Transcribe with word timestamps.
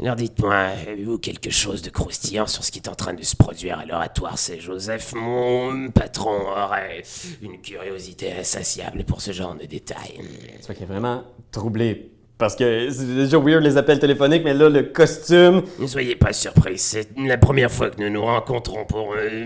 Alors 0.00 0.16
dites-moi, 0.16 0.54
avez-vous 0.54 1.18
quelque 1.18 1.50
chose 1.50 1.82
de 1.82 1.90
croustillant 1.90 2.46
sur 2.46 2.62
ce 2.62 2.70
qui 2.70 2.78
est 2.78 2.88
en 2.88 2.94
train 2.94 3.14
de 3.14 3.22
se 3.22 3.34
produire 3.36 3.78
à 3.78 3.84
l'oratoire 3.84 4.38
C'est 4.38 4.60
Joseph, 4.60 5.12
mon 5.14 5.90
patron 5.90 6.50
aurait 6.50 7.02
une 7.42 7.60
curiosité 7.60 8.32
insatiable 8.32 9.04
pour 9.04 9.20
ce 9.20 9.32
genre 9.32 9.54
de 9.54 9.66
détails. 9.66 10.20
Tu 10.60 10.66
vois 10.66 10.74
qu'il 10.74 10.84
est 10.84 10.86
vraiment 10.86 11.24
troublé. 11.50 12.12
Parce 12.38 12.54
que 12.54 12.88
c'est 12.90 13.04
déjà 13.16 13.36
weird 13.36 13.64
les 13.64 13.76
appels 13.76 13.98
téléphoniques, 13.98 14.44
mais 14.44 14.54
là, 14.54 14.68
le 14.68 14.84
costume. 14.84 15.62
Ne 15.80 15.88
soyez 15.88 16.14
pas 16.14 16.32
surpris, 16.32 16.78
c'est 16.78 17.08
la 17.18 17.36
première 17.36 17.70
fois 17.70 17.90
que 17.90 18.00
nous 18.00 18.10
nous 18.10 18.22
rencontrons 18.22 18.84
pour 18.84 19.14
euh, 19.14 19.44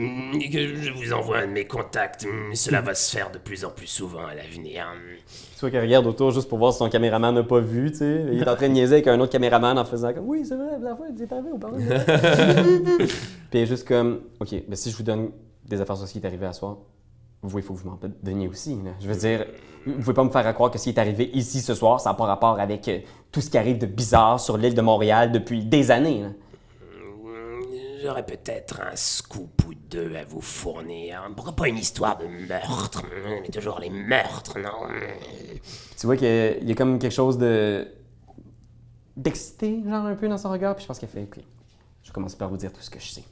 que 0.52 0.74
je 0.76 0.90
vous 0.92 1.14
envoie 1.14 1.38
un 1.38 1.46
de 1.46 1.52
mes 1.52 1.66
contacts. 1.66 2.26
Cela 2.52 2.82
va 2.82 2.94
se 2.94 3.10
faire 3.10 3.30
de 3.30 3.38
plus 3.38 3.64
en 3.64 3.70
plus 3.70 3.86
souvent 3.86 4.26
à 4.26 4.34
l'avenir. 4.34 4.86
Tu 5.26 5.60
vois 5.60 5.70
qu'il 5.70 5.80
regarde 5.80 6.06
autour 6.06 6.32
juste 6.32 6.50
pour 6.50 6.58
voir 6.58 6.72
si 6.72 6.80
son 6.80 6.90
caméraman 6.90 7.34
n'a 7.34 7.42
pas 7.42 7.60
vu, 7.60 7.90
tu 7.92 7.98
sais. 7.98 8.26
Il 8.30 8.42
est 8.42 8.48
en 8.48 8.56
train 8.56 8.68
de 8.68 8.74
niaiser 8.74 8.96
avec 8.96 9.06
un 9.06 9.18
autre 9.20 9.32
caméraman 9.32 9.78
en 9.78 9.86
faisant 9.86 10.12
comme 10.12 10.28
Oui, 10.28 10.44
c'est 10.44 10.56
vrai, 10.56 10.72
la 10.78 10.94
fois, 10.94 11.06
c'est 11.16 11.32
arrivé 11.32 11.48
ou 11.50 11.58
pas 11.58 11.70
Puis 12.98 13.08
il 13.54 13.60
est 13.60 13.66
juste 13.66 13.88
comme 13.88 14.20
Ok, 14.38 14.54
mais 14.68 14.76
si 14.76 14.90
je 14.90 14.96
vous 14.98 15.02
donne 15.02 15.30
des 15.66 15.80
affaires 15.80 15.96
sur 15.96 16.06
ce 16.06 16.12
qui 16.12 16.18
est 16.18 16.26
arrivé 16.26 16.44
à 16.44 16.52
soir, 16.52 16.76
vous, 17.42 17.58
il 17.58 17.64
faut 17.64 17.74
que 17.74 17.80
vous 17.80 17.90
m'en 17.90 17.98
donniez 18.22 18.48
aussi. 18.48 18.76
Là. 18.82 18.92
Je 19.00 19.08
veux 19.08 19.16
dire, 19.16 19.46
vous 19.86 19.98
pouvez 19.98 20.14
pas 20.14 20.24
me 20.24 20.30
faire 20.30 20.54
croire 20.54 20.70
que 20.70 20.78
ce 20.78 20.84
qui 20.84 20.90
est 20.90 20.98
arrivé 20.98 21.30
ici 21.34 21.60
ce 21.60 21.74
soir, 21.74 22.00
ça 22.00 22.10
n'a 22.10 22.14
pas 22.14 22.24
rapport 22.26 22.58
avec 22.60 22.86
euh, 22.88 23.00
tout 23.32 23.40
ce 23.40 23.50
qui 23.50 23.58
arrive 23.58 23.78
de 23.78 23.86
bizarre 23.86 24.38
sur 24.40 24.56
l'île 24.56 24.74
de 24.74 24.80
Montréal 24.82 25.32
depuis 25.32 25.64
des 25.64 25.90
années. 25.90 26.22
là. 26.22 26.28
J'aurais 28.02 28.26
peut-être 28.26 28.80
un 28.80 28.96
scoop 28.96 29.64
ou 29.64 29.74
deux 29.74 30.16
à 30.16 30.24
vous 30.24 30.40
fournir. 30.40 31.22
Pourquoi 31.36 31.54
pas 31.54 31.68
une 31.68 31.78
histoire 31.78 32.18
de 32.18 32.26
meurtre? 32.26 33.04
Mais 33.42 33.48
toujours 33.48 33.78
les 33.78 33.90
meurtres, 33.90 34.58
non? 34.58 34.88
Tu 35.96 36.06
vois 36.06 36.16
qu'il 36.16 36.26
y 36.26 36.30
a- 36.30 36.56
il 36.58 36.68
y 36.68 36.72
a 36.72 36.74
comme 36.74 36.98
quelque 36.98 37.12
chose 37.12 37.38
de. 37.38 37.86
d'excité, 39.16 39.80
genre 39.88 40.06
un 40.06 40.16
peu 40.16 40.28
dans 40.28 40.38
son 40.38 40.50
regard, 40.50 40.74
puis 40.74 40.82
je 40.82 40.88
pense 40.88 40.98
qu'elle 40.98 41.10
fait 41.10 41.22
Ok, 41.22 41.38
je 42.02 42.08
vais 42.08 42.12
commencer 42.12 42.36
par 42.36 42.48
vous 42.48 42.56
dire 42.56 42.72
tout 42.72 42.80
ce 42.80 42.90
que 42.90 42.98
je 42.98 43.06
sais. 43.06 43.24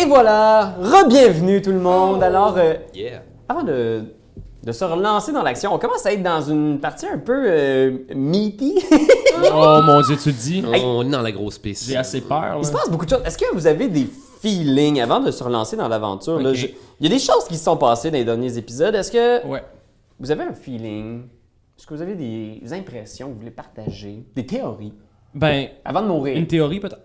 Et 0.00 0.04
voilà! 0.06 0.74
Re-bienvenue 0.80 1.60
tout 1.62 1.70
le 1.72 1.80
monde! 1.80 2.22
Alors, 2.22 2.56
euh, 2.58 2.74
Yeah. 2.94 3.22
avant 3.48 3.62
de, 3.64 4.02
de 4.62 4.72
se 4.72 4.84
relancer 4.84 5.32
dans 5.32 5.42
l'action, 5.42 5.74
on 5.74 5.78
commence 5.78 6.04
à 6.06 6.12
être 6.12 6.22
dans 6.22 6.40
une 6.42 6.78
partie 6.78 7.06
un 7.06 7.18
peu 7.18 7.44
euh, 7.46 7.98
meaty. 8.14 8.78
Oh 9.54 9.80
mon 9.86 10.00
dieu, 10.02 10.16
tu 10.20 10.30
le 10.30 10.34
dis. 10.34 10.64
On 10.66 11.06
est 11.06 11.10
dans 11.10 11.22
la 11.22 11.30
grosse 11.30 11.58
piste. 11.58 11.84
J'ai 11.86 11.96
assez 11.96 12.20
peur. 12.20 12.56
Il 12.58 12.64
se 12.66 12.72
passe 12.72 12.90
beaucoup 12.90 13.04
de 13.04 13.10
choses. 13.10 13.22
Est-ce 13.24 13.38
que 13.38 13.44
vous 13.54 13.68
avez 13.68 13.86
des 13.86 14.08
feelings 14.40 15.00
avant 15.00 15.20
de 15.20 15.30
se 15.30 15.44
relancer 15.44 15.76
dans 15.76 15.86
l'aventure? 15.86 16.40
Je- 16.54 16.66
Il 16.98 17.06
y 17.06 17.06
a 17.06 17.16
des 17.16 17.20
choses 17.22 17.44
qui 17.48 17.56
se 17.56 17.62
sont 17.62 17.76
passées 17.76 18.10
dans 18.10 18.18
les 18.18 18.24
derniers 18.24 18.58
épisodes. 18.58 18.92
Est-ce 18.96 19.12
que 19.12 19.46
Ouais. 19.46 19.62
vous 20.18 20.32
avez 20.32 20.42
un 20.42 20.52
feeling? 20.54 21.22
Est-ce 21.78 21.86
que 21.86 21.94
vous 21.94 22.02
avez 22.02 22.16
des 22.16 22.60
impressions 22.72 23.28
que 23.28 23.32
vous 23.34 23.38
voulez 23.38 23.52
partager? 23.52 24.24
Des 24.34 24.44
théories? 24.44 24.92
Ben, 25.34 25.68
Avant 25.84 26.02
de 26.02 26.08
mourir. 26.08 26.36
une 26.36 26.48
théorie 26.48 26.80
peut-être. 26.80 26.98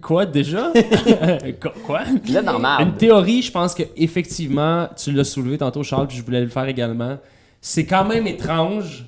Quoi 0.00 0.24
déjà? 0.26 0.72
Quoi- 1.84 2.02
êtes 2.34 2.44
dans 2.44 2.58
marde. 2.58 2.82
Une 2.88 2.94
théorie, 2.96 3.42
je 3.42 3.52
pense 3.52 3.74
que 3.74 3.82
effectivement, 3.96 4.88
tu 4.96 5.12
l'as 5.12 5.24
soulevé 5.24 5.58
tantôt, 5.58 5.82
Charles, 5.82 6.06
puis 6.08 6.16
je 6.16 6.22
voulais 6.22 6.40
le 6.40 6.48
faire 6.48 6.64
également. 6.66 7.18
C'est 7.60 7.84
quand 7.84 8.04
même 8.04 8.26
étrange 8.26 9.04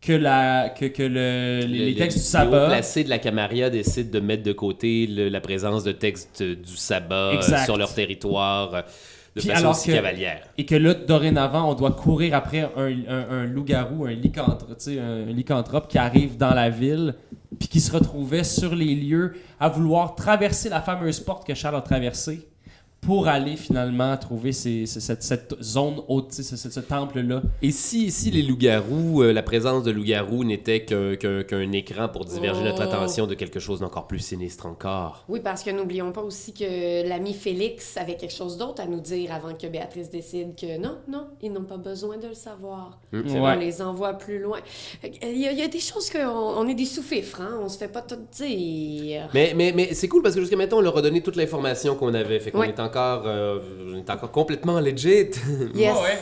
que 0.00 0.12
la 0.14 0.70
que, 0.70 0.86
que 0.86 1.02
le, 1.02 1.66
les, 1.66 1.78
les 1.86 1.90
Le- 1.92 1.98
textes 1.98 2.16
le- 2.16 2.22
du 2.22 2.28
sabbat. 2.28 2.58
Les 2.60 2.64
hauts 2.64 2.68
placés 2.68 3.04
de 3.04 3.10
la 3.10 3.18
Camarilla 3.18 3.68
décident 3.68 4.10
de 4.10 4.20
mettre 4.20 4.42
de 4.42 4.52
côté 4.52 5.06
le- 5.06 5.28
la 5.28 5.40
présence 5.40 5.84
de 5.84 5.92
textes 5.92 6.42
du 6.42 6.76
sabbat 6.76 7.14
euh, 7.14 7.36
Exact. 7.36 7.66
sur 7.66 7.76
leur 7.76 7.92
territoire 7.92 8.74
euh, 8.74 8.80
de 9.36 9.40
Puis 9.40 9.48
façon 9.48 9.60
alors 9.60 9.72
aussi 9.76 9.88
que- 9.88 9.92
cavalière. 9.94 10.42
Et 10.58 10.66
que 10.66 10.74
là, 10.74 10.94
dorénavant, 10.94 11.70
on 11.70 11.74
doit 11.74 11.92
courir 11.92 12.34
après 12.34 12.68
un, 12.76 12.86
un- 13.08 13.30
un 13.30 13.44
loup-garou, 13.46 14.06
un 14.06 14.10
lycanthrope, 14.12 14.76
un 14.88 15.24
lycanthrope 15.32 15.88
qui 15.88 15.98
arrive 15.98 16.36
dans 16.36 16.52
la 16.54 16.68
ville, 16.70 17.14
puis 17.58 17.68
qui 17.68 17.80
se 17.80 17.92
retrouvait 17.92 18.44
sur 18.44 18.74
les 18.74 18.94
lieux 18.94 19.34
à 19.60 19.68
vouloir 19.68 20.14
traverser 20.14 20.68
la 20.68 20.80
fameuse 20.80 21.20
porte 21.20 21.46
que 21.46 21.54
Charles 21.54 21.76
a 21.76 21.80
traversée 21.80 22.48
pour 23.00 23.28
aller 23.28 23.56
finalement 23.56 24.14
trouver 24.18 24.52
ces- 24.52 24.84
ces- 24.86 25.00
cette, 25.00 25.22
cette 25.22 25.54
zone 25.62 26.02
haute, 26.06 26.32
ce, 26.32 26.42
ce- 26.42 26.70
ce 26.70 26.80
temple-là. 26.80 27.40
Et 27.62 27.70
si, 27.70 28.10
si 28.10 28.30
les 28.30 28.42
loups-garous, 28.42 29.22
euh, 29.22 29.32
la 29.32 29.42
présence 29.42 29.84
de 29.84 29.90
loups-garous 29.90 30.44
n'était 30.44 30.84
qu'un 30.84 31.72
écran 31.72 32.08
pour 32.08 32.24
diverger 32.26 32.62
notre 32.62 32.80
Oh. 32.80 32.88
attention 32.92 33.26
de 33.26 33.34
quelque 33.34 33.58
chose 33.58 33.80
d'encore 33.80 34.06
plus 34.06 34.18
sinistre 34.18 34.66
encore? 34.66 35.24
Oui, 35.28 35.40
parce 35.42 35.62
que 35.62 35.70
n'oublions 35.70 36.12
pas 36.12 36.20
aussi 36.22 36.52
que 36.52 37.08
l'ami 37.08 37.32
Félix 37.32 37.96
avait 37.96 38.16
quelque 38.16 38.34
chose 38.34 38.58
d'autre 38.58 38.82
à 38.82 38.86
nous 38.86 39.00
dire 39.00 39.32
avant 39.32 39.54
que 39.54 39.66
Béatrice 39.66 40.10
décide 40.10 40.54
que 40.54 40.78
non, 40.78 40.98
non, 41.08 41.26
ils 41.42 41.50
n'ont 41.52 41.64
pas 41.64 41.78
besoin 41.78 42.18
de 42.18 42.28
le 42.28 42.34
savoir. 42.34 42.98
Ouais. 43.12 43.22
vrai. 43.22 43.56
On 43.56 43.58
les 43.58 43.80
envoie 43.82 44.12
plus 44.14 44.38
loin. 44.40 44.58
Il 45.02 45.38
y, 45.40 45.46
a- 45.48 45.52
il 45.52 45.58
y 45.58 45.62
a 45.62 45.68
des 45.68 45.80
choses 45.80 46.10
qu'on 46.10 46.18
on 46.28 46.68
est 46.68 46.74
des 46.74 46.84
sous-fifres, 46.84 47.40
hein? 47.40 47.58
On 47.62 47.68
se 47.68 47.78
fait 47.78 47.88
pas 47.88 48.02
tout 48.02 48.16
dire. 48.36 49.28
Mais, 49.32 49.54
mais, 49.56 49.72
mais 49.74 49.94
c'est 49.94 50.08
cool 50.08 50.22
parce 50.22 50.34
que 50.34 50.40
jusqu'à 50.42 50.56
maintenant, 50.56 50.78
on 50.78 50.82
leur 50.82 50.96
a 50.98 51.02
donné 51.02 51.22
toute 51.22 51.36
l'information 51.36 51.94
qu'on 51.96 52.12
avait. 52.14 52.38
Fait 52.40 52.50
qu'on 52.50 52.60
Ouais. 52.60 52.68
est 52.68 52.80
encore 52.90 53.22
euh, 53.26 53.58
on 53.94 53.96
est 53.98 54.10
encore 54.10 54.30
complètement 54.30 54.80
legit. 54.80 55.30
Yes. 55.74 55.94
Ouais, 55.96 56.02
ouais. 56.02 56.18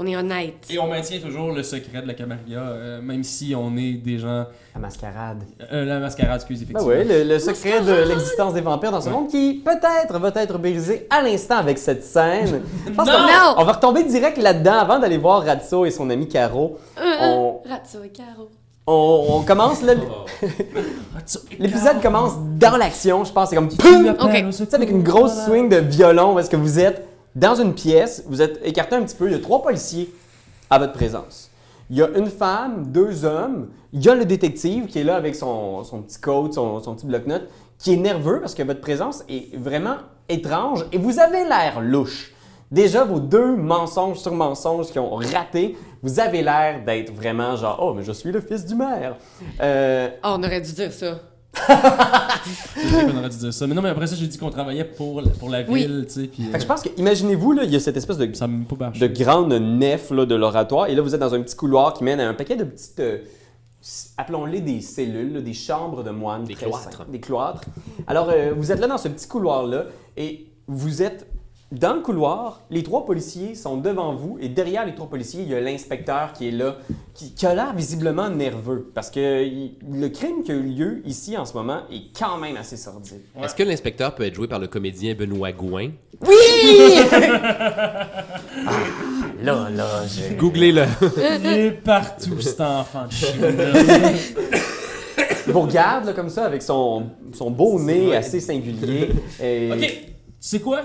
On 0.00 0.06
est 0.06 0.16
honnête. 0.16 0.54
Et 0.70 0.78
on 0.78 0.86
maintient 0.86 1.18
toujours 1.18 1.50
le 1.50 1.64
secret 1.64 2.00
de 2.02 2.06
la 2.06 2.14
Camarilla, 2.14 2.60
euh, 2.60 3.00
même 3.02 3.24
si 3.24 3.52
on 3.56 3.76
est 3.76 3.94
des 3.94 4.16
gens... 4.18 4.46
La 4.72 4.80
mascarade. 4.80 5.42
euh, 5.72 5.84
la 5.84 5.98
mascarade, 5.98 6.36
excuse, 6.36 6.60
Ben 6.64 6.66
effectivement. 6.78 6.94
oui, 6.96 7.04
le, 7.04 7.24
le 7.24 7.38
secret 7.40 7.80
de 7.80 8.08
l'existence 8.08 8.54
des 8.54 8.60
vampires 8.60 8.92
dans 8.92 9.00
ce 9.00 9.10
monde 9.10 9.26
qui 9.28 9.54
peut-être 9.54 10.16
va 10.20 10.28
être 10.40 10.56
brisé 10.58 11.08
à 11.10 11.20
l'instant 11.20 11.56
avec 11.56 11.78
cette 11.78 12.04
scène. 12.04 12.62
Je 12.86 12.92
pense 12.92 13.08
Non! 13.08 13.12
qu'on- 13.12 13.18
Non! 13.22 13.54
On 13.56 13.64
va 13.64 13.72
retomber 13.72 14.04
direct 14.04 14.38
là-dedans 14.38 14.74
avant 14.78 15.00
d'aller 15.00 15.18
voir 15.18 15.44
Ratso 15.44 15.84
et 15.84 15.90
son 15.90 16.08
ami 16.10 16.28
Caro. 16.28 16.78
On, 16.96 17.60
Ratso 17.68 18.04
et 18.04 18.10
Caro. 18.10 18.50
On- 18.88 19.36
on 19.38 19.42
commence 19.42 19.82
là. 19.82 19.94
L'épisode 21.58 22.00
commence 22.00 22.32
dans 22.58 22.76
l'action, 22.76 23.24
je 23.24 23.32
pense. 23.32 23.50
C'est 23.50 23.56
comme 23.56 23.68
POUM! 23.68 24.16
Tu 24.16 24.52
sais, 24.52 24.74
avec 24.74 24.90
une 24.90 25.02
grosse 25.02 25.44
swing 25.46 25.68
de 25.68 25.76
violon, 25.76 26.34
où 26.34 26.38
est-ce 26.38 26.50
que 26.50 26.56
vous 26.56 26.78
êtes 26.78 27.06
dans 27.34 27.54
une 27.54 27.74
pièce, 27.74 28.24
vous 28.26 28.40
êtes 28.42 28.60
écarté 28.64 28.96
un 28.96 29.02
petit 29.02 29.14
peu, 29.16 29.26
il 29.26 29.32
y 29.32 29.34
a 29.34 29.38
trois 29.40 29.62
policiers 29.62 30.12
à 30.70 30.78
votre 30.78 30.92
présence. 30.92 31.50
Il 31.90 31.96
y 31.96 32.02
a 32.02 32.08
une 32.16 32.26
femme, 32.26 32.86
deux 32.88 33.24
hommes, 33.24 33.68
il 33.92 34.04
y 34.04 34.08
a 34.08 34.14
le 34.14 34.24
détective 34.24 34.86
qui 34.86 34.98
est 34.98 35.04
là 35.04 35.16
avec 35.16 35.34
son, 35.34 35.84
son 35.84 36.02
petit 36.02 36.20
coat, 36.20 36.50
son, 36.52 36.82
son 36.82 36.94
petit 36.94 37.06
bloc-notes, 37.06 37.48
qui 37.78 37.94
est 37.94 37.96
nerveux 37.96 38.40
parce 38.40 38.54
que 38.54 38.62
votre 38.62 38.80
présence 38.80 39.22
est 39.28 39.56
vraiment 39.56 39.96
étrange 40.28 40.84
et 40.92 40.98
vous 40.98 41.18
avez 41.20 41.44
l'air 41.44 41.80
louche. 41.80 42.32
Déjà, 42.70 43.04
vos 43.04 43.18
deux 43.20 43.56
mensonges 43.56 44.18
sur 44.18 44.34
mensonges 44.34 44.88
qui 44.88 44.98
ont 44.98 45.14
raté, 45.14 45.78
vous 46.02 46.20
avez 46.20 46.42
l'air 46.42 46.84
d'être 46.84 47.12
vraiment 47.12 47.56
genre 47.56 47.78
«Oh, 47.82 47.94
mais 47.94 48.02
je 48.04 48.12
suis 48.12 48.30
le 48.32 48.40
fils 48.40 48.64
du 48.66 48.74
maire 48.74 49.16
Euh, 49.60 50.08
Oh, 50.24 50.34
on 50.38 50.42
aurait 50.42 50.60
dû 50.60 50.72
dire 50.72 50.92
ça. 50.92 51.18
C'est 51.58 52.86
vrai 52.88 53.04
qu'on 53.12 53.18
aurait 53.18 53.28
dû 53.28 53.36
dire 53.38 53.52
ça. 53.52 53.66
Mais 53.66 53.74
non, 53.74 53.82
mais 53.82 53.88
après 53.88 54.06
ça, 54.06 54.14
j'ai 54.16 54.26
dit 54.26 54.38
qu'on 54.38 54.50
travaillait 54.50 54.84
pour, 54.84 55.20
la- 55.20 55.30
pour 55.30 55.48
la 55.50 55.62
Oui. 55.62 55.80
ville, 55.80 56.04
tu 56.06 56.12
sais. 56.22 56.26
Puis, 56.28 56.44
Fait 56.44 56.52
que 56.58 56.60
je 56.62 56.66
pense 56.66 56.82
que, 56.82 56.88
imaginez-vous, 56.96 57.52
là, 57.52 57.64
il 57.64 57.70
y 57.70 57.76
a 57.76 57.80
cette 57.80 57.96
espèce 57.96 58.18
de 58.18 58.32
ça 58.34 58.46
de 58.46 59.06
grande 59.08 59.52
nef 59.52 60.10
là, 60.10 60.26
de 60.26 60.34
l'oratoire. 60.34 60.86
Et 60.86 60.94
là, 60.94 61.02
vous 61.02 61.14
êtes 61.14 61.20
dans 61.20 61.34
un 61.34 61.40
petit 61.40 61.56
couloir 61.56 61.94
qui 61.94 62.04
mène 62.04 62.20
à 62.20 62.28
un 62.28 62.34
paquet 62.34 62.56
de 62.56 62.64
petites, 62.64 63.00
euh, 63.00 63.18
appelons-les 64.16 64.60
des 64.60 64.80
cellules, 64.80 65.34
là, 65.34 65.40
des 65.40 65.54
chambres 65.54 66.04
de 66.04 66.10
moines. 66.10 66.44
Des 66.44 66.54
cloîtres. 66.54 66.92
simples, 66.92 67.10
Des 67.10 67.20
cloîtres. 67.20 67.62
Alors, 68.06 68.28
euh, 68.30 68.52
vous 68.56 68.70
êtes 68.70 68.78
là 68.80 68.86
dans 68.86 68.98
ce 68.98 69.08
petit 69.08 69.26
couloir-là 69.26 69.86
et 70.16 70.46
vous 70.66 71.02
êtes 71.02 71.26
dans 71.70 71.92
le 71.94 72.00
couloir. 72.00 72.62
Les 72.70 72.82
trois 72.82 73.04
policiers 73.04 73.54
sont 73.54 73.76
devant 73.76 74.14
vous 74.14 74.38
et 74.40 74.48
derrière 74.48 74.86
les 74.86 74.94
trois 74.94 75.08
policiers, 75.08 75.42
il 75.42 75.50
y 75.50 75.54
a 75.54 75.60
l'inspecteur 75.60 76.32
qui 76.32 76.48
est 76.48 76.50
là, 76.50 76.76
qui, 77.14 77.34
qui 77.34 77.44
a 77.46 77.54
l'air 77.54 77.74
visiblement 77.74 78.30
nerveux 78.30 78.90
parce 78.94 79.10
que 79.10 79.44
il- 79.44 79.74
le 79.92 80.08
crime 80.08 80.42
qui 80.44 80.52
a 80.52 80.54
eu 80.54 80.62
lieu 80.62 81.02
ici 81.04 81.36
en 81.36 81.44
ce 81.44 81.52
moment 81.54 81.80
est 81.92 82.16
quand 82.18 82.38
même 82.38 82.56
assez 82.56 82.76
sordide. 82.78 83.20
Est-ce 83.42 83.54
que 83.54 83.62
l'inspecteur 83.64 84.14
peut 84.14 84.24
être 84.24 84.34
joué 84.34 84.48
par 84.48 84.58
le 84.60 84.66
comédien 84.66 85.14
Benoît 85.14 85.52
Gouin? 85.52 85.90
Là, 89.40 89.68
là, 89.70 89.86
j'ai... 90.06 90.34
Googlez-le. 90.34 90.84
Il 91.40 91.46
est 91.46 91.70
partout, 91.70 92.40
cet 92.40 92.60
enfant 92.60 93.06
de 93.06 93.12
chien. 93.12 93.30
Il 95.46 95.52
vous 95.52 95.60
regarde 95.60 96.06
là, 96.06 96.12
comme 96.12 96.28
ça 96.28 96.44
avec 96.44 96.60
son, 96.62 97.06
son 97.32 97.50
beau 97.50 97.78
nez 97.78 98.16
assez 98.16 98.40
singulier. 98.40 99.10
Et... 99.42 99.70
ok, 99.72 99.78
tu 99.80 99.86
sais 100.40 100.60
quoi? 100.60 100.82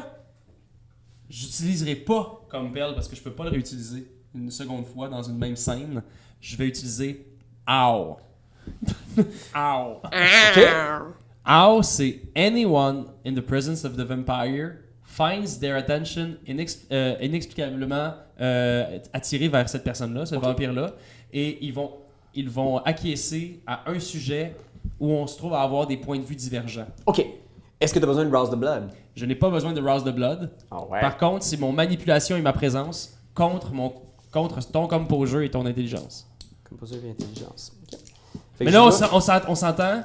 J'utiliserai 1.33 1.95
pas 1.95 2.45
comme 2.47 2.71
perle 2.71 2.93
parce 2.93 3.07
que 3.07 3.15
je 3.15 3.21
peux 3.23 3.31
pas 3.31 3.45
le 3.45 3.49
réutiliser 3.49 4.07
une 4.35 4.51
seconde 4.51 4.85
fois 4.85 5.09
dans 5.09 5.23
une 5.23 5.37
même 5.39 5.55
scène. 5.55 6.03
Je 6.39 6.55
vais 6.55 6.67
utiliser 6.67 7.25
ow. 7.67 8.17
ow. 9.55 10.01
Ow, 11.45 11.81
c'est 11.81 12.21
anyone 12.35 13.05
in 13.25 13.33
the 13.33 13.41
presence 13.41 13.83
of 13.83 13.97
the 13.97 14.01
vampire 14.05 14.75
finds 15.03 15.57
their 15.59 15.75
attention 15.75 16.37
inex- 16.47 16.85
euh, 16.91 17.15
inexplicablement 17.19 18.13
euh, 18.39 18.99
attiré 19.11 19.47
vers 19.47 19.67
cette 19.67 19.83
personne-là, 19.83 20.27
ce 20.27 20.35
vampire-là, 20.35 20.93
et 21.31 21.57
ils 21.65 21.73
vont, 21.73 21.93
ils 22.35 22.49
vont 22.49 22.77
acquiescer 22.77 23.59
à 23.65 23.89
un 23.89 23.99
sujet 23.99 24.55
où 24.99 25.09
on 25.09 25.25
se 25.25 25.37
trouve 25.37 25.53
à 25.53 25.61
avoir 25.61 25.87
des 25.87 25.97
points 25.97 26.19
de 26.19 26.23
vue 26.23 26.35
divergents. 26.35 26.87
Ok. 27.07 27.25
Est-ce 27.83 27.93
que 27.93 27.99
tu 27.99 28.05
as 28.05 28.07
besoin 28.07 28.23
de 28.23 28.33
Rouse 28.33 28.49
the 28.49 28.55
Blood? 28.55 28.83
Je 29.13 29.25
n'ai 29.25 29.35
pas 29.35 29.49
besoin 29.49 29.73
de 29.73 29.81
Rouse 29.81 30.05
the 30.05 30.15
Blood. 30.15 30.49
Ah 30.71 30.77
ouais. 30.89 31.01
Par 31.01 31.17
contre, 31.17 31.43
c'est 31.43 31.57
mon 31.59 31.73
manipulation 31.73 32.37
et 32.37 32.41
ma 32.41 32.53
présence 32.53 33.13
contre, 33.35 33.73
mon, 33.73 33.93
contre 34.31 34.65
ton 34.65 34.87
composure 34.87 35.41
et 35.41 35.51
ton 35.51 35.65
intelligence. 35.65 36.25
Composure 36.69 36.99
et 37.05 37.09
intelligence. 37.11 37.73
Mais 38.61 38.71
là, 38.71 38.85
on 38.85 39.55
s'entend. 39.55 40.01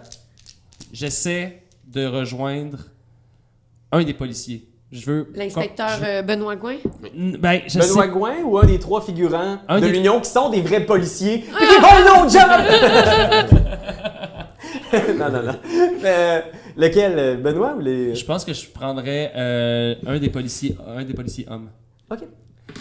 J'essaie 0.93 1.63
de 1.87 2.05
rejoindre 2.05 2.79
un 3.93 4.03
des 4.03 4.15
policiers. 4.15 4.69
Je 4.91 5.05
veux. 5.07 5.33
L'inspecteur 5.37 5.91
je- 6.01 6.05
euh, 6.05 6.23
Benoît 6.23 6.57
Gouin? 6.57 6.77
Ben, 7.39 7.61
je 7.69 7.79
Benoît 7.79 8.05
sais. 8.05 8.09
Gouin 8.11 8.37
ou 8.43 8.59
un 8.59 8.65
des 8.67 8.79
trois 8.81 9.03
figurants 9.03 9.59
Un 9.69 9.81
de 9.81 9.87
des- 9.87 9.93
l'Union 9.93 10.19
qui 10.21 10.31
sont 10.31 10.49
des 10.49 10.63
vrais 10.63 10.85
policiers? 10.85 11.39
Puis 11.39 11.67
qui 11.67 12.33
job! 12.33 12.51
non, 15.19 15.31
non, 15.31 15.43
non. 15.43 15.55
Euh, 16.05 16.41
lequel? 16.79 17.19
euh, 17.19 17.37
Benoît 17.37 17.75
ou 17.77 17.81
les. 17.81 18.15
Je 18.15 18.25
pense 18.25 18.45
que 18.47 18.55
je 18.55 18.67
prendrais 18.69 19.33
euh, 19.37 19.95
un 20.07 20.19
des 20.19 20.31
policiers, 20.31 20.75
un 20.87 21.05
des 21.05 21.13
policiers 21.15 21.47
hommes. 21.51 21.69
Ok. 22.11 22.21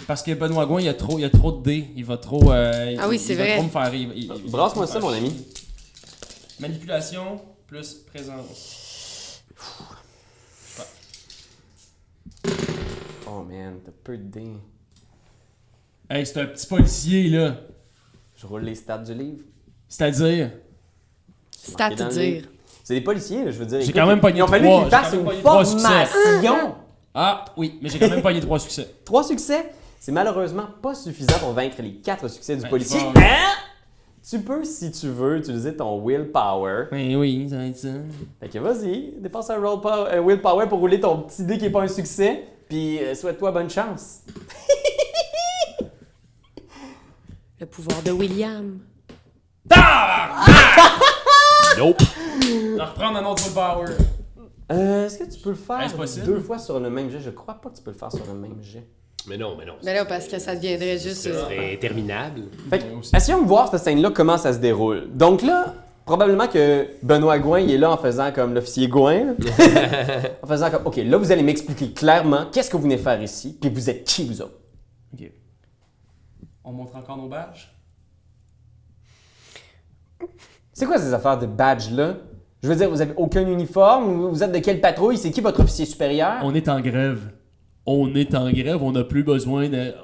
Parce 0.06 0.24
que 0.24 0.32
Benoît 0.34 0.66
Gouin, 0.66 0.80
il 0.80 0.86
y 0.86 0.90
a 0.90 0.94
trop, 0.94 1.18
il 1.20 1.22
y 1.24 1.26
a 1.26 1.30
trop 1.30 1.52
de 1.52 1.62
dés. 1.64 1.86
Il 1.98 2.06
va 2.06 2.18
trop. 2.18 2.52
euh, 2.52 2.96
Ah 3.00 3.10
oui, 3.10 3.20
c'est 3.20 3.34
il 3.34 3.38
va 3.40 3.44
vrai. 3.44 3.54
trop 3.56 3.64
me 3.64 3.70
faire. 3.70 3.94
il- 3.94 4.12
il- 4.16 4.32
il- 4.46 4.52
Brasse-moi 4.52 4.88
ça, 4.88 5.00
mon 5.00 5.10
ami. 5.10 5.34
Manipulation 6.60 7.42
plus 7.68 7.94
présence. 8.06 9.44
Oh 13.30 13.44
man, 13.44 13.80
t'as 13.84 13.92
peu 14.04 14.18
de 14.18 14.24
dés. 14.24 14.54
Hey, 16.10 16.26
c'est 16.26 16.40
un 16.40 16.46
petit 16.46 16.66
policier 16.68 17.30
là. 17.30 17.58
Je 18.38 18.46
roule 18.48 18.64
les 18.64 18.76
stats 18.76 19.00
du 19.00 19.14
livre. 19.14 19.44
C'est-à-dire? 19.90 20.52
C'est 21.52 21.76
C'est 22.88 22.94
des 22.94 23.02
policiers, 23.02 23.44
là, 23.44 23.52
je 23.52 23.58
veux 23.60 23.66
dire. 23.66 23.82
J'ai 23.82 23.90
Écoute, 23.90 24.00
quand 24.00 24.08
même 24.08 24.22
pogné 24.22 24.38
Ils 24.38 24.44
ont 24.44 24.48
fallu 24.48 24.64
trois, 24.64 24.78
qu'ils 24.78 24.86
j'ai 24.86 24.92
fassent 24.92 25.12
quand 25.12 25.12
même 25.12 25.20
une 25.20 25.26
pogné 25.26 25.42
trois 25.42 25.66
succès. 25.66 26.06
formation. 26.06 26.76
Ah 27.14 27.44
oui, 27.58 27.80
mais 27.82 27.90
j'ai 27.90 28.00
quand 28.00 28.08
même 28.10 28.22
pogné 28.22 28.40
trois 28.40 28.60
succès. 28.60 28.88
Trois 29.04 29.24
succès, 29.26 29.74
c'est 30.00 30.14
malheureusement 30.14 30.68
pas 30.82 30.96
suffisant 30.96 31.38
pour 31.40 31.52
vaincre 31.52 31.76
les 31.82 31.96
quatre 31.96 32.30
succès 32.30 32.56
du 32.56 32.62
Ben, 32.62 32.70
policier. 32.70 33.02
je 33.02 33.20
vais- 33.20 33.26
Hein? 33.26 33.56
Tu 34.30 34.40
peux, 34.40 34.64
si 34.64 34.90
tu 34.92 35.10
veux, 35.10 35.36
utiliser 35.40 35.76
ton 35.76 36.02
willpower. 36.02 36.86
Oui, 36.94 37.14
oui, 37.18 37.48
ça 37.50 37.58
va 37.58 37.66
être 37.66 37.76
ça. 37.78 37.90
Fait 38.40 38.48
que 38.48 38.60
vas-y, 38.60 39.16
dépense 39.20 39.50
un, 39.50 39.60
roll 39.60 39.82
power- 39.82 40.10
un 40.14 40.22
willpower 40.26 40.68
pour 40.70 40.80
rouler 40.80 41.02
ton 41.02 41.24
petit 41.24 41.44
dé 41.44 41.58
qui 41.58 41.66
est 41.66 41.70
pas 41.70 41.82
un 41.82 41.90
succès. 41.90 42.46
Puis 42.70 43.00
euh, 43.04 43.14
souhaite-toi 43.16 43.52
bonne 43.52 43.70
chance. 43.70 44.20
Le 47.60 47.66
pouvoir 47.66 48.02
de 48.02 48.12
William. 48.12 48.80
Nope. 51.78 52.02
On 52.74 52.78
va 52.78 52.86
reprendre 52.86 53.18
un 53.18 53.26
autre 53.26 53.54
power. 53.54 53.86
Euh, 54.72 55.06
Est-ce 55.06 55.20
que 55.20 55.24
tu 55.24 55.40
peux 55.40 55.52
le 55.52 55.56
faire 55.56 55.82
Est-ce 55.82 55.96
possible? 55.96 56.26
deux 56.26 56.40
fois 56.40 56.58
sur 56.60 56.80
le 56.80 56.90
même 56.90 57.10
jet? 57.10 57.20
Je 57.20 57.30
crois 57.30 57.56
pas 57.56 57.70
que 57.70 57.78
tu 57.78 57.84
peux 57.84 57.92
le 57.92 57.98
faire 57.98 58.12
sur 58.12 58.26
le 58.26 58.34
même 58.34 58.62
jet. 58.62 58.88
Mais 59.28 59.38
non, 59.38 59.56
mais 59.58 59.66
non. 59.66 59.74
Mais 59.84 59.94
là, 59.94 60.06
parce 60.06 60.28
que 60.28 60.40
ça 60.40 60.56
deviendrait 60.56 60.98
juste. 60.98 61.24
Ce 61.24 61.30
euh, 61.30 61.44
serait 61.44 61.74
interminable. 61.74 62.44
Fait 62.70 62.80
que, 62.80 63.16
essayons 63.16 63.42
de 63.42 63.48
voir 63.48 63.70
cette 63.70 63.82
scène-là, 63.84 64.12
comment 64.12 64.38
ça 64.38 64.54
se 64.54 64.60
déroule. 64.60 65.08
Donc 65.14 65.42
là, 65.42 65.74
probablement 66.06 66.48
que 66.48 66.88
Benoît 67.04 67.38
Gouin, 67.40 67.60
il 67.60 67.72
est 67.72 67.78
là 67.78 67.92
en 67.92 67.98
faisant 67.98 68.32
comme 68.32 68.54
l'officier 68.54 68.88
Gouin. 68.88 69.26
là. 69.26 69.34
en 70.42 70.48
faisant 70.48 70.72
comme, 70.72 70.86
OK, 70.88 70.96
là, 70.98 71.18
vous 71.18 71.32
allez 71.32 71.44
m'expliquer 71.44 71.92
clairement 71.92 72.46
qu'est-ce 72.52 72.70
que 72.70 72.78
vous 72.78 72.84
venez 72.84 72.98
faire 72.98 73.22
ici, 73.22 73.58
puis 73.60 73.70
vous 73.70 73.90
êtes 73.90 74.04
qui, 74.06 74.26
vous 74.26 74.42
autres? 74.42 74.58
Ok. 75.14 75.30
On 76.64 76.72
montre 76.72 76.96
encore 76.96 77.18
nos 77.18 77.28
badges? 77.28 77.70
C'est 80.78 80.86
quoi 80.86 81.00
ces 81.00 81.12
affaires 81.12 81.40
de 81.40 81.48
badge-là? 81.48 82.18
Je 82.62 82.68
veux 82.68 82.76
dire, 82.76 82.88
vous 82.88 83.02
avez 83.02 83.14
aucun 83.18 83.48
uniforme? 83.48 84.28
Vous 84.30 84.44
êtes 84.44 84.52
de 84.52 84.60
quelle 84.60 84.80
patrouille? 84.80 85.18
C'est 85.18 85.32
qui 85.32 85.42
votre 85.42 85.60
officier 85.62 85.86
supérieur? 85.86 86.34
On 86.44 86.54
est 86.54 86.70
en 86.70 86.80
grève. 86.82 87.20
On 87.88 88.14
est 88.14 88.36
en 88.36 88.52
grève, 88.52 88.84
on 88.84 88.92
n'a 88.92 89.04
plus 89.04 89.24
besoin 89.24 89.70
de. 89.70 89.96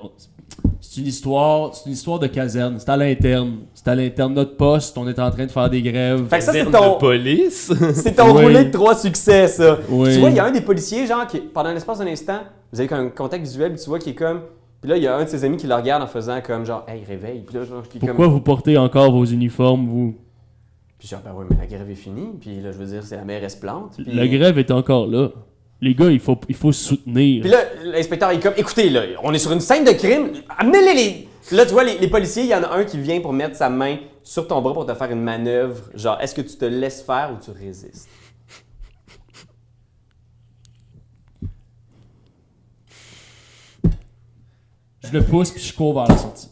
C'est 0.81 1.01
une 1.01 1.05
histoire, 1.05 1.75
c'est 1.75 1.85
une 1.85 1.91
histoire 1.91 2.17
de 2.17 2.25
caserne. 2.25 2.77
C'est 2.79 2.89
à 2.89 2.97
l'interne. 2.97 3.57
C'est 3.75 3.87
à 3.87 3.93
l'interne 3.93 4.31
de 4.31 4.39
notre 4.39 4.57
poste. 4.57 4.97
On 4.97 5.07
est 5.07 5.19
en 5.19 5.29
train 5.29 5.45
de 5.45 5.51
faire 5.51 5.69
des 5.69 5.83
grèves. 5.83 6.27
Fait 6.27 6.39
que 6.39 6.43
ça, 6.43 6.51
c'est 6.51 6.65
ton, 6.65 6.95
de 6.95 6.99
police? 6.99 7.71
c'est 7.93 8.15
ton 8.15 8.35
Oui. 8.35 8.41
roulé 8.45 8.65
de 8.65 8.71
trois 8.71 8.95
succès, 8.95 9.47
ça. 9.49 9.77
Oui. 9.87 10.15
Tu 10.15 10.21
vois, 10.21 10.31
il 10.31 10.35
y 10.37 10.39
a 10.39 10.45
un 10.45 10.51
des 10.51 10.61
policiers, 10.61 11.05
genre, 11.05 11.27
qui, 11.27 11.37
pendant 11.37 11.71
l'espace 11.71 11.99
d'un 11.99 12.07
instant, 12.07 12.39
vous 12.71 12.81
avez 12.81 12.91
un 12.95 13.09
contact 13.09 13.43
visuel, 13.43 13.73
puis 13.73 13.83
tu 13.83 13.89
vois 13.89 13.99
qui 13.99 14.09
est 14.09 14.15
comme. 14.15 14.41
Puis 14.81 14.89
là, 14.89 14.97
il 14.97 15.03
y 15.03 15.07
a 15.07 15.15
un 15.15 15.23
de 15.23 15.29
ses 15.29 15.45
amis 15.45 15.57
qui 15.57 15.67
le 15.67 15.75
regarde 15.75 16.01
en 16.01 16.07
faisant 16.07 16.41
comme 16.41 16.65
genre, 16.65 16.83
hey, 16.87 17.03
réveille. 17.07 17.43
Puis 17.45 17.55
là, 17.55 17.63
genre, 17.63 17.83
Pourquoi 17.83 18.25
comme. 18.25 18.33
vous 18.33 18.41
portez 18.41 18.75
encore 18.75 19.11
vos 19.11 19.23
uniformes, 19.23 19.85
vous? 19.87 20.15
Puis 21.03 21.09
genre, 21.09 21.19
ben 21.19 21.33
ouais, 21.33 21.43
mais 21.49 21.57
la 21.57 21.65
grève 21.65 21.91
est 21.91 21.95
finie. 21.95 22.29
Puis 22.39 22.61
là, 22.61 22.71
je 22.71 22.77
veux 22.77 22.85
dire, 22.85 23.03
c'est 23.03 23.17
la 23.17 23.25
mairesse 23.25 23.57
plante. 23.57 23.95
Puis... 23.97 24.05
La 24.05 24.25
grève 24.25 24.57
est 24.57 24.71
encore 24.71 25.05
là. 25.05 25.31
Les 25.81 25.95
gars, 25.95 26.09
il 26.09 26.21
faut, 26.21 26.39
il 26.47 26.55
faut 26.55 26.71
soutenir. 26.71 27.41
Puis 27.41 27.51
là, 27.51 27.57
l'inspecteur 27.83 28.29
est 28.29 28.39
comme, 28.39 28.53
écoutez, 28.55 28.89
là, 28.89 29.01
on 29.21 29.33
est 29.33 29.37
sur 29.37 29.51
une 29.51 29.59
scène 29.59 29.83
de 29.83 29.91
crime, 29.91 30.29
amenez-les 30.57 30.93
les... 30.93 31.27
Là, 31.51 31.65
tu 31.65 31.73
vois, 31.73 31.83
les, 31.83 31.97
les 31.97 32.07
policiers, 32.07 32.43
il 32.43 32.49
y 32.49 32.55
en 32.55 32.63
a 32.63 32.69
un 32.69 32.85
qui 32.85 32.97
vient 32.97 33.19
pour 33.19 33.33
mettre 33.33 33.57
sa 33.57 33.69
main 33.69 33.97
sur 34.23 34.47
ton 34.47 34.61
bras 34.61 34.73
pour 34.73 34.85
te 34.85 34.93
faire 34.93 35.11
une 35.11 35.19
manœuvre. 35.19 35.89
Genre, 35.93 36.17
est-ce 36.21 36.33
que 36.33 36.41
tu 36.41 36.55
te 36.55 36.63
laisses 36.63 37.01
faire 37.01 37.33
ou 37.33 37.43
tu 37.43 37.51
résistes? 37.51 38.07
Je 45.03 45.11
le 45.11 45.21
pousse 45.21 45.51
puis 45.51 45.61
je 45.61 45.75
cours 45.75 45.95
vers 45.95 46.07
la 46.07 46.15
sortie. 46.15 46.47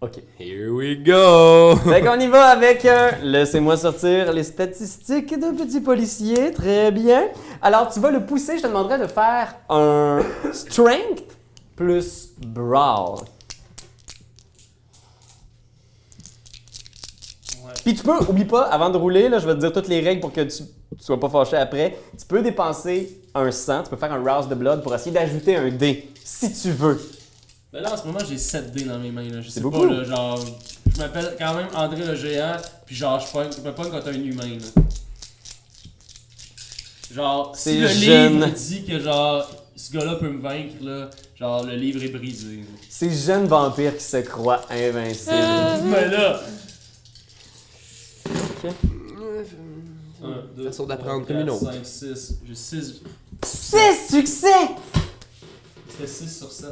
OK. 0.00 0.22
Here 0.38 0.70
we 0.70 0.96
go. 1.02 1.74
Fait 1.84 2.02
qu'on 2.02 2.20
y 2.20 2.28
va 2.28 2.50
avec 2.50 2.84
un... 2.84 3.18
Laissez-moi 3.20 3.76
sortir 3.76 4.32
les 4.32 4.44
statistiques 4.44 5.36
de 5.36 5.56
petit 5.56 5.80
policier. 5.80 6.52
Très 6.52 6.92
bien. 6.92 7.26
Alors, 7.60 7.92
tu 7.92 7.98
vas 7.98 8.12
le 8.12 8.24
pousser. 8.24 8.58
Je 8.58 8.62
te 8.62 8.68
demanderais 8.68 9.00
de 9.00 9.08
faire 9.08 9.56
un 9.68 10.20
strength 10.52 11.24
plus 11.74 12.28
brawl. 12.38 13.24
Puis 17.84 17.94
tu 17.94 18.04
peux, 18.04 18.18
oublie 18.28 18.44
pas, 18.44 18.62
avant 18.66 18.90
de 18.90 18.96
rouler, 18.96 19.28
là, 19.28 19.40
je 19.40 19.48
vais 19.48 19.54
te 19.54 19.60
dire 19.60 19.72
toutes 19.72 19.88
les 19.88 20.00
règles 20.00 20.20
pour 20.20 20.32
que 20.32 20.42
tu, 20.42 20.62
tu 20.62 20.64
sois 21.04 21.18
pas 21.18 21.28
fâché 21.28 21.56
après. 21.56 21.98
Tu 22.16 22.24
peux 22.24 22.40
dépenser 22.40 23.20
un 23.34 23.50
sang, 23.50 23.82
tu 23.82 23.90
peux 23.90 23.96
faire 23.96 24.12
un 24.12 24.22
rouse 24.22 24.48
de 24.48 24.54
blood 24.54 24.80
pour 24.84 24.94
essayer 24.94 25.10
d'ajouter 25.10 25.56
un 25.56 25.70
dé, 25.70 26.08
si 26.22 26.52
tu 26.52 26.70
veux. 26.70 27.00
Mais 27.72 27.80
là, 27.82 27.92
en 27.92 27.96
ce 27.96 28.04
moment, 28.06 28.20
j'ai 28.26 28.38
7 28.38 28.72
dés 28.72 28.84
dans 28.84 28.98
mes 28.98 29.10
mains. 29.10 29.28
Là. 29.28 29.40
Je 29.42 29.50
sais 29.50 29.60
beaucoup. 29.60 29.80
pas, 29.86 29.86
là, 29.94 30.04
genre. 30.04 30.40
Je 30.94 30.98
m'appelle 30.98 31.36
quand 31.38 31.54
même 31.54 31.68
André 31.74 32.04
le 32.04 32.14
géant, 32.16 32.56
puis 32.86 32.96
genre, 32.96 33.20
je 33.20 33.30
pogne- 33.30 33.50
je 33.54 33.60
me 33.60 33.74
pogne 33.74 33.90
contre 33.90 34.08
un 34.08 34.12
humain. 34.14 34.56
Là. 34.58 34.82
Genre, 37.14 37.52
C'est 37.56 37.72
si 37.74 37.78
le 37.80 37.88
jeune. 37.88 38.32
livre 38.40 38.46
dit 38.54 38.84
que 38.84 38.98
genre, 39.00 39.50
ce 39.76 39.92
gars-là 39.92 40.16
peut 40.16 40.28
me 40.30 40.40
vaincre, 40.40 40.74
là, 40.82 41.10
genre, 41.38 41.62
le 41.64 41.74
livre 41.76 42.02
est 42.02 42.08
brisé. 42.08 42.56
là. 42.56 42.62
Ces 42.88 43.10
jeunes 43.14 43.46
vampires 43.46 43.96
qui 43.96 44.04
se 44.04 44.16
croient 44.18 44.62
invincibles. 44.70 45.30
Mais 45.84 46.08
là! 46.08 46.40
Ok. 48.64 48.72
1, 50.22 50.26
2, 50.56 50.66
Façon 50.66 50.86
d'apprendre 50.86 51.26
4, 51.26 51.28
comme 51.28 51.40
une 51.40 51.50
autre. 51.50 51.72
5, 51.72 51.84
6. 51.86 52.34
J'ai 52.46 52.54
6. 52.54 52.94
6 53.44 53.76
succès! 54.10 54.48
C'était 55.90 56.06
6 56.08 56.38
sur 56.38 56.50
7. 56.50 56.66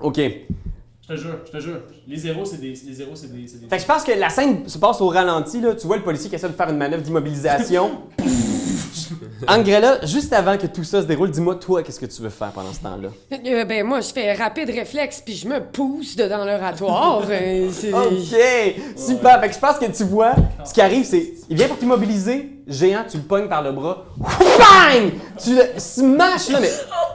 Ok. 0.00 0.16
Je 0.18 1.08
te 1.14 1.16
jure, 1.20 1.38
je 1.46 1.50
te 1.50 1.60
jure. 1.60 1.80
Les 2.06 2.16
zéros, 2.16 2.44
c'est 2.44 2.60
des. 2.60 2.68
Les 2.86 2.92
zéros, 2.94 3.10
c'est 3.14 3.32
des. 3.32 3.46
c'est 3.48 3.60
des- 3.60 3.68
Fait 3.68 3.76
que 3.76 3.82
je 3.82 3.86
pense 3.86 4.04
que 4.04 4.12
la 4.12 4.28
scène 4.30 4.68
se 4.68 4.78
passe 4.78 5.00
au 5.00 5.08
ralenti, 5.08 5.60
là. 5.60 5.74
Tu 5.74 5.86
vois 5.86 5.96
le 5.96 6.02
policier 6.02 6.28
qui 6.30 6.36
essaie 6.36 6.48
de 6.48 6.52
faire 6.54 6.70
une 6.70 6.76
manœuvre 6.78 7.02
d'immobilisation. 7.02 7.90
Angrella, 9.48 10.04
juste 10.06 10.32
avant 10.32 10.56
que 10.56 10.66
tout 10.68 10.84
ça 10.84 11.02
se 11.02 11.06
déroule, 11.06 11.30
dis-moi, 11.30 11.56
toi, 11.56 11.82
qu'est-ce 11.82 11.98
que 11.98 12.06
tu 12.06 12.22
veux 12.22 12.28
faire 12.30 12.52
pendant 12.52 12.72
ce 12.72 12.80
temps-là? 12.80 13.08
Euh, 13.32 13.64
ben, 13.64 13.84
moi, 13.84 14.00
je 14.00 14.12
fais 14.12 14.32
rapide 14.34 14.70
réflexe, 14.70 15.20
puis 15.24 15.34
je 15.34 15.48
me 15.48 15.58
pousse 15.60 16.14
dedans 16.16 16.44
l'oratoire. 16.44 17.22
Euh, 17.30 17.68
c'est- 17.72 17.92
Ok, 17.92 18.76
super. 18.96 19.40
Fait 19.40 19.48
que 19.48 19.54
je 19.54 19.58
pense 19.58 19.78
que 19.78 19.86
tu 19.86 20.04
vois, 20.04 20.34
ce 20.64 20.72
qui 20.72 20.80
arrive, 20.80 21.04
c'est, 21.04 21.34
il 21.50 21.56
vient 21.56 21.66
pour 21.68 21.78
t'immobiliser, 21.78 22.51
géant, 22.66 23.04
tu 23.08 23.18
le 23.18 23.22
pognes 23.22 23.48
par 23.48 23.62
le 23.62 23.72
bras, 23.72 24.04
bang! 24.18 25.12
Tu 25.42 25.54
le 25.54 25.62
smashes 25.78 26.50
là, 26.50 26.60
mais 26.60 26.70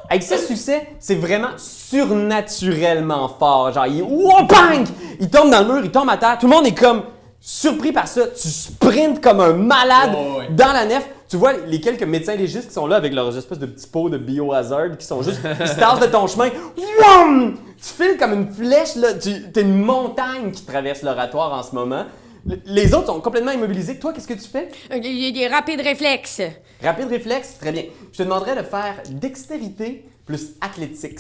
avec 0.10 0.24
ce 0.24 0.38
succès, 0.38 0.90
c'est 1.00 1.16
vraiment 1.16 1.52
surnaturellement 1.58 3.30
fort. 3.30 3.72
Genre, 3.74 3.88
il, 3.88 4.04
wow, 4.04 4.44
bang! 4.48 4.86
Il 5.20 5.30
tombe 5.30 5.50
dans 5.50 5.62
le 5.62 5.74
mur, 5.74 5.86
il 5.86 5.92
tombe 5.92 6.10
à 6.10 6.18
terre, 6.18 6.38
tout 6.40 6.48
le 6.48 6.54
monde 6.54 6.68
est 6.68 6.78
comme 6.78 7.04
surpris 7.40 7.92
par 7.92 8.08
ça. 8.08 8.28
Tu 8.28 8.50
sprintes 8.50 9.22
comme 9.22 9.40
un 9.40 9.54
malade 9.54 10.12
ouais. 10.14 10.48
dans 10.52 10.74
la 10.74 10.86
nef. 10.86 11.08
Tu 11.30 11.36
vois 11.36 11.54
les 11.66 11.82
quelques 11.82 12.04
médecins 12.04 12.36
légistes 12.36 12.70
qui 12.70 12.74
sont 12.74 12.88
là 12.88 12.96
avec 12.96 13.14
leurs 13.14 13.38
espèces 13.38 13.60
de 13.60 13.66
petits 13.66 13.88
pots 13.88 14.10
de 14.10 14.18
biohazard 14.18 14.98
qui 14.98 15.06
sont 15.06 15.22
juste, 15.22 15.42
ils 15.60 15.68
se 15.68 15.76
tassent 15.76 16.00
de 16.00 16.06
ton 16.06 16.26
chemin. 16.28 16.50
Tu 16.50 18.04
files 18.04 18.18
comme 18.18 18.34
une 18.34 18.50
flèche, 18.50 18.96
là. 18.96 19.14
Tu, 19.14 19.52
t'as 19.52 19.62
une 19.62 19.82
montagne 19.84 20.52
qui 20.52 20.66
traverse 20.66 21.04
l'oratoire 21.04 21.54
en 21.54 21.64
ce 21.64 21.76
moment. 21.76 22.06
Le- 22.48 22.60
Les 22.66 22.94
autres 22.94 23.08
sont 23.08 23.20
complètement 23.22 23.52
immobilisés. 23.52 23.98
Toi, 24.00 24.14
qu'est-ce 24.14 24.28
que 24.28 24.34
tu 24.34 24.48
fais? 24.48 24.70
Euh, 24.92 24.98
Il 25.04 25.20
y 25.20 25.28
a 25.28 25.32
des 25.32 25.48
rapides 25.54 25.82
réflexes. 25.82 26.42
Rapide 26.82 27.08
réflexe, 27.10 27.58
très 27.60 27.72
bien. 27.72 27.84
Je 28.12 28.18
te 28.18 28.24
demanderais 28.24 28.56
de 28.56 28.64
faire 28.64 29.02
dextérité 29.10 30.06
plus 30.26 30.52
athletics. 30.62 31.20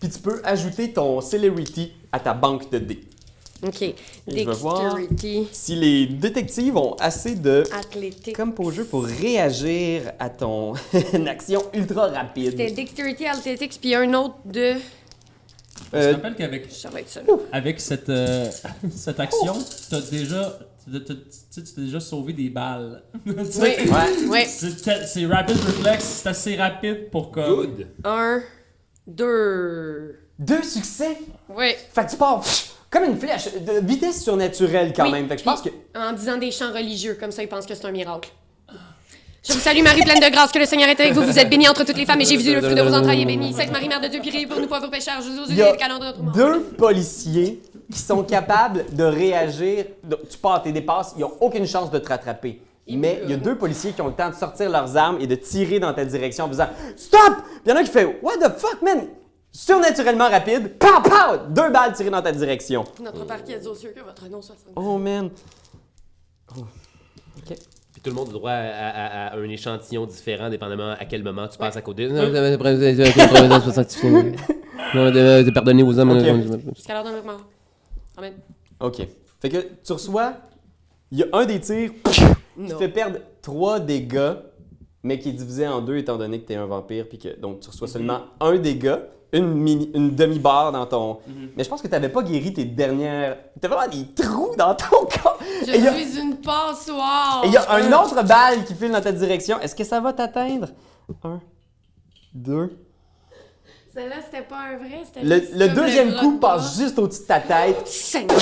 Puis 0.00 0.08
tu 0.10 0.18
peux 0.18 0.40
ajouter 0.44 0.92
ton 0.92 1.20
celerity 1.20 1.92
à 2.12 2.20
ta 2.20 2.34
banque 2.34 2.70
de 2.70 2.78
dés. 2.78 3.00
OK. 3.66 3.82
Je 4.28 4.44
veux 4.44 4.52
voir. 4.52 4.96
Dexterity, 4.96 5.48
Si 5.52 5.74
les 5.76 6.06
détectives 6.06 6.76
ont 6.76 6.94
assez 7.00 7.34
de 7.34 7.64
athlétique. 7.72 8.36
comme 8.36 8.52
pour 8.52 8.72
jeu 8.72 8.84
pour 8.84 9.04
réagir 9.04 10.12
à 10.18 10.28
ton 10.28 10.74
action 11.26 11.62
ultra 11.72 12.08
C'était 12.08 12.18
rapide. 12.20 12.56
Dexterity, 12.74 13.26
Athletics, 13.26 13.78
puis 13.80 13.94
un 13.94 14.12
autre 14.14 14.34
de... 14.44 14.74
Je 15.94 15.98
te 16.00 16.04
Euh, 16.04 16.12
rappelle 16.12 16.34
qu'avec 16.34 16.68
avec 17.52 17.80
cette, 17.80 18.08
euh, 18.08 18.48
cette 18.94 19.20
action, 19.20 19.54
t'as 19.90 20.00
déjà. 20.00 20.58
t'as- 20.92 21.00
t'as- 21.00 21.14
Tu 21.14 21.62
tu 21.62 21.74
t'es 21.74 21.80
déjà 21.82 22.00
sauvé 22.00 22.32
des 22.32 22.50
balles. 22.50 23.02
Tu 23.24 23.32
Oui, 23.32 23.46
Ouais. 23.60 24.26
oui. 24.28 24.40
C'est 24.46 25.06
c'est 25.06 25.26
rapid 25.26 25.56
reflex, 25.56 26.04
c'est 26.04 26.28
assez 26.28 26.56
rapide 26.56 27.10
pour 27.10 27.30
comme. 27.30 27.66
Good. 27.66 27.86
Un, 28.04 28.42
deux... 29.06 30.18
deux 30.38 30.62
succès? 30.62 31.16
Oui. 31.48 31.72
Fait 31.92 32.04
que 32.06 32.10
tu 32.10 32.16
pars 32.16 32.40
pff, 32.40 32.74
comme 32.90 33.04
une 33.04 33.16
flèche, 33.18 33.52
de 33.54 33.86
vitesse 33.86 34.22
surnaturelle 34.22 34.92
quand 34.94 35.04
Oui, 35.06 35.12
même. 35.12 35.28
Fait 35.28 35.34
que 35.36 35.40
je 35.40 35.44
pense 35.44 35.62
que 35.62 35.68
En 35.96 36.12
disant 36.12 36.36
des 36.38 36.50
chants 36.50 36.72
religieux, 36.72 37.16
comme 37.18 37.30
ça, 37.32 37.42
ils 37.42 37.48
pensent 37.48 37.66
que 37.66 37.74
c'est 37.74 37.86
un 37.86 37.92
miracle. 37.92 38.30
Je 39.46 39.52
vous 39.52 39.60
salue, 39.60 39.82
Marie 39.82 40.00
pleine 40.00 40.20
de 40.20 40.30
grâce, 40.30 40.50
que 40.52 40.58
le 40.58 40.64
Seigneur 40.64 40.88
est 40.88 40.98
avec 40.98 41.12
vous. 41.12 41.22
Vous 41.22 41.38
êtes 41.38 41.50
bénie 41.50 41.68
entre 41.68 41.84
toutes 41.84 41.98
les 41.98 42.06
femmes, 42.06 42.20
et 42.20 42.24
Jésus, 42.24 42.54
le 42.54 42.62
fruit 42.62 42.74
de 42.74 42.80
vos 42.80 42.94
entrailles, 42.94 43.22
est 43.22 43.26
béni. 43.26 43.52
Sainte 43.52 43.70
Marie, 43.70 43.88
Mère 43.88 44.00
de 44.00 44.08
Dieu, 44.08 44.20
priez 44.20 44.46
pour 44.46 44.58
nous 44.58 44.66
pauvres 44.66 44.88
pécheurs, 44.88 45.20
Jésus, 45.20 45.40
il 45.48 45.56
y 45.56 45.62
a 45.62 45.76
deux 46.34 46.62
policiers 46.78 47.60
qui 47.92 47.98
sont 47.98 48.22
capables 48.22 48.86
de 48.92 49.04
réagir. 49.04 49.84
tu 50.30 50.38
pars, 50.38 50.62
tu 50.62 50.72
dépasses, 50.72 51.12
ils 51.16 51.20
n'ont 51.20 51.34
aucune 51.40 51.66
chance 51.66 51.90
de 51.90 51.98
te 51.98 52.08
rattraper. 52.08 52.60
Mais 52.88 53.20
il 53.24 53.30
y 53.30 53.34
a 53.34 53.36
deux 53.36 53.56
policiers 53.56 53.92
qui 53.92 54.00
ont 54.00 54.08
le 54.08 54.14
temps 54.14 54.30
de 54.30 54.34
sortir 54.34 54.70
leurs 54.70 54.96
armes 54.96 55.18
et 55.20 55.26
de 55.26 55.34
tirer 55.34 55.78
dans 55.78 55.92
ta 55.92 56.04
direction 56.04 56.44
en 56.44 56.48
faisant 56.48 56.68
Stop! 56.96 57.20
Puis 57.36 57.62
il 57.66 57.70
y 57.70 57.72
en 57.72 57.76
a 57.76 57.80
un 57.80 57.84
qui 57.84 57.90
fait 57.90 58.18
What 58.22 58.36
the 58.38 58.58
fuck, 58.58 58.82
man? 58.82 59.06
Surnaturellement 59.50 60.28
rapide, 60.28 60.78
pow 60.78 61.00
pow! 61.02 61.36
Deux 61.48 61.70
balles 61.70 61.94
tirées 61.94 62.10
dans 62.10 62.20
ta 62.20 62.32
direction. 62.32 62.84
Notre 63.00 63.24
Père 63.24 63.42
qui 63.42 63.52
est 63.52 63.66
aux 63.66 63.74
cieux, 63.74 63.94
que 63.96 64.02
votre 64.02 64.28
nom 64.28 64.42
soit. 64.42 64.56
Oh 64.76 64.98
man. 64.98 65.30
Oh. 66.56 66.64
Ok. 67.38 67.56
Tout 68.04 68.10
le 68.10 68.16
monde 68.16 68.28
a 68.28 68.32
droit 68.32 68.50
à, 68.50 68.88
à- 68.88 69.26
à 69.28 69.36
un 69.38 69.48
échantillon 69.48 70.04
différent, 70.06 70.50
dépendamment 70.50 70.90
à 70.90 71.04
quel 71.06 71.22
moment 71.24 71.48
tu 71.48 71.56
passes 71.58 71.76
à 71.76 71.80
côté. 71.82 72.06
Pardonnez 75.52 75.82
aux 75.82 75.98
hommes. 75.98 76.10
Ok. 76.10 76.74
Jusqu'à 76.76 76.92
l'heure 76.94 77.04
de 77.04 77.26
mort. 77.26 77.40
Amen. 78.16 78.34
Ok. 78.80 79.06
Fait 79.40 79.48
que 79.48 79.58
tu 79.84 79.92
reçois. 79.92 80.34
Il 81.10 81.18
y 81.18 81.22
a 81.22 81.26
un 81.32 81.44
des 81.46 81.60
tirs 81.60 81.90
qui 82.04 82.66
te 82.68 82.74
fait 82.76 82.88
perdre 82.88 83.18
3 83.42 83.80
dégâts, 83.80 84.32
mais 85.02 85.18
qui 85.18 85.30
est 85.30 85.32
divisé 85.32 85.66
en 85.66 85.80
deux 85.80 85.96
étant 85.96 86.16
donné 86.18 86.40
que 86.40 86.46
t'es 86.46 86.54
un 86.56 86.66
vampire, 86.66 87.06
puis 87.08 87.18
que 87.18 87.38
donc 87.40 87.60
tu 87.60 87.68
reçois 87.70 87.88
seulement 87.88 88.20
un 88.40 88.56
dégât, 88.58 89.00
une, 89.34 89.52
mini, 89.54 89.90
une 89.94 90.14
demi-barre 90.14 90.72
dans 90.72 90.86
ton. 90.86 91.18
Mais 91.56 91.64
je 91.64 91.68
pense 91.68 91.82
que 91.82 91.88
t'avais 91.88 92.08
pas 92.08 92.22
guéri 92.22 92.52
tes 92.52 92.64
dernières. 92.64 93.36
T'as 93.60 93.68
vraiment 93.68 93.88
des 93.90 94.06
trous 94.14 94.54
dans 94.56 94.74
ton 94.74 95.06
corps. 95.22 95.38
Je 95.66 95.72
Et 95.72 95.86
a- 95.86 95.92
suis 95.94 96.18
une 96.20 96.36
passoire. 96.36 97.42
Et 97.44 97.48
il 97.48 97.52
y 97.52 97.56
a 97.56 97.70
un 97.72 97.92
autre 97.92 98.22
balle 98.24 98.64
qui 98.64 98.74
file 98.74 98.90
dans 98.92 99.00
ta 99.00 99.12
direction. 99.12 99.60
Est-ce 99.60 99.74
que 99.74 99.84
ça 99.84 100.00
va 100.00 100.12
t'atteindre? 100.12 100.68
Un, 101.24 101.40
deux. 102.34 102.70
Celle-là, 103.92 104.16
c'était 104.24 104.42
pas 104.44 104.56
un 104.72 104.76
vrai, 104.76 105.02
c'était 105.04 105.22
Le, 105.24 105.38
juste 105.38 105.54
le 105.54 105.68
deuxième 105.68 106.14
coup 106.16 106.38
passe 106.38 106.76
juste 106.78 106.98
au-dessus 106.98 107.22
de 107.22 107.26
ta 107.26 107.38
tête. 107.38 107.86
Seigneur. 107.86 108.40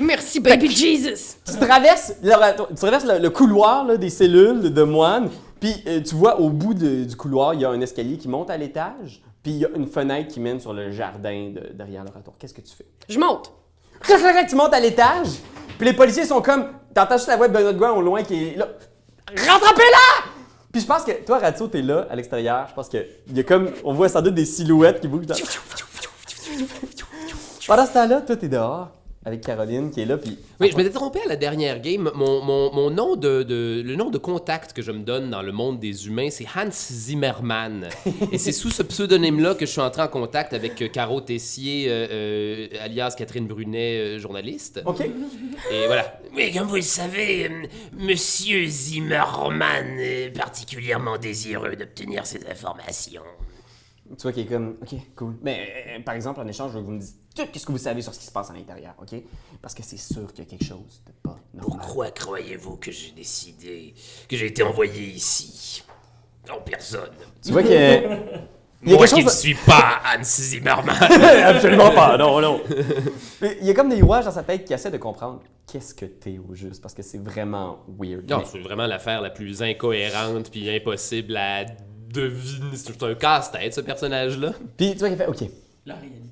Merci, 0.00 0.38
baby 0.38 0.70
Jesus. 0.70 1.38
Tu 1.44 1.58
traverses, 1.58 2.12
tu 2.22 2.26
le, 2.28 3.18
le 3.20 3.30
couloir 3.30 3.84
là, 3.84 3.96
des 3.96 4.10
cellules 4.10 4.72
de 4.72 4.82
moines, 4.84 5.28
puis 5.58 5.74
euh, 5.88 6.00
tu 6.02 6.14
vois 6.14 6.38
au 6.40 6.50
bout 6.50 6.72
de- 6.72 7.02
du 7.02 7.16
couloir, 7.16 7.54
il 7.54 7.62
y 7.62 7.64
a 7.64 7.70
un 7.70 7.80
escalier 7.80 8.16
qui 8.16 8.28
monte 8.28 8.48
à 8.48 8.56
l'étage, 8.56 9.22
puis 9.46 9.52
il 9.54 9.58
y 9.60 9.64
a 9.64 9.68
une 9.76 9.86
fenêtre 9.86 10.32
qui 10.34 10.40
mène 10.40 10.58
sur 10.58 10.72
le 10.72 10.90
jardin 10.90 11.52
de- 11.54 11.72
derrière 11.72 12.02
l'oratoire. 12.02 12.34
Qu'est-ce 12.36 12.52
que 12.52 12.60
tu 12.62 12.74
fais? 12.74 12.84
Je 13.08 13.16
monte. 13.16 13.52
Tu 14.48 14.56
montes 14.56 14.74
à 14.74 14.80
l'étage, 14.80 15.28
puis 15.78 15.86
les 15.86 15.92
policiers 15.92 16.24
sont 16.24 16.42
comme. 16.42 16.66
T'entends 16.92 17.16
juste 17.16 17.28
la 17.28 17.36
voix 17.36 17.46
de 17.46 17.52
Benoît 17.52 17.72
Gouin 17.72 17.90
au 17.92 18.02
loin 18.02 18.24
qui 18.24 18.48
est 18.48 18.56
là. 18.56 18.66
Rattrapez-la! 19.28 20.30
Puis 20.72 20.80
je 20.80 20.86
pense 20.86 21.04
que 21.04 21.12
toi, 21.24 21.38
Ratio, 21.38 21.68
t'es 21.68 21.80
là, 21.80 22.08
à 22.10 22.16
l'extérieur. 22.16 22.66
Je 22.68 22.74
pense 22.74 22.88
que 22.88 22.98
il 23.28 23.36
y 23.36 23.40
a 23.40 23.44
comme. 23.44 23.70
On 23.84 23.92
voit 23.92 24.08
sans 24.08 24.20
doute 24.20 24.34
des 24.34 24.44
silhouettes 24.46 25.00
qui 25.00 25.06
bougent. 25.06 25.26
dans- 25.26 25.36
Pendant 27.68 27.86
ce 27.86 27.92
temps-là, 27.92 28.20
toi, 28.22 28.36
t'es 28.36 28.48
dehors 28.48 28.90
avec 29.26 29.40
Caroline 29.40 29.90
qui 29.90 30.00
est 30.00 30.04
là, 30.04 30.16
puis. 30.18 30.38
Oui, 30.60 30.70
je 30.70 30.76
m'étais 30.76 30.90
trompé 30.90 31.18
à 31.24 31.28
la 31.28 31.34
dernière 31.34 31.80
game. 31.80 32.10
Mon, 32.14 32.42
mon, 32.42 32.72
mon 32.72 32.90
nom 32.90 33.16
de, 33.16 33.42
de- 33.42 33.82
le 33.84 33.96
nom 33.96 34.08
de 34.10 34.18
contact 34.18 34.72
que 34.72 34.82
je 34.82 34.92
me 34.92 35.00
donne 35.02 35.30
dans 35.30 35.42
le 35.42 35.50
monde 35.50 35.80
des 35.80 36.06
humains, 36.06 36.28
c'est 36.30 36.46
Hans 36.46 36.70
Zimmermann. 36.70 37.88
Et 38.32 38.38
c'est 38.38 38.52
sous 38.52 38.70
ce 38.70 38.84
pseudonyme-là 38.84 39.54
que 39.56 39.66
je 39.66 39.70
suis 39.72 39.80
entré 39.80 40.00
en 40.02 40.08
contact 40.08 40.52
avec 40.52 40.80
euh, 40.80 40.88
Caro 40.88 41.20
Tessier, 41.20 41.86
euh, 41.88 42.06
euh, 42.10 42.66
alias 42.80 43.16
Catherine 43.18 43.48
Brunet, 43.48 43.98
euh, 43.98 44.18
journaliste. 44.20 44.80
OK. 44.84 45.00
Et 45.00 45.86
voilà. 45.86 46.20
Oui, 46.34 46.52
comme 46.52 46.68
vous 46.68 46.76
le 46.76 46.82
savez, 46.82 47.50
Monsieur 47.98 48.64
Zimmerman 48.66 49.98
est 49.98 50.30
particulièrement 50.30 51.18
désireux 51.18 51.74
d'obtenir 51.74 52.26
ces 52.26 52.46
informations. 52.48 53.22
Tu 54.16 54.22
vois 54.22 54.32
qu'il 54.32 54.42
est 54.44 54.46
comme, 54.46 54.76
OK, 54.82 54.94
cool. 55.16 55.34
Mais 55.42 55.68
euh, 55.98 56.02
par 56.02 56.14
exemple, 56.14 56.40
en 56.40 56.46
échange, 56.46 56.70
je 56.72 56.76
veux 56.78 56.82
que 56.82 56.86
vous 56.86 56.92
me 56.94 57.00
dites 57.00 57.16
tout 57.34 57.46
ce 57.58 57.66
que 57.66 57.72
vous 57.72 57.78
savez 57.78 58.00
sur 58.02 58.14
ce 58.14 58.18
qui 58.20 58.26
se 58.26 58.32
passe 58.32 58.50
à 58.50 58.54
l'intérieur, 58.54 58.94
OK? 59.00 59.14
Parce 59.60 59.74
que 59.74 59.82
c'est 59.82 59.96
sûr 59.98 60.32
qu'il 60.32 60.44
y 60.44 60.46
a 60.46 60.50
quelque 60.50 60.64
chose 60.64 61.02
de 61.06 61.12
pas 61.22 61.38
normal. 61.54 61.78
Pourquoi 61.82 62.10
croyez-vous 62.10 62.76
que 62.76 62.90
j'ai 62.90 63.10
décidé, 63.10 63.94
que 64.28 64.36
j'ai 64.36 64.46
été 64.46 64.62
envoyé 64.62 65.02
ici? 65.02 65.82
En 66.50 66.60
personne. 66.60 67.10
Tu 67.44 67.52
vois 67.52 67.62
que. 67.62 67.68
Il 68.82 68.90
y 68.90 68.94
a 68.94 68.98
Moi 68.98 69.06
qui 69.08 69.16
ne 69.16 69.22
chose. 69.22 69.38
suis 69.38 69.54
pas 69.54 70.00
Hans 70.04 70.22
Zimmerman. 70.22 70.94
Absolument 71.00 71.90
pas, 71.92 72.16
non, 72.18 72.40
non. 72.40 72.60
Il 73.60 73.66
y 73.66 73.70
a 73.70 73.74
comme 73.74 73.88
des 73.88 74.00
rouages 74.00 74.26
dans 74.26 74.30
sa 74.30 74.42
tête 74.44 74.64
qui 74.64 74.74
essaient 74.74 74.90
de 74.90 74.98
comprendre 74.98 75.42
qu'est-ce 75.66 75.94
que 75.94 76.04
t'es 76.04 76.38
au 76.38 76.54
juste, 76.54 76.80
parce 76.82 76.94
que 76.94 77.02
c'est 77.02 77.18
vraiment 77.18 77.80
weird. 77.98 78.30
Non, 78.30 78.38
Mais- 78.38 78.44
c'est 78.44 78.60
vraiment 78.60 78.86
l'affaire 78.86 79.22
la 79.22 79.30
plus 79.30 79.62
incohérente 79.62 80.50
puis 80.52 80.70
impossible 80.70 81.36
à 81.36 81.64
deviner. 82.20 82.76
C'est 82.76 83.02
un 83.02 83.14
casse-tête, 83.14 83.74
ce 83.74 83.80
personnage-là. 83.80 84.52
Puis 84.76 84.92
tu 84.92 84.98
vois 84.98 85.08
qu'il 85.08 85.18
fait, 85.18 85.26
OK. 85.26 85.44
La 85.84 85.94
réalité. 85.94 86.26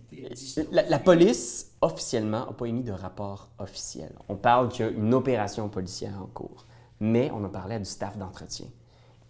La, 0.73 0.83
la 0.83 0.99
police, 0.99 1.73
officiellement, 1.81 2.47
n'a 2.47 2.53
pas 2.53 2.67
émis 2.67 2.83
de 2.83 2.93
rapport 2.93 3.51
officiel. 3.59 4.13
On 4.29 4.37
parle 4.37 4.69
qu'il 4.69 4.85
y 4.85 4.89
a 4.89 4.91
une 4.91 5.15
opération 5.15 5.69
policière 5.69 6.21
en 6.21 6.27
cours. 6.27 6.67
Mais 7.01 7.31
on 7.33 7.45
a 7.45 7.49
parlé 7.49 7.77
à 7.77 7.79
du 7.79 7.85
staff 7.85 8.17
d'entretien. 8.17 8.67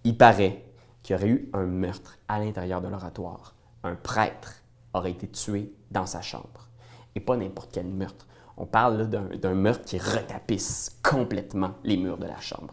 Il 0.04 0.16
paraît 0.16 0.64
qu'il 1.02 1.14
y 1.14 1.18
aurait 1.18 1.28
eu 1.28 1.50
un 1.52 1.64
meurtre 1.66 2.18
à 2.28 2.38
l'intérieur 2.38 2.80
de 2.80 2.88
l'oratoire. 2.88 3.54
Un 3.82 3.94
prêtre 3.94 4.62
aurait 4.92 5.10
été 5.10 5.28
tué 5.28 5.74
dans 5.90 6.06
sa 6.06 6.22
chambre. 6.22 6.68
Et 7.14 7.20
pas 7.20 7.36
n'importe 7.36 7.70
quel 7.72 7.86
meurtre. 7.86 8.26
On 8.56 8.66
parle 8.66 9.08
d'un 9.08 9.54
meurtre 9.54 9.84
qui 9.84 9.98
retapisse 9.98 10.96
complètement 11.02 11.72
les 11.82 11.96
murs 11.96 12.18
de 12.18 12.26
la 12.26 12.38
chambre. 12.40 12.72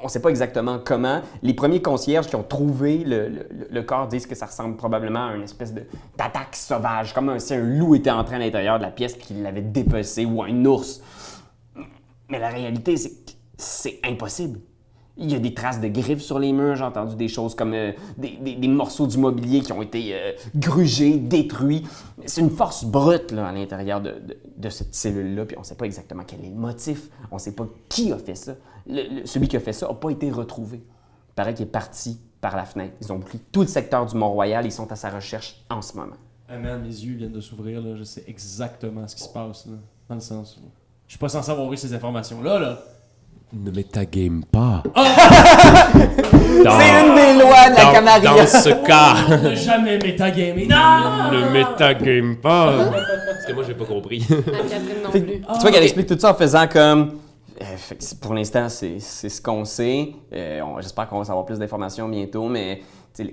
On 0.00 0.04
ne 0.04 0.08
sait 0.08 0.20
pas 0.20 0.30
exactement 0.30 0.80
comment. 0.84 1.22
Les 1.42 1.54
premiers 1.54 1.80
concierges 1.80 2.26
qui 2.26 2.34
ont 2.34 2.42
trouvé 2.42 3.04
le, 3.04 3.82
corps 3.82 4.08
disent 4.08 4.26
que 4.26 4.34
ça 4.34 4.46
ressemble 4.46 4.76
probablement 4.76 5.28
à 5.28 5.34
une 5.36 5.44
espèce 5.44 5.72
d'attaque 5.72 6.56
sauvage, 6.56 7.14
comme 7.14 7.38
si 7.38 7.54
un 7.54 7.60
loup 7.60 7.94
était 7.94 8.10
entré 8.10 8.36
à 8.36 8.38
l'intérieur 8.40 8.78
de 8.78 8.82
la 8.82 8.90
pièce 8.90 9.14
et 9.14 9.18
qu'il 9.18 9.42
l'avait 9.42 9.62
dépecé, 9.62 10.24
ou 10.24 10.42
un 10.42 10.64
ours. 10.64 11.00
Mais 12.28 12.40
la 12.40 12.48
réalité, 12.48 12.96
c'est 12.96 13.10
que 13.10 13.32
c'est 13.56 14.00
impossible. 14.04 14.58
Il 15.16 15.30
y 15.30 15.34
a 15.34 15.38
des 15.38 15.52
traces 15.52 15.80
de 15.80 15.88
griffes 15.88 16.22
sur 16.22 16.38
les 16.38 16.52
murs, 16.52 16.76
j'ai 16.76 16.84
entendu 16.84 17.16
des 17.16 17.28
choses 17.28 17.54
comme 17.54 17.74
euh, 17.74 17.92
des, 18.16 18.68
morceaux 18.68 19.06
du 19.06 19.18
mobilier 19.18 19.60
qui 19.60 19.72
ont 19.72 19.82
été 19.82 20.14
euh, 20.14 20.32
grugés, 20.54 21.18
détruits. 21.18 21.84
C'est 22.26 22.40
une 22.40 22.50
force 22.50 22.84
brute 22.84 23.32
là, 23.32 23.48
à 23.48 23.52
l'intérieur 23.52 24.00
de, 24.00 24.68
cette 24.68 24.94
cellule-là, 24.94 25.44
puis 25.44 25.56
on 25.56 25.60
ne 25.60 25.66
sait 25.66 25.74
pas 25.74 25.84
exactement 25.84 26.22
quel 26.26 26.44
est 26.44 26.48
le 26.48 26.54
motif, 26.54 27.08
on 27.30 27.36
ne 27.36 27.40
sait 27.40 27.54
pas 27.54 27.66
qui 27.88 28.12
a 28.12 28.18
fait 28.18 28.34
ça. 28.34 28.54
Celui 29.24 29.48
qui 29.48 29.56
a 29.56 29.60
fait 29.60 29.72
ça 29.72 29.88
n'a 29.88 29.94
pas 29.94 30.10
été 30.10 30.30
retrouvé. 30.30 30.78
Il 30.78 31.34
paraît 31.34 31.54
qu'il 31.54 31.66
est 31.66 31.70
parti 31.70 32.18
par 32.40 32.56
la 32.56 32.64
fenêtre. 32.64 32.94
Ils 33.00 33.12
ont 33.12 33.20
pris 33.20 33.38
tout 33.52 33.60
le 33.60 33.66
secteur 33.66 34.06
du 34.06 34.16
Mont-Royal, 34.16 34.64
ils 34.64 34.72
sont 34.72 34.90
à 34.90 34.96
sa 34.96 35.10
recherche 35.10 35.62
en 35.68 35.82
ce 35.82 35.96
moment. 35.96 36.16
Ah 36.48 36.58
man, 36.58 36.82
mes 36.82 36.88
yeux 36.88 37.14
viennent 37.14 37.32
de 37.32 37.40
s'ouvrir, 37.40 37.80
là. 37.80 37.94
Je 37.94 38.02
sais 38.02 38.24
exactement 38.26 39.06
ce 39.06 39.14
qui 39.14 39.22
se 39.22 39.28
passe, 39.28 39.66
là. 39.66 39.76
Dans 40.08 40.16
le 40.16 40.20
sens 40.20 40.56
où. 40.56 40.68
Je 41.06 41.12
suis 41.12 41.18
pas 41.18 41.28
censé 41.28 41.50
avoir 41.50 41.72
eu 41.72 41.76
ces 41.76 41.94
informations-là, 41.94 42.58
là. 42.58 42.82
Ne 43.52 43.70
métagame 43.72 44.44
pas. 44.44 44.82
C'est 46.62 46.62
une 46.62 47.14
des 47.14 47.42
lois 47.42 47.68
de 47.70 47.74
la 47.76 47.84
dans, 47.84 47.92
Camarilla! 47.92 48.30
dans 48.36 48.46
ce 48.46 48.68
cas, 48.86 49.36
Ne 49.38 49.54
jamais 49.54 49.98
métagamer. 49.98 50.66
Non! 50.66 51.32
ne 51.32 51.48
métagame 51.50 52.36
pas. 52.36 52.72
Parce 53.26 53.46
que 53.46 53.52
moi, 53.52 53.64
j'ai 53.66 53.74
pas 53.74 53.84
compris. 53.86 54.24
Non 54.30 55.10
Fait 55.10 55.22
tu 55.24 55.60
vois 55.60 55.70
qu'elle 55.72 55.82
explique 55.82 56.06
tout 56.06 56.18
ça 56.18 56.30
en 56.30 56.34
faisant 56.34 56.68
comme. 56.68 57.18
euh, 57.60 57.64
fait 57.76 57.96
que 57.96 58.04
c'est- 58.04 58.20
pour 58.20 58.34
l'instant, 58.34 58.68
c'est 58.68 59.00
c'est 59.00 59.28
ce 59.28 59.40
qu'on 59.42 59.64
sait. 59.64 60.12
Euh, 60.32 60.60
J'espère 60.80 61.08
qu'on 61.08 61.18
va 61.18 61.24
savoir 61.24 61.44
plus 61.44 61.58
d'informations 61.58 62.08
bientôt, 62.08 62.48
mais 62.48 62.82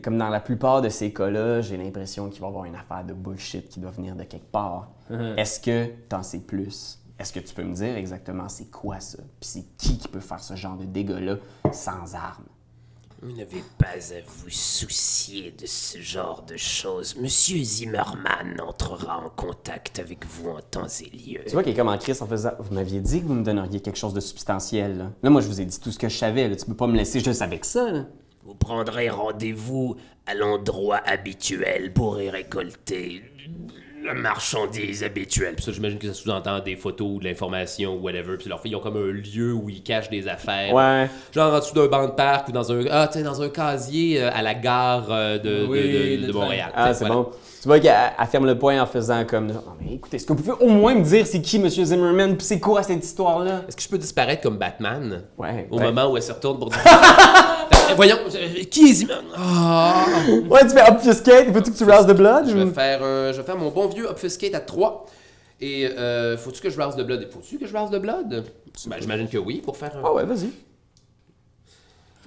comme 0.04 0.18
dans 0.18 0.30
la 0.30 0.40
plupart 0.40 0.82
de 0.82 0.90
ces 0.90 1.14
cas-là, 1.14 1.62
j'ai 1.62 1.78
l'impression 1.78 2.30
qu'il 2.30 2.42
va 2.42 2.48
y 2.48 2.50
avoir 2.50 2.66
une 2.66 2.76
affaire 2.76 3.04
de 3.08 3.14
bullshit 3.14 3.70
qui 3.70 3.80
doit 3.80 3.92
venir 3.92 4.16
de 4.16 4.24
quelque 4.24 4.52
part. 4.52 4.88
Est-ce 5.38 5.60
que 5.60 5.86
t'en 6.10 6.24
sais 6.24 6.40
plus? 6.40 6.97
Est-ce 7.20 7.34
que 7.34 7.40
tu 7.40 7.54
peux 7.54 7.64
me 7.64 7.74
dire 7.74 7.96
exactement 7.98 8.48
c'est 8.48 8.70
quoi 8.70 9.00
ça? 9.00 9.18
Puis 9.40 9.50
c'est 9.50 9.66
qui 9.78 9.98
qui 9.98 10.08
peut 10.08 10.20
faire 10.20 10.42
ce 10.42 10.56
genre 10.56 10.78
de 10.78 10.86
dégâts-là 10.86 11.38
sans 11.72 12.14
armes? 12.16 12.46
Vous 13.24 13.32
n'avez 13.32 13.64
pas 13.80 13.88
à 13.88 14.22
vous 14.28 14.50
soucier 14.52 15.52
de 15.60 15.66
ce 15.66 16.00
genre 16.00 16.44
de 16.44 16.56
choses. 16.56 17.16
Monsieur 17.16 17.58
Zimmerman 17.64 18.62
entrera 18.62 19.18
en 19.26 19.30
contact 19.30 19.98
avec 19.98 20.24
vous 20.28 20.50
en 20.52 20.60
temps 20.62 20.86
et 20.88 21.10
lieu. 21.10 21.40
Tu 21.48 21.54
vois 21.54 21.64
qu'il 21.64 21.74
est 21.74 21.76
comme 21.76 21.90
en 21.90 21.98
crise 21.98 22.22
en 22.22 22.28
faisant 22.28 22.52
Vous 22.60 22.76
m'aviez 22.76 23.02
dit 23.02 23.22
que 23.22 23.26
vous 23.26 23.34
me 23.34 23.44
donneriez 23.44 23.80
quelque 23.80 23.98
chose 23.98 24.14
de 24.14 24.20
substantiel. 24.20 25.00
Là, 25.00 25.12
Là, 25.24 25.30
moi, 25.32 25.42
je 25.42 25.48
vous 25.48 25.60
ai 25.60 25.66
dit 25.66 25.80
tout 25.80 25.92
ce 25.92 25.98
que 25.98 26.10
je 26.10 26.16
savais. 26.16 26.48
Là. 26.48 26.56
Tu 26.56 26.66
peux 26.68 26.76
pas 26.76 26.86
me 26.86 26.96
laisser 26.96 27.20
juste 27.20 27.42
avec 27.42 27.66
ça. 27.66 27.90
Là. 27.90 28.06
Vous 28.44 28.54
prendrez 28.54 29.10
rendez-vous 29.10 29.96
à 30.28 30.36
l'endroit 30.36 31.02
habituel 31.04 31.94
pour 31.94 32.22
y 32.22 32.30
récolter 32.30 33.24
la 34.08 34.14
marchandise 34.16 35.04
habituelle. 35.04 35.56
Puis 35.56 35.66
ça, 35.66 35.72
j'imagine 35.72 36.00
que 36.00 36.08
ça 36.08 36.14
sous-entend 36.14 36.60
des 36.60 36.76
photos 36.76 37.08
ou 37.16 37.20
de 37.20 37.26
l'information 37.26 37.96
ou 37.96 38.00
whatever. 38.00 38.38
Puis 38.38 38.50
leurs 38.50 38.62
filles, 38.62 38.72
ils 38.72 38.76
ont 38.76 38.80
comme 38.80 38.98
un 38.98 39.12
lieu 39.12 39.54
où 39.54 39.70
ils 39.70 39.84
cachent 39.84 40.10
des 40.10 40.28
affaires. 40.28 40.74
Ouais. 40.74 41.08
Genre 41.34 41.54
en 41.54 41.60
dessous 41.60 41.76
d'un 41.76 41.88
banc 41.88 42.06
de 42.08 42.12
parc 42.14 42.48
ou 42.50 42.52
dans 42.52 42.72
un, 42.72 42.86
ah, 42.90 43.08
dans 43.24 43.42
un 43.42 43.50
casier 43.50 44.22
euh, 44.22 44.30
à 44.34 44.42
la 44.42 44.54
gare 44.56 45.08
euh, 45.12 45.38
de, 45.38 45.50
de- 45.62 45.66
Oui, 45.68 46.18
de- 46.22 46.28
de. 46.28 46.32
Montréal. 46.32 46.72
Ah, 46.76 46.94
c'est 46.94 47.06
voilà. 47.06 47.16
bon. 47.22 47.32
Tu 47.68 47.70
vois 47.70 47.82
qu'elle 47.82 48.14
elle 48.18 48.28
ferme 48.28 48.46
le 48.46 48.58
poing 48.58 48.82
en 48.82 48.86
faisant 48.86 49.26
comme. 49.26 49.48
Non, 49.48 49.62
mais 49.82 49.96
écoutez, 49.96 50.16
est-ce 50.16 50.26
que 50.26 50.32
vous 50.32 50.42
pouvez 50.42 50.66
au 50.66 50.70
moins 50.70 50.96
me 50.96 51.04
dire 51.04 51.28
c'est 51.28 51.42
qui, 51.42 51.60
Monsieur 51.60 51.84
Zimmerman, 51.84 52.38
puis 52.38 52.48
c'est 52.48 52.62
quoi 52.62 52.82
cette 52.82 53.04
histoire-là? 53.04 53.64
Est-ce 53.68 53.76
que 53.76 53.84
je 53.84 53.90
peux 53.90 53.98
disparaître 53.98 54.42
comme 54.42 54.56
Batman? 54.58 55.24
Ouais. 55.38 55.68
au 55.70 55.78
ouais. 55.78 55.84
moment 55.92 56.10
où 56.10 56.16
elle 56.16 56.24
se 56.24 56.32
retourne 56.32 56.60
pour 56.60 56.70
dire. 56.70 56.80
Euh, 57.90 57.94
Voyons, 57.96 58.18
euh, 58.36 58.64
qui 58.72 58.90
est 58.90 58.94
Zimmerman? 58.94 59.32
Ah! 59.38 60.06
Ouais, 60.50 60.62
tu 60.62 60.70
fais 60.70 60.90
obfuscate, 60.90 61.48
veux-tu 61.50 61.72
que 61.72 61.78
tu 61.78 61.84
rouses 61.84 62.06
de 62.06 62.14
blood? 62.14 62.46
Je 62.50 62.56
ou- 62.56 62.66
vais 62.68 62.74
faire, 62.74 63.04
un- 63.04 63.32
je 63.34 63.38
vais 63.38 63.44
faire 63.44 63.58
mon 63.58 63.70
bon 63.70 63.88
vieux 63.88 64.10
obfuscate 64.10 64.54
à 64.56 64.60
3. 64.62 65.06
Et 65.60 65.88
euh, 65.88 66.38
faut-tu 66.38 66.62
que 66.62 66.70
je 66.70 66.80
rouse 66.82 66.96
de 66.96 67.04
blood? 67.04 67.28
Faut-tu 67.32 67.58
que 67.58 67.66
je 67.68 67.76
rouse 67.76 67.90
de 67.90 67.98
blood? 68.00 68.44
Ben, 68.88 68.98
j'imagine 69.02 69.28
que 69.28 69.38
oui, 69.38 69.62
pour 69.64 69.76
faire 69.76 69.92
un. 69.98 70.02
Ah 70.06 70.14
ouais, 70.14 70.24
vas-y. 70.26 70.50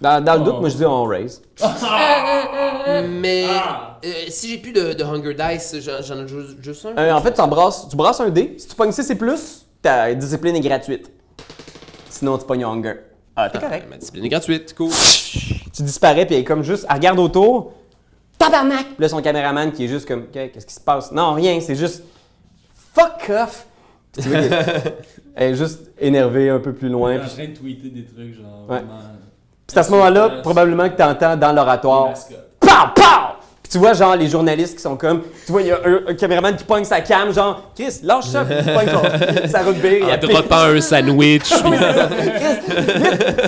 Dans, 0.00 0.24
dans 0.24 0.34
le 0.36 0.40
doute, 0.40 0.54
Oh. 0.56 0.60
moi 0.60 0.68
je 0.70 0.76
dis 0.76 0.84
on 0.86 1.04
raise. 1.04 1.42
Mais 3.08 3.44
euh, 4.04 4.08
si 4.28 4.48
j'ai 4.48 4.58
plus 4.58 4.72
de, 4.72 4.92
de 4.94 5.04
Hunger 5.04 5.34
Dice, 5.34 5.76
j'en 5.80 6.02
j'en 6.02 6.24
ai 6.24 6.28
juste, 6.28 6.56
juste 6.62 6.86
un. 6.86 6.96
Euh, 6.98 7.12
en 7.12 7.20
fait, 7.20 7.34
tu, 7.34 7.40
embrasses- 7.40 7.88
tu 7.88 7.96
brasses 7.96 8.20
un 8.20 8.30
dé. 8.30 8.54
Si 8.58 8.66
tu 8.68 8.74
pognes 8.74 8.92
6 8.92 9.10
et 9.10 9.14
plus, 9.14 9.66
ta 9.82 10.14
discipline 10.14 10.56
est 10.56 10.60
gratuite. 10.60 11.10
Sinon, 12.08 12.38
tu 12.38 12.44
pognes 12.46 12.64
hunger. 12.64 12.94
Ah, 13.36 13.48
t'es 13.50 13.58
correct. 13.58 13.86
Ma 13.90 13.96
discipline 13.96 14.24
est 14.24 14.28
gratuite, 14.28 14.74
cool. 14.74 14.90
Tu 15.72 15.84
disparais, 15.84 16.26
puis 16.26 16.34
elle 16.34 16.40
est 16.40 16.44
comme 16.44 16.64
juste. 16.64 16.84
Elle 16.88 16.96
regarde 16.96 17.18
autour. 17.20 17.72
Tabarnak! 18.36 18.86
Puis 18.86 18.96
là, 18.98 19.08
son 19.08 19.22
caméraman 19.22 19.70
qui 19.70 19.84
est 19.84 19.88
juste 19.88 20.06
comme. 20.08 20.22
Ok, 20.22 20.32
Qu'est-ce 20.32 20.66
qui 20.66 20.74
se 20.74 20.80
passe? 20.80 21.12
Non, 21.12 21.32
rien, 21.34 21.60
c'est 21.60 21.76
juste. 21.76 22.02
Fuck 22.92 23.30
off! 23.30 23.66
Tu 24.12 24.22
vois 24.22 24.38
elle 25.36 25.52
est 25.52 25.54
juste 25.54 25.92
énervée 25.98 26.50
un 26.50 26.58
peu 26.58 26.72
plus 26.72 26.88
loin. 26.88 27.12
est 27.12 27.18
en 27.18 27.20
Puis 27.20 27.30
train 27.30 27.46
de 27.46 27.52
tweeter 27.56 27.88
des 27.90 28.04
trucs, 28.04 28.34
genre. 28.34 28.66
Ouais. 28.68 28.78
vraiment, 28.78 28.98
c'est 29.70 29.78
à 29.78 29.82
ce 29.84 29.90
moment-là, 29.92 30.28
probablement 30.42 30.88
que 30.88 30.96
tu 30.96 31.02
entends 31.02 31.36
dans 31.36 31.52
l'oratoire. 31.52 32.12
Pow! 32.58 32.68
Pow! 32.94 33.02
Puis 33.62 33.72
tu 33.72 33.78
vois, 33.78 33.92
genre, 33.92 34.16
les 34.16 34.26
journalistes 34.28 34.74
qui 34.76 34.82
sont 34.82 34.96
comme. 34.96 35.22
Tu 35.46 35.52
vois, 35.52 35.62
il 35.62 35.68
y 35.68 35.70
a 35.70 35.78
un, 35.84 36.00
un 36.08 36.14
caméraman 36.14 36.56
qui 36.56 36.64
pogne 36.64 36.82
sa 36.84 37.00
cam, 37.02 37.32
genre, 37.32 37.70
Chris, 37.76 38.00
lâche 38.02 38.26
ça, 38.26 38.44
puis 38.44 38.56
il 38.58 38.64
pogne 38.74 38.88
son, 38.88 39.48
sa 39.48 39.60
rugby. 39.62 39.86
et 39.86 40.02
En 40.04 40.08
elle 40.08 40.18
droppant 40.20 40.56
un 40.56 40.80
sandwich. 40.80 41.48
Chris! 41.50 42.74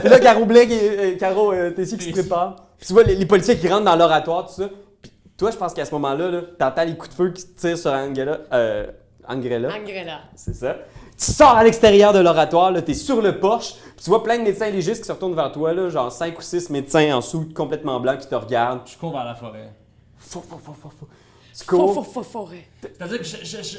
Puis 0.01 0.09
là, 0.09 0.21
Caro 0.21 0.45
Blake 0.45 0.71
et 0.71 0.99
euh, 0.99 1.17
Caro 1.19 1.53
euh, 1.53 1.71
Tessier 1.71 1.99
qui 1.99 2.05
se 2.07 2.13
préparent. 2.13 2.55
Puis 2.79 2.87
tu 2.87 2.93
vois 2.93 3.03
les, 3.03 3.17
les 3.17 3.27
policiers 3.27 3.57
qui 3.59 3.69
rentrent 3.69 3.85
dans 3.85 3.97
l'oratoire, 3.97 4.47
tout 4.47 4.63
ça. 4.63 4.69
Puis 5.03 5.11
toi, 5.37 5.51
je 5.51 5.57
pense 5.57 5.75
qu'à 5.75 5.85
ce 5.85 5.91
moment-là, 5.93 6.31
là, 6.31 6.41
t'entends 6.57 6.85
les 6.85 6.97
coups 6.97 7.11
de 7.11 7.15
feu 7.15 7.31
qui 7.31 7.45
tirent 7.57 7.79
sur 7.79 7.91
Angela. 7.93 8.39
Euh, 8.53 8.87
Angrella, 9.29 9.69
Angrella. 9.69 10.19
c'est 10.37 10.55
ça. 10.55 10.77
Tu 11.19 11.31
sors 11.33 11.57
à 11.57 11.63
l'extérieur 11.63 12.13
de 12.13 12.19
l'oratoire, 12.19 12.73
là, 12.73 12.83
t'es 12.83 12.95
sur 12.95 13.23
le 13.23 13.39
porche, 13.39 13.75
tu 14.03 14.11
vois 14.11 14.23
plein 14.23 14.39
de 14.39 14.43
médecins 14.43 14.71
légistes 14.71 15.03
qui 15.03 15.07
se 15.07 15.13
retournent 15.13 15.35
vers 15.35 15.53
toi, 15.53 15.73
là, 15.73 15.89
genre 15.89 16.11
5 16.11 16.39
ou 16.39 16.43
6 16.43 16.71
médecins 16.71 17.17
en 17.17 17.21
sous 17.21 17.53
complètement 17.53 18.01
blancs 18.01 18.19
qui 18.21 18.29
te 18.29 18.35
regardent. 18.35 18.81
Je 18.87 18.97
cours 18.97 19.13
vers 19.13 19.25
la 19.25 19.35
forêt. 19.35 19.73
Fou, 20.19 20.41
fou, 20.41 20.59
fou, 20.59 20.73
fou, 20.75 20.91
fou. 20.91 21.09
Tu 21.59 21.67
cours? 21.67 21.95
faux, 21.95 22.03
faux, 22.03 22.23
forêt. 22.23 22.65
C'est-à-dire 22.81 23.19
que 23.19 23.25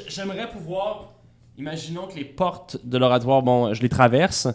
j'aimerais 0.08 0.48
pouvoir. 0.48 1.10
Imaginons 1.56 2.08
que 2.08 2.16
les 2.16 2.24
portes 2.24 2.84
de 2.84 2.98
l'oratoire, 2.98 3.40
bon, 3.40 3.72
je 3.74 3.80
les 3.80 3.88
traverse, 3.88 4.48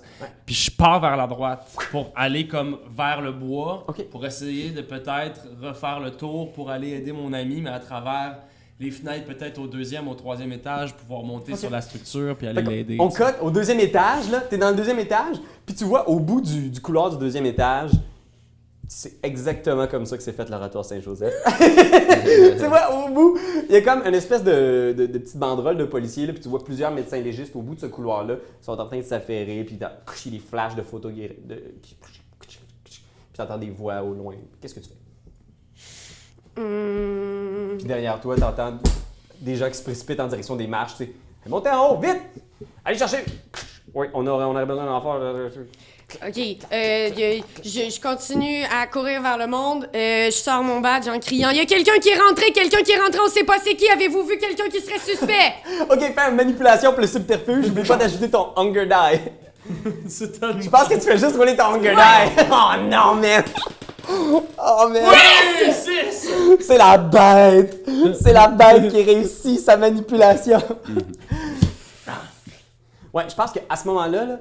puis 0.46 0.54
je 0.54 0.70
pars 0.70 1.00
vers 1.00 1.16
la 1.16 1.28
droite 1.28 1.66
pour 1.92 2.12
aller 2.14 2.46
comme 2.46 2.78
vers 2.94 3.22
le 3.22 3.32
bois, 3.32 3.86
Ok. 3.88 4.10
pour 4.10 4.26
essayer 4.26 4.72
de 4.72 4.82
peut-être 4.82 5.48
refaire 5.62 6.02
le 6.02 6.12
tour 6.12 6.52
pour 6.52 6.70
aller 6.70 6.90
aider 6.90 7.14
mon 7.14 7.32
ami, 7.32 7.62
mais 7.62 7.70
à 7.70 7.80
travers 7.80 8.40
les 8.80 8.92
fenêtres, 8.92 9.26
peut-être 9.26 9.60
au 9.60 9.68
deuxième, 9.68 10.08
au 10.08 10.14
troisième 10.16 10.52
étage, 10.54 10.96
pouvoir 10.96 11.24
monter 11.24 11.56
sur 11.56 11.70
la 11.70 11.82
structure 11.82 12.36
puis 12.38 12.48
aller 12.48 12.62
l'aider. 12.62 12.98
On 13.00 13.10
cote 13.10 13.36
au 13.42 13.52
deuxième 13.52 13.80
étage, 13.80 14.30
là. 14.32 14.40
T'es 14.42 14.58
dans 14.58 14.70
le 14.70 14.76
deuxième 14.76 15.00
étage, 15.00 15.36
puis 15.66 15.76
tu 15.76 15.84
vois 15.84 16.08
au 16.10 16.20
bout 16.20 16.40
du, 16.42 16.70
du 16.70 16.80
couloir 16.80 17.10
du 17.10 17.18
deuxième 17.18 17.46
étage, 17.46 17.92
c'est 18.88 19.24
exactement 19.24 19.86
comme 19.86 20.06
ça 20.08 20.18
que 20.18 20.24
c'est 20.24 20.32
fait 20.34 20.50
l'oratoire 20.50 20.84
Saint-Joseph. 20.86 21.34
tu 22.58 22.66
vois, 22.66 23.06
au 23.06 23.10
bout, 23.14 23.38
il 23.70 23.74
y 23.74 23.76
a 23.76 23.82
comme 23.82 24.02
une 24.08 24.16
espèce 24.16 24.44
de, 24.44 24.96
de, 24.98 25.06
de 25.06 25.18
petite 25.20 25.38
banderole 25.38 25.78
de 25.78 25.86
policiers, 25.86 26.26
là, 26.26 26.34
puis 26.34 26.42
tu 26.42 26.50
vois 26.50 26.64
plusieurs 26.64 26.90
médecins 26.92 27.20
légistes 27.20 27.56
au 27.56 27.62
bout 27.62 27.76
de 27.76 27.82
ce 27.82 27.86
couloir-là, 27.86 28.38
sont 28.62 28.72
en 28.80 28.86
train 28.88 28.98
de 28.98 29.04
s'affairer, 29.04 29.64
puis 29.64 29.78
t'as 29.78 29.92
des 30.26 30.40
flashs 30.40 30.76
de 30.76 30.82
photos 30.82 31.12
de, 31.14 31.18
qui- 31.84 31.96
puis 32.84 33.04
t'entends 33.34 33.58
des 33.60 33.70
voix 33.70 34.02
au 34.02 34.14
loin. 34.14 34.36
Qu'est-ce 34.60 34.74
que 34.74 34.80
tu 34.80 34.90
fais? 34.90 34.96
Hum, 36.62 37.29
Puis 37.80 37.88
derrière 37.88 38.20
toi, 38.20 38.36
t'entends 38.36 38.74
des 39.40 39.56
gens 39.56 39.70
qui 39.70 39.76
se 39.76 39.84
précipitent 39.84 40.20
en 40.20 40.28
direction 40.28 40.58
des 40.58 40.68
marches, 40.68 40.98
tu 40.98 41.06
sais. 41.06 41.12
Montez 41.48 41.70
en 41.70 41.92
haut, 41.92 41.98
vite! 41.98 42.20
Allez 42.84 42.98
chercher! 42.98 43.24
Oui, 43.94 44.08
on 44.14 44.28
aurait, 44.28 44.44
on 44.44 44.52
aurait 44.52 44.66
besoin 44.66 44.86
d'en 44.86 45.02
faire. 45.02 45.52
Ok, 46.28 46.38
euh, 46.74 47.10
je, 47.64 47.70
je 47.90 48.02
continue 48.02 48.64
à 48.66 48.86
courir 48.88 49.22
vers 49.22 49.38
le 49.38 49.48
monde. 49.48 49.88
Euh, 49.96 50.26
je 50.26 50.32
sors 50.32 50.62
mon 50.62 50.82
badge 50.82 51.08
en 51.08 51.20
criant. 51.20 51.50
Il 51.52 51.58
y 51.58 51.62
a 51.62 51.66
quelqu'un 51.66 52.00
qui 52.00 52.10
est 52.10 52.20
rentré, 52.20 52.52
quelqu'un 52.52 52.82
qui 52.82 52.92
est 52.92 53.00
rentré, 53.00 53.20
on 53.24 53.30
sait 53.30 53.44
pas 53.46 53.58
c'est 53.64 53.76
qui. 53.76 53.88
Avez-vous 53.90 54.24
vu 54.26 54.38
quelqu'un 54.38 54.68
qui 54.70 54.82
serait 54.82 55.00
suspect? 55.00 55.54
Ok, 55.90 56.00
fais 56.00 56.30
une 56.30 56.36
manipulation 56.36 56.92
pour 56.92 57.02
le 57.02 57.08
subterfuge. 57.08 57.68
N'oublie 57.68 57.88
pas 57.88 57.96
d'ajouter 57.96 58.30
ton 58.30 58.50
Hunger 58.58 58.86
Die. 58.88 59.20
Je 60.10 60.70
pense 60.70 60.88
que 60.88 60.96
tu 60.96 61.02
fais 61.02 61.18
juste 61.18 61.38
rouler 61.38 61.56
ton 61.56 61.76
Hunger 61.76 61.96
Die. 61.96 62.44
Oh 62.52 62.82
non, 62.90 63.16
man! 63.16 63.44
Oh 64.12 64.44
six! 65.72 66.30
C'est 66.62 66.78
la 66.78 66.98
bête! 66.98 67.86
C'est 68.22 68.34
la 68.34 68.48
bête 68.48 68.92
qui 68.92 69.04
réussit 69.04 69.60
sa 69.60 69.78
manipulation. 69.78 70.58
ouais, 73.14 73.24
je 73.30 73.36
pense 73.36 73.52
qu'à 73.52 73.76
ce 73.76 73.88
moment-là, 73.88 74.26
là, 74.26 74.40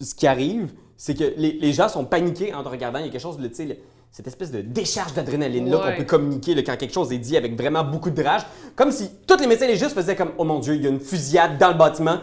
ce 0.00 0.14
qui 0.14 0.26
arrive, 0.26 0.72
c'est 0.96 1.14
que 1.14 1.34
les, 1.36 1.52
les 1.52 1.72
gens 1.72 1.88
sont 1.88 2.04
paniqués 2.04 2.54
en 2.54 2.62
te 2.62 2.68
regardant. 2.68 2.98
Il 2.98 3.06
y 3.06 3.08
a 3.08 3.12
quelque 3.12 3.20
chose 3.20 3.38
de, 3.38 3.48
tu 3.48 3.54
sais, 3.54 3.80
cette 4.10 4.26
espèce 4.26 4.50
de 4.50 4.62
décharge 4.62 5.12
d'adrénaline-là 5.14 5.78
Ouais. 5.78 5.90
qu'on 5.92 5.98
peut 5.98 6.04
communiquer 6.04 6.54
là, 6.54 6.62
quand 6.62 6.76
quelque 6.76 6.94
chose 6.94 7.12
est 7.12 7.18
dit 7.18 7.36
avec 7.36 7.56
vraiment 7.56 7.84
beaucoup 7.84 8.10
de 8.10 8.22
rage. 8.22 8.42
Comme 8.74 8.90
si 8.90 9.10
tous 9.26 9.36
les 9.38 9.46
médecins 9.46 9.66
légistes 9.66 9.94
faisaient 9.94 10.16
comme 10.16 10.32
Oh 10.38 10.44
mon 10.44 10.58
Dieu, 10.58 10.74
il 10.74 10.82
y 10.82 10.86
a 10.86 10.90
une 10.90 11.00
fusillade 11.00 11.58
dans 11.58 11.68
le 11.68 11.74
bâtiment. 11.74 12.18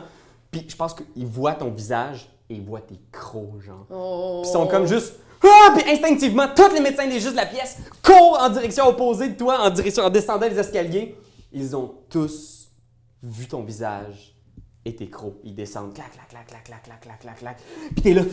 Puis 0.50 0.66
je 0.68 0.76
pense 0.76 0.96
qu'ils 0.96 1.28
voient 1.28 1.54
ton 1.54 1.70
visage 1.70 2.30
et 2.50 2.56
ils 2.56 2.64
voient 2.64 2.82
tes 2.82 3.00
crocs, 3.12 3.62
genre. 3.64 3.86
Oh. 3.92 4.40
Puis 4.42 4.50
ils 4.50 4.54
sont 4.54 4.66
comme 4.68 4.88
juste. 4.88 5.14
Ah! 5.44 5.74
Puis 5.76 5.92
instinctivement, 5.92 6.48
tous 6.56 6.74
les 6.74 6.80
médecins 6.80 7.06
légistes 7.06 7.32
de 7.32 7.38
la 7.38 7.46
pièce 7.46 7.78
courent 8.02 8.40
en 8.42 8.50
direction 8.50 8.88
opposée 8.88 9.30
de 9.30 9.36
toi, 9.36 9.60
en 9.62 9.70
direction, 9.70 10.04
en 10.04 10.10
descendant 10.10 10.48
les 10.48 10.58
escaliers. 10.58 11.16
Ils 11.52 11.76
ont 11.76 11.94
tous 12.10 12.70
vu 13.22 13.48
ton 13.48 13.64
visage 13.64 14.36
et 14.86 14.96
tes 14.96 15.10
crocs. 15.10 15.40
Ils 15.44 15.56
descendent, 15.56 15.94
clac, 15.94 16.12
clac, 16.12 16.28
clac, 16.30 16.48
clac, 16.48 16.64
clac, 16.64 16.84
clac, 16.84 17.02
clac, 17.02 17.20
clac, 17.20 17.38
clac. 17.38 17.58
Puis 17.96 18.02
t'es 18.02 18.14
là, 18.14 18.24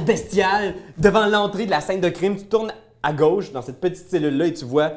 bestial, 0.06 0.74
devant 0.98 1.26
l'entrée 1.26 1.66
de 1.66 1.70
la 1.70 1.80
scène 1.80 2.00
de 2.00 2.08
crime. 2.08 2.36
Tu 2.36 2.46
tournes 2.46 2.72
à 3.02 3.12
gauche 3.12 3.52
dans 3.52 3.62
cette 3.62 3.80
petite 3.80 4.08
cellule-là 4.08 4.46
et 4.46 4.54
tu 4.54 4.64
vois 4.64 4.92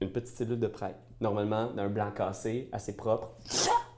une 0.00 0.10
petite 0.10 0.36
cellule 0.36 0.58
de 0.58 0.66
prêtre, 0.66 0.98
normalement 1.20 1.72
d'un 1.72 1.88
blanc 1.88 2.10
cassé, 2.10 2.68
assez 2.72 2.96
propre, 2.96 3.32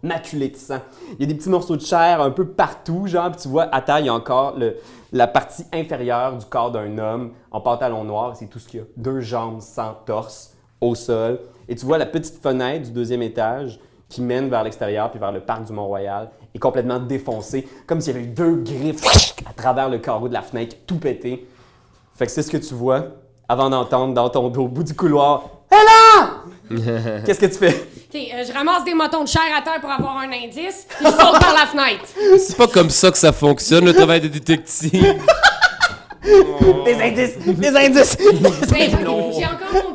maculé 0.03 0.49
de 0.49 0.57
sang. 0.57 0.79
Il 1.19 1.21
y 1.21 1.25
a 1.25 1.27
des 1.27 1.35
petits 1.35 1.49
morceaux 1.49 1.77
de 1.77 1.83
chair 1.83 2.21
un 2.21 2.31
peu 2.31 2.47
partout, 2.47 3.07
genre, 3.07 3.31
puis 3.31 3.41
tu 3.43 3.49
vois, 3.49 3.69
à 3.75 3.81
terre, 3.81 4.01
il 4.01 4.07
y 4.07 4.09
a 4.09 4.15
encore 4.15 4.59
le- 4.59 4.77
la 5.13 5.27
partie 5.27 5.65
inférieure 5.73 6.37
du 6.37 6.47
corps 6.47 6.71
d'un 6.71 6.97
homme 6.99 7.33
en 7.51 7.61
pantalon 7.61 8.03
noir, 8.05 8.35
c'est 8.37 8.47
tout 8.47 8.59
ce 8.59 8.69
qu'il 8.69 8.81
y 8.81 8.83
a. 8.83 8.87
Deux 8.97 9.21
jambes 9.21 9.61
sans 9.61 9.95
torse, 10.07 10.55
au 10.81 10.95
sol. 10.95 11.39
Et 11.69 11.77
tu 11.77 11.87
vois 11.87 11.99
la 11.99 12.07
petite 12.07 12.43
fenêtre 12.43 12.87
du 12.87 12.91
deuxième 12.93 13.23
étage 13.23 13.79
qui 14.09 14.21
mène 14.23 14.49
vers 14.51 14.63
l'extérieur 14.65 15.11
puis 15.11 15.21
vers 15.21 15.33
le 15.33 15.41
parc 15.41 15.65
du 15.65 15.73
Mont-Royal 15.73 16.31
est 16.55 16.59
complètement 16.59 16.99
défoncée, 16.99 17.67
comme 17.87 18.01
s'il 18.01 18.15
y 18.15 18.19
avait 18.19 18.27
eu 18.27 18.31
deux 18.31 18.57
griffes 18.57 19.05
à 19.49 19.53
travers 19.55 19.89
le 19.89 19.99
carreau 19.99 20.29
de 20.29 20.35
la 20.35 20.43
fenêtre, 20.43 20.77
tout 20.87 20.99
pété. 20.99 21.47
Fait 22.15 22.27
que 22.27 22.33
c'est 22.33 22.43
ce 22.43 22.51
que 22.51 22.59
tu 22.59 22.75
vois 22.75 23.05
avant 23.49 23.71
d'entendre 23.71 24.13
dans 24.15 24.29
ton 24.29 24.49
dos, 24.49 24.65
au 24.65 24.69
bout 24.69 24.83
du 24.83 24.95
couloir, 24.95 25.45
Hé 25.71 25.77
là! 25.77 27.21
Qu'est-ce 27.25 27.41
que 27.41 27.47
tu 27.47 27.55
fais? 27.55 27.89
Ok, 28.15 28.21
euh, 28.21 28.45
je 28.47 28.53
ramasse 28.53 28.85
des 28.85 28.93
motons 28.93 29.25
de 29.25 29.29
chair 29.29 29.43
à 29.57 29.63
terre 29.63 29.81
pour 29.81 29.91
avoir 29.91 30.19
un 30.19 30.31
indice, 30.31 30.87
puis 30.87 31.07
je 31.07 31.11
saute 31.11 31.41
par 31.41 31.55
la 31.55 31.67
fenêtre. 31.67 32.05
C'est 32.39 32.57
pas 32.59 32.67
comme 32.67 32.91
ça 32.91 33.11
que 33.11 33.17
ça 33.17 33.33
fonctionne, 33.33 33.87
le 33.87 33.95
travail 33.95 34.21
de 34.21 34.29
détective. 34.29 35.15
Des 36.85 36.95
indices! 36.95 37.39
Des 37.47 37.75
indices! 37.75 38.17
Ben, 38.41 38.53
J'ai 38.71 39.47
encore 39.47 39.85
mon 39.85 39.92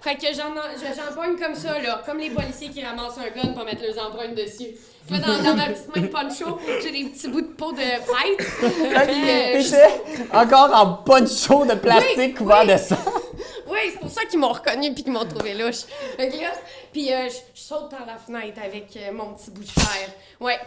Fait 0.00 0.14
que 0.16 0.26
j'en 0.34 0.54
je- 0.76 0.94
j'en 0.94 1.14
pogne 1.14 1.36
comme 1.38 1.54
ça, 1.54 1.78
là. 1.80 2.02
Comme 2.04 2.18
les 2.18 2.30
policiers 2.30 2.68
qui 2.70 2.84
ramassent 2.84 3.18
un 3.18 3.30
gun 3.40 3.52
pour 3.52 3.64
mettre 3.64 3.82
leurs 3.82 4.06
empreintes 4.06 4.34
dessus. 4.34 4.74
Là, 5.10 5.18
dans, 5.18 5.42
dans 5.42 5.54
ma 5.54 5.66
petite 5.66 5.94
main 5.94 6.02
de 6.02 6.06
poncho, 6.06 6.58
j'ai 6.82 6.90
des 6.90 7.10
petits 7.10 7.28
bouts 7.28 7.42
de 7.42 7.46
peau 7.48 7.72
de. 7.72 7.78
Puis, 7.78 9.30
euh, 9.30 9.60
je- 9.60 10.36
encore 10.36 10.74
en 10.74 10.94
poncho 10.94 11.64
de 11.66 11.74
plastique 11.74 12.16
Oui, 12.16 12.34
couvert 12.34 12.62
oui. 12.66 12.72
de 12.72 12.76
sang. 12.78 12.96
Oui, 13.66 13.78
c'est 13.92 13.98
pour 13.98 14.10
ça 14.10 14.24
qu'ils 14.26 14.38
m'ont 14.38 14.52
reconnu 14.52 14.92
puis 14.94 15.02
qu'ils 15.02 15.12
m'ont 15.12 15.24
trouvé 15.24 15.54
louche. 15.54 15.82
Fait 16.16 16.28
que 16.28 16.36
là, 16.36 16.50
puis 16.92 17.12
euh, 17.12 17.28
je 17.28 17.34
je 17.54 17.60
saute 17.66 17.90
par 17.90 18.06
la 18.06 18.16
fenêtre 18.18 18.60
avec 18.64 18.96
euh, 18.96 19.10
mon 19.12 19.32
petit 19.34 19.50
bout 19.50 19.62
de 19.64 19.68
fer. 19.68 20.10
Ouais. 20.38 20.58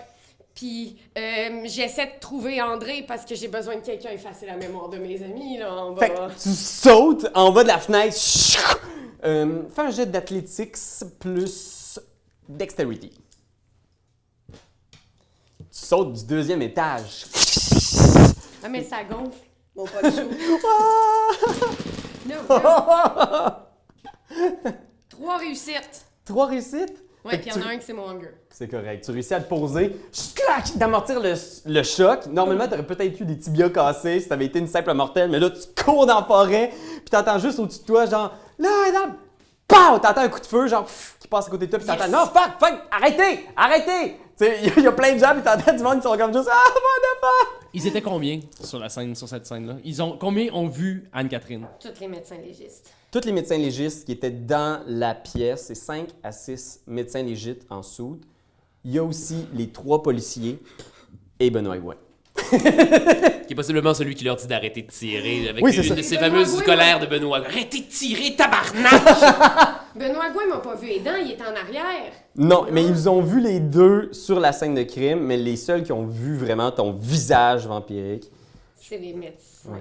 Puis 0.58 0.98
euh, 1.16 1.62
j'essaie 1.66 2.08
de 2.08 2.20
trouver 2.20 2.60
André 2.64 3.06
parce 3.08 3.26
que 3.26 3.36
j'ai 3.36 3.48
besoin 3.48 3.76
de 3.76 3.82
quelqu'un 3.82 4.10
effacer 4.10 4.48
la 4.48 4.58
mémoire 4.58 4.90
de 4.90 4.98
mes 4.98 5.22
amis, 5.22 5.60
là, 5.60 5.72
en 5.72 5.92
bas. 5.92 6.00
Fait 6.00 6.10
que 6.10 6.42
tu 6.42 6.50
sautes 6.50 7.28
en 7.36 7.52
bas 7.52 7.62
de 7.62 7.68
la 7.68 7.78
fenêtre. 7.78 8.18
Euh, 9.24 9.62
fais 9.70 9.82
un 9.82 9.92
jet 9.92 10.08
d'athlétiques 10.08 10.76
plus 11.20 12.00
dexterity. 12.50 13.12
Tu 14.50 14.56
sautes 15.70 16.14
du 16.14 16.26
deuxième 16.26 16.64
étage. 16.64 17.26
Ah, 18.64 18.70
mais 18.70 18.84
ça 18.84 19.04
gonfle. 19.04 19.38
Mon. 19.76 19.86
No, 22.26 22.36
no. 22.50 22.58
Trois 25.10 25.38
réussites. 25.38 26.06
Trois 26.26 26.48
réussites? 26.48 27.04
Ouais, 27.26 27.38
puis 27.40 27.50
il 27.54 27.60
y 27.62 27.64
en 27.64 27.68
a 27.68 27.72
un 27.72 27.78
qui 27.78 27.86
c'est 27.86 27.94
mon 27.94 28.08
hunger. 28.10 28.32
C'est 28.50 28.70
correct. 28.70 29.04
Tu 29.04 29.12
réussis 29.12 29.34
à 29.34 29.42
te 29.42 29.50
poser, 29.50 29.96
clac, 30.34 30.78
d'amortir 30.78 31.20
le, 31.20 31.34
le 31.66 31.84
choc. 31.84 32.26
Normalement, 32.28 32.68
t'aurais 32.68 32.86
peut-être 32.86 33.20
eu 33.20 33.26
des 33.26 33.38
tibias 33.38 33.70
cassés 33.70 34.22
si 34.22 34.30
t'avais 34.30 34.46
été 34.46 34.60
une 34.60 34.68
simple 34.68 34.94
mortelle, 34.94 35.30
mais 35.30 35.40
là, 35.40 35.50
tu 35.50 35.84
cours 35.84 36.06
dans 36.06 36.20
la 36.22 36.26
forêt, 36.26 36.70
puis 36.72 37.10
t'entends 37.12 37.38
juste 37.40 37.60
au-dessus 37.60 37.82
de 37.82 37.86
toi, 37.86 38.06
genre, 38.06 38.34
là, 38.58 38.70
là, 38.94 39.08
pow! 39.68 40.00
T'entends 40.00 40.22
un 40.22 40.30
coup 40.30 40.40
de 40.40 40.46
feu, 40.46 40.68
genre, 40.68 40.86
pff, 40.86 41.18
qui 41.20 41.28
passe 41.28 41.48
à 41.48 41.50
côté 41.50 41.66
de 41.66 41.72
toi, 41.72 41.80
puis 41.80 41.88
t'entends, 41.88 42.04
Yes. 42.06 42.12
non, 42.14 42.26
fuck, 42.28 42.52
fuck, 42.60 42.80
arrêtez, 42.92 43.46
arrêtez! 43.58 44.18
Tu 44.38 44.46
sais, 44.46 44.58
il 44.64 44.80
y, 44.82 44.84
y 44.84 44.88
a 44.88 44.92
plein 44.92 45.14
de 45.16 45.20
gens, 45.20 45.34
puis 45.34 45.42
t'entends 45.44 45.76
du 45.76 45.84
monde 45.84 45.98
qui 45.98 46.04
sont 46.04 46.16
comme 46.18 46.34
juste, 46.34 46.50
ah, 46.52 46.64
motherfucker! 46.70 47.68
Ils 47.74 47.88
étaient 47.88 48.02
combien 48.02 48.40
sur 48.64 48.80
la 48.80 48.90
scène, 48.90 49.16
sur 49.16 49.28
cette 49.28 49.46
scène-là? 49.46 49.76
Ils 49.84 50.02
ont 50.02 50.18
combien 50.18 50.52
ont 50.54 50.68
vu 50.68 51.10
Anne-Catherine? 51.14 51.68
Tous 51.80 52.00
les 52.00 52.08
médecins 52.08 52.38
légistes. 52.38 52.92
Tous 53.12 53.22
les 53.26 53.32
médecins 53.32 53.58
légistes 53.58 54.06
qui 54.06 54.12
étaient 54.12 54.30
dans 54.32 54.82
la 54.88 55.16
pièce, 55.16 55.66
c'est 55.68 55.76
5 55.76 56.08
à 56.24 56.32
6 56.32 56.82
médecins 56.88 57.24
légistes 57.24 57.66
en 57.70 57.82
soude. 57.82 58.24
Il 58.86 58.92
y 58.92 59.00
a 59.00 59.04
aussi 59.04 59.48
les 59.54 59.70
trois 59.70 60.02
policiers 60.04 60.60
et 61.40 61.50
Benoît 61.50 61.78
Houin. 61.78 61.96
Qui 62.50 63.54
est 63.54 63.56
possiblement 63.56 63.94
celui 63.94 64.14
qui 64.16 64.24
leur 64.24 64.36
dit 64.36 64.48
d'arrêter 64.48 64.84
de 64.84 64.92
tirer 64.92 65.50
avec 65.50 65.64
Oui, 65.64 65.76
une 65.76 65.84
ça. 65.84 65.96
de 65.96 66.02
ces 66.02 66.16
Benoît 66.18 66.30
fameuses 66.46 66.62
colères 66.64 67.00
de 67.00 67.06
Benoît. 67.08 67.40
Arrêtez 67.40 67.80
de 67.82 67.86
tirer, 67.88 68.36
tabarnak! 68.36 69.02
Benoît 69.98 70.30
Gouin 70.32 70.48
m'a 70.48 70.58
pas 70.60 70.76
vu 70.76 70.88
les 70.88 71.00
dents, 71.00 71.16
il 71.16 71.32
est 71.32 71.42
en 71.42 71.56
arrière. 71.56 72.14
Non, 72.36 72.68
mais 72.72 72.86
ils 72.86 73.10
ont 73.10 73.22
vu 73.22 73.40
les 73.40 73.60
deux 73.60 74.12
sur 74.14 74.40
la 74.40 74.52
scène 74.52 74.76
de 74.76 74.84
crime, 74.84 75.20
mais 75.20 75.38
les 75.38 75.56
seuls 75.56 75.84
qui 75.84 75.92
ont 75.92 76.06
vu 76.06 76.38
vraiment 76.38 76.72
ton 76.72 76.92
visage 76.92 77.68
vampirique. 77.68 78.32
C'est 78.76 78.98
les 78.98 79.14
médecins. 79.14 79.72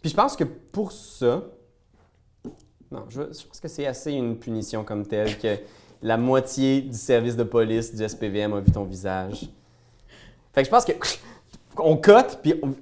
Puis 0.00 0.10
je 0.10 0.14
pense 0.14 0.36
que 0.36 0.44
pour 0.44 0.92
ça, 0.92 1.42
non, 2.90 3.04
je, 3.08 3.22
je 3.22 3.46
pense 3.46 3.60
que 3.60 3.68
c'est 3.68 3.86
assez 3.86 4.12
une 4.12 4.38
punition 4.38 4.84
comme 4.84 5.06
telle 5.06 5.38
que 5.38 5.56
la 6.02 6.16
moitié 6.16 6.80
du 6.80 6.96
service 6.96 7.36
de 7.36 7.44
police 7.44 7.94
du 7.94 8.06
SPVM 8.06 8.54
a 8.54 8.60
vu 8.60 8.70
ton 8.70 8.84
visage. 8.84 9.48
Fait 10.52 10.62
que 10.62 10.66
je 10.66 10.70
pense 10.70 10.84
que 10.84 10.92
on 11.76 11.96
cote 11.96 12.40
puis 12.42 12.54
on, 12.62 12.74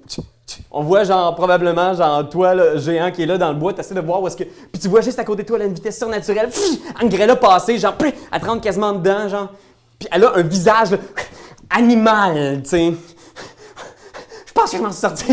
on 0.71 0.83
voit 0.83 1.03
genre 1.03 1.35
probablement 1.35 1.93
genre 1.93 2.27
toi 2.29 2.55
le 2.55 2.77
géant 2.79 3.11
qui 3.11 3.23
est 3.23 3.25
là 3.25 3.37
dans 3.37 3.49
le 3.49 3.55
bois, 3.55 3.73
t'essaies 3.73 3.95
de 3.95 3.99
voir 4.01 4.21
où 4.21 4.27
est-ce 4.27 4.37
que 4.37 4.43
puis 4.43 4.81
tu 4.81 4.87
vois 4.87 5.01
juste 5.01 5.19
à 5.19 5.23
côté 5.23 5.43
de 5.43 5.47
toi 5.47 5.57
là, 5.57 5.65
une 5.65 5.73
vitesse 5.73 5.97
surnaturelle, 5.97 6.49
Angrella 7.01 7.35
passer 7.35 7.77
genre 7.77 7.97
te 7.97 8.45
rentre 8.45 8.61
quasiment 8.61 8.93
dedans 8.93 9.27
genre. 9.27 9.49
Puis 9.99 10.07
elle 10.11 10.23
a 10.25 10.33
un 10.35 10.43
visage 10.43 10.91
là, 10.91 10.97
animal, 11.69 12.61
tu 12.63 12.69
sais. 12.69 12.93
Je 14.45 14.53
pense 14.53 14.71
que 14.71 14.77
je 14.77 14.81
m'en 14.81 14.91
suis 14.91 15.01
sorti. 15.01 15.25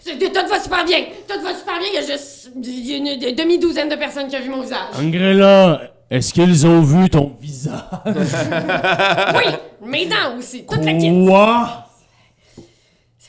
C'est- 0.00 0.18
Tout 0.18 0.48
va 0.48 0.60
super 0.60 0.84
bien. 0.84 0.98
Tout 1.28 1.42
va 1.42 1.54
super 1.54 1.78
bien. 1.78 1.88
Il 1.92 1.94
y 1.94 1.98
a 1.98 2.06
juste 2.06 2.50
il 2.62 2.86
y 2.86 2.94
a 2.94 2.96
une, 2.96 3.34
demi-douzaine 3.34 3.88
de 3.88 3.96
personnes 3.96 4.28
qui 4.28 4.36
ont 4.36 4.40
vu 4.40 4.48
mon 4.48 4.62
visage. 4.62 4.78
Angrella, 4.98 5.80
est-ce 6.10 6.32
qu'ils 6.32 6.66
ont 6.66 6.80
vu 6.80 7.10
ton 7.10 7.32
visage? 7.40 7.72
Oui, 9.34 9.52
mes 9.82 10.06
dents 10.06 10.36
aussi. 10.38 10.64
Toute 10.64 10.84
la 10.84 10.92
kit. 10.94 11.10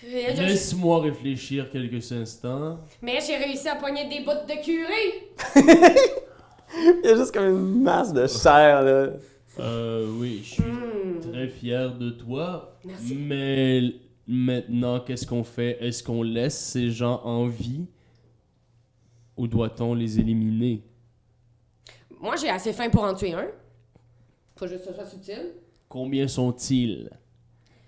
Laisse-moi 0.07 1.01
réfléchir 1.01 1.69
quelques 1.69 2.11
instants. 2.11 2.79
Mais 3.01 3.19
j'ai 3.25 3.35
réussi 3.35 3.67
à 3.67 3.75
pogner 3.75 4.07
des 4.07 4.23
bouts 4.23 4.31
de 4.31 4.63
curé. 4.63 5.31
Il 7.03 7.05
y 7.05 7.11
a 7.11 7.15
juste 7.15 7.33
comme 7.33 7.45
une 7.47 7.81
masse 7.81 8.13
de 8.13 8.27
chair, 8.27 8.83
là. 8.83 9.09
Euh, 9.59 10.07
oui, 10.19 10.41
je 10.43 10.53
suis 10.53 10.63
très 11.31 11.47
fier 11.47 11.95
de 11.97 12.11
toi. 12.11 12.77
Merci. 12.85 13.15
Mais 13.15 13.81
maintenant, 14.27 14.99
qu'est-ce 14.99 15.25
qu'on 15.25 15.43
fait? 15.43 15.77
Est-ce 15.81 16.03
qu'on 16.03 16.21
laisse 16.21 16.57
ces 16.57 16.91
gens 16.91 17.21
en 17.23 17.47
vie? 17.47 17.85
Ou 19.35 19.47
doit-on 19.47 19.93
les 19.93 20.19
éliminer? 20.19 20.83
Moi, 22.19 22.35
j'ai 22.35 22.49
assez 22.49 22.73
faim 22.73 22.89
pour 22.89 23.03
en 23.03 23.13
tuer 23.13 23.33
un. 23.33 23.47
Faut 24.55 24.67
juste 24.67 24.83
que 24.85 24.89
ce 24.89 24.93
soit 24.93 25.05
subtil. 25.05 25.53
Combien 25.87 26.27
sont-ils? 26.27 27.09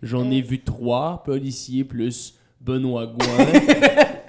J'en 0.01 0.29
ai 0.31 0.41
vu 0.41 0.63
trois 0.63 1.23
policiers 1.23 1.83
plus 1.83 2.37
Benoît 2.61 3.07
Gouin. 3.07 3.45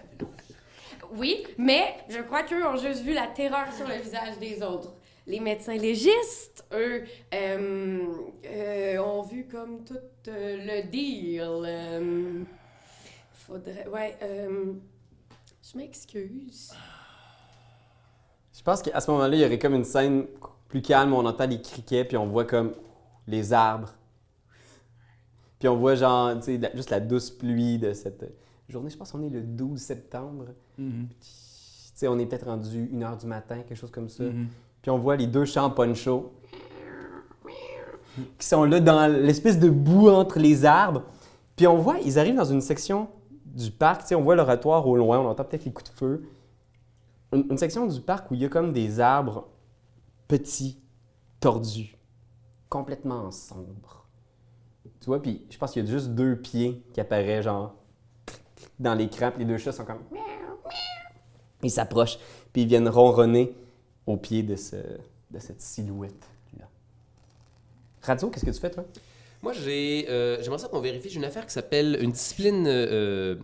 Oui, 1.16 1.44
mais 1.58 1.96
je 2.08 2.20
crois 2.20 2.44
qu'eux 2.44 2.64
ont 2.64 2.76
juste 2.76 3.02
vu 3.02 3.12
la 3.12 3.26
terreur 3.26 3.66
sur 3.76 3.86
le 3.86 3.94
visage 3.96 4.38
des 4.38 4.62
autres. 4.62 4.92
Les 5.26 5.40
médecins 5.40 5.76
légistes, 5.76 6.64
eux, 6.72 7.02
euh, 7.34 8.02
euh, 8.46 8.98
ont 8.98 9.22
vu 9.22 9.46
comme 9.50 9.84
tout 9.84 9.98
euh, 10.28 10.56
le 10.56 10.88
deal. 10.88 11.42
euh, 11.42 12.42
faudrait. 13.32 13.86
Ouais, 13.92 14.16
euh, 14.22 14.72
je 15.70 15.76
m'excuse. 15.78 16.72
Je 18.56 18.62
pense 18.62 18.80
qu'à 18.80 19.00
ce 19.00 19.10
moment-là, 19.10 19.34
il 19.34 19.40
y 19.42 19.44
aurait 19.44 19.58
comme 19.58 19.74
une 19.74 19.84
scène 19.84 20.26
plus 20.68 20.80
calme 20.80 21.12
où 21.12 21.16
on 21.16 21.26
entend 21.26 21.46
les 21.46 21.60
criquets, 21.60 22.04
puis 22.04 22.16
on 22.16 22.26
voit 22.26 22.44
comme 22.44 22.72
les 23.26 23.52
arbres. 23.52 23.92
Puis 25.60 25.68
on 25.68 25.76
voit 25.76 25.94
genre, 25.94 26.34
tu 26.36 26.42
sais, 26.42 26.58
la- 26.58 26.74
juste 26.74 26.90
la 26.90 26.98
douce 26.98 27.30
pluie 27.30 27.78
de 27.78 27.92
cette 27.92 28.24
journée. 28.68 28.90
Je 28.90 28.96
pense 28.96 29.12
qu'on 29.12 29.22
est 29.22 29.28
le 29.30 29.42
12 29.42 29.78
septembre. 29.80 30.46
Mhm. 30.78 31.06
Tu 31.10 31.16
sais, 31.20 32.08
on 32.08 32.18
est 32.18 32.26
peut-être 32.26 32.46
rendu 32.46 32.88
1h 32.92 33.18
du 33.20 33.26
matin, 33.26 33.56
quelque 33.58 33.74
chose 33.76 33.90
comme 33.92 34.08
ça. 34.08 34.24
Mhm. 34.24 34.48
Puis 34.82 34.90
on 34.90 34.98
voit 34.98 35.14
les 35.16 35.26
deux 35.28 35.44
champs 35.44 35.70
poncho 35.70 36.32
qui 38.38 38.46
sont 38.46 38.64
là 38.64 38.80
dans 38.80 39.06
l'espèce 39.10 39.58
de 39.58 39.70
boue 39.70 40.08
entre 40.08 40.38
les 40.38 40.64
arbres. 40.64 41.02
Puis 41.56 41.66
on 41.66 41.76
voit, 41.76 41.98
ils 42.00 42.18
arrivent 42.18 42.36
dans 42.36 42.44
une 42.44 42.60
section 42.60 43.08
du 43.44 43.70
parc. 43.70 44.02
Tu 44.02 44.06
sais, 44.08 44.14
on 44.14 44.22
voit 44.22 44.34
l'oratoire 44.36 44.86
au 44.86 44.96
loin, 44.96 45.18
on 45.20 45.28
entend 45.28 45.44
peut-être 45.44 45.64
les 45.64 45.72
coups 45.72 45.90
de 45.90 45.96
feu. 45.96 46.22
Une, 47.32 47.46
une 47.50 47.58
section 47.58 47.86
du 47.86 48.00
parc 48.00 48.30
où 48.30 48.34
il 48.34 48.40
y 48.40 48.44
a 48.44 48.48
comme 48.48 48.72
des 48.72 48.98
arbres 48.98 49.46
petits, 50.26 50.80
tordus, 51.38 51.96
complètement 52.68 53.30
sombres. 53.30 53.99
Tu 55.00 55.06
vois, 55.06 55.20
puis 55.20 55.44
je 55.50 55.58
pense 55.58 55.72
qu'il 55.72 55.84
y 55.84 55.88
a 55.88 55.90
juste 55.90 56.10
deux 56.10 56.36
pieds 56.36 56.82
qui 56.92 57.00
apparaissent, 57.00 57.44
genre, 57.44 57.74
dans 58.78 58.94
l'écran, 58.94 59.30
puis 59.30 59.44
les 59.44 59.44
deux 59.44 59.58
chats 59.58 59.72
sont 59.72 59.84
comme... 59.84 60.02
Ils 61.62 61.70
s'approchent, 61.70 62.18
puis 62.52 62.62
ils 62.62 62.68
viennent 62.68 62.88
ronronner 62.88 63.54
au 64.06 64.16
pied 64.16 64.42
de, 64.42 64.56
ce, 64.56 64.76
de 64.76 65.38
cette 65.38 65.60
silhouette-là. 65.60 66.66
Radio, 68.02 68.30
qu'est-ce 68.30 68.46
que 68.46 68.50
tu 68.50 68.60
fais, 68.60 68.70
toi? 68.70 68.84
Moi, 69.42 69.52
j'ai, 69.52 70.06
euh, 70.08 70.42
j'aimerais 70.42 70.58
ça 70.58 70.68
qu'on 70.68 70.80
vérifie. 70.80 71.08
J'ai 71.10 71.18
une 71.18 71.24
affaire 71.24 71.46
qui 71.46 71.52
s'appelle 71.52 71.98
une 72.00 72.12
discipline 72.12 72.66
euh, 72.66 73.36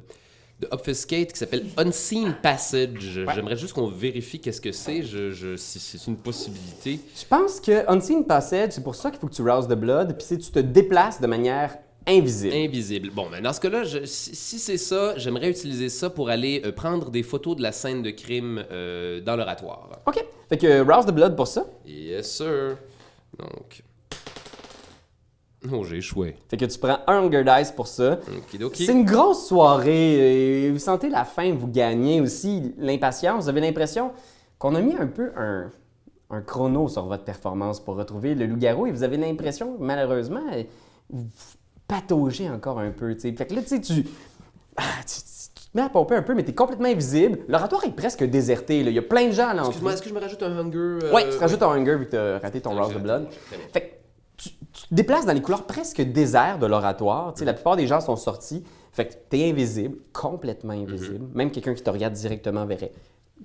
de 0.61 0.69
obfuscate 0.71 1.33
qui 1.33 1.39
s'appelle 1.39 1.67
Unseen 1.77 2.35
Passage. 2.43 2.99
J'aimerais 3.35 3.57
juste 3.57 3.75
qu'on 3.75 3.89
vérifie 3.89 4.41
qu'est-ce 4.41 4.61
que 4.61 4.73
c'est, 4.73 5.03
je, 5.03 5.31
je- 5.31 5.57
si 5.57 5.79
c'est 5.79 6.07
une 6.07 6.17
possibilité. 6.17 6.99
Je 7.15 7.25
pense 7.27 7.61
que 7.61 7.89
Unseen 7.91 8.25
Passage, 8.25 8.73
c'est 8.73 8.83
pour 8.83 8.95
ça 8.95 9.11
qu'il 9.11 9.21
faut 9.21 9.27
que 9.29 9.35
tu 9.35 9.43
rouses 9.43 9.69
the 9.69 9.75
blood, 9.75 10.17
puis 10.17 10.27
c'est 10.27 10.39
tu 10.39 10.51
te 10.51 10.59
déplaces 10.61 11.21
de 11.21 11.27
manière 11.27 11.77
invisible. 12.07 12.55
Invisible. 12.55 13.11
Bon, 13.11 13.27
mais 13.31 13.41
dans 13.43 13.53
ce 13.53 13.61
cas-là, 13.61 13.83
si, 14.05 14.35
si 14.35 14.59
c'est 14.59 14.79
ça, 14.79 15.19
j'aimerais 15.19 15.51
utiliser 15.51 15.89
ça 15.89 16.09
pour 16.09 16.31
aller 16.31 16.63
euh, 16.65 16.73
prendre 16.73 17.11
des 17.11 17.23
photos 17.25 17.57
de 17.57 17.63
la 17.63 17.73
scène 17.73 18.03
de 18.03 18.11
crime 18.11 18.65
euh, 18.71 19.21
dans 19.21 19.37
l'oratoire. 19.37 19.91
OK. 20.07 20.25
Fait 20.49 20.57
que 20.57 20.81
rouse 20.81 21.05
the 21.05 21.11
blood 21.11 21.35
pour 21.37 21.49
ça. 21.49 21.67
Yes, 21.85 22.31
sir. 22.37 22.77
Donc. 23.39 23.83
Oh, 25.73 25.85
j'ai 25.85 25.97
échoué. 25.97 26.37
Fait 26.49 26.57
que 26.57 26.65
tu 26.65 26.79
prends 26.79 26.99
un 27.07 27.19
Hunger 27.25 27.45
Dice 27.45 27.71
pour 27.73 27.87
ça. 27.87 28.19
Okidoki. 28.37 28.87
C'est 28.87 28.93
une 28.93 29.05
grosse 29.05 29.47
soirée. 29.49 30.65
et 30.67 30.71
Vous 30.71 30.79
sentez 30.79 31.09
la 31.09 31.25
faim, 31.25 31.55
vous 31.59 31.69
gagnez 31.69 32.21
aussi 32.21 32.75
l'impatience. 32.79 33.45
Vous 33.45 33.49
avez 33.49 33.61
l'impression 33.61 34.13
qu'on 34.59 34.75
a 34.75 34.81
mis 34.81 34.95
un 34.95 35.07
peu 35.07 35.33
un, 35.37 35.71
un 36.31 36.41
chrono 36.41 36.89
sur 36.89 37.07
votre 37.07 37.25
performance 37.25 37.81
pour 37.81 37.97
retrouver 37.97 38.35
le 38.35 38.47
loup-garou 38.47 38.87
et 38.87 38.93
vous 38.93 39.03
avez 39.03 39.17
l'impression, 39.17 39.77
malheureusement, 39.79 40.43
vous 41.11 41.27
pataugez 41.89 42.49
encore 42.51 42.79
un 42.81 42.91
peu. 42.91 43.15
tu 43.15 43.21
sais. 43.21 43.33
Fait 43.33 43.47
que 43.47 43.55
là, 43.55 43.63
tu 43.63 43.69
sais, 43.69 43.81
tu, 43.81 44.05
ah, 44.77 44.83
tu, 45.07 45.15
tu- 45.15 45.23
tu 45.55 45.71
te 45.73 45.77
mets 45.77 45.83
à 45.83 45.89
pomper 45.89 46.15
un 46.17 46.23
peu, 46.23 46.35
mais 46.35 46.43
t'es 46.45 46.55
complètement 46.55 46.89
invisible. 46.89 47.39
L'oratoire 47.49 47.85
est 47.85 47.95
presque 47.95 48.25
déserté. 48.25 48.83
là. 48.83 48.91
Il 48.91 48.95
y 48.97 48.99
a 48.99 49.03
plein 49.03 49.27
de 49.27 49.33
gens 49.33 49.49
à 49.49 49.55
l'entrée. 49.55 49.69
Excuse-moi, 49.69 49.93
est-ce 49.93 50.03
que 50.03 50.09
je 50.09 50.15
me 50.15 50.21
rajoute 50.21 50.43
un 50.43 50.59
hunger 50.59 50.79
euh, 51.05 51.13
Ouais, 51.13 51.25
tu 51.29 51.35
te 51.35 51.41
rajoutes 51.41 51.63
un 51.63 51.69
hunger 51.71 51.97
vu 51.97 52.07
que 52.07 52.11
t'as 52.13 52.39
raté 52.39 52.61
ton 52.61 52.71
Rouse 52.81 52.93
de 52.95 52.99
Blood. 52.99 53.27
Fait 53.73 53.81
que 53.81 53.87
tu, 54.87 54.89
tu 54.89 54.91
te 54.91 54.95
déplaces 54.95 55.27
dans 55.27 55.33
les 55.33 55.43
couloirs 55.43 55.67
presque 55.67 56.01
déserts 56.01 56.59
de 56.59 56.67
l'oratoire. 56.67 57.35
Tu 57.35 57.41
sais, 57.41 57.45
La 57.45 57.55
plupart 57.55 57.77
des 57.77 57.87
gens 57.87 58.01
sont 58.01 58.17
sortis. 58.17 58.63
Fait 58.93 59.07
que 59.07 59.15
t'es 59.29 59.51
invisible, 59.51 59.99
complètement 60.13 60.73
invisible. 60.73 61.27
Même 61.35 61.51
quelqu'un 61.51 61.75
qui 61.75 61.83
te 61.83 61.91
regarde 61.91 62.15
directement 62.15 62.65
verrait 62.65 62.93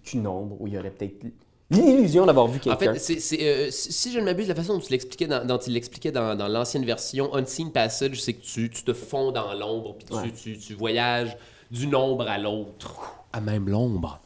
qu'une 0.04 0.26
ombre 0.28 0.56
où 0.62 0.68
il 0.68 0.74
y 0.74 0.78
aurait 0.78 0.92
peut-être 0.92 1.26
l'illusion 1.70 2.26
d'avoir 2.26 2.48
vu 2.48 2.58
En 2.58 2.62
quelqu'un. 2.76 2.94
fait, 2.94 3.00
c'est, 3.00 3.20
c'est, 3.20 3.40
euh, 3.44 3.68
si 3.72 4.12
je 4.12 4.20
ne 4.20 4.26
m'abuse, 4.26 4.48
la 4.48 4.56
façon 4.56 4.74
dont 4.76 4.80
tu 4.80 4.92
l'expliquais 4.92 5.28
dans, 5.28 5.60
il 5.60 5.74
l'expliquait 5.74 6.12
dans, 6.12 6.36
dans 6.36 6.48
l'ancienne 6.48 6.86
version 6.86 7.34
Unseen 7.36 7.72
Passage, 7.72 8.22
c'est 8.22 8.34
que 8.34 8.42
tu, 8.42 8.70
tu 8.70 8.84
te 8.84 8.94
fonds 8.94 9.32
dans 9.32 9.54
l'ombre, 9.54 9.96
puis 9.96 10.06
tu, 10.08 10.14
Ouais. 10.14 10.32
tu, 10.32 10.58
tu 10.58 10.74
voyages 10.74 11.36
d'une 11.70 11.96
ombre 11.96 12.28
à 12.30 12.38
l'autre. 12.38 12.96
À 13.34 13.42
même 13.42 13.68
l'ombre. 13.70 14.20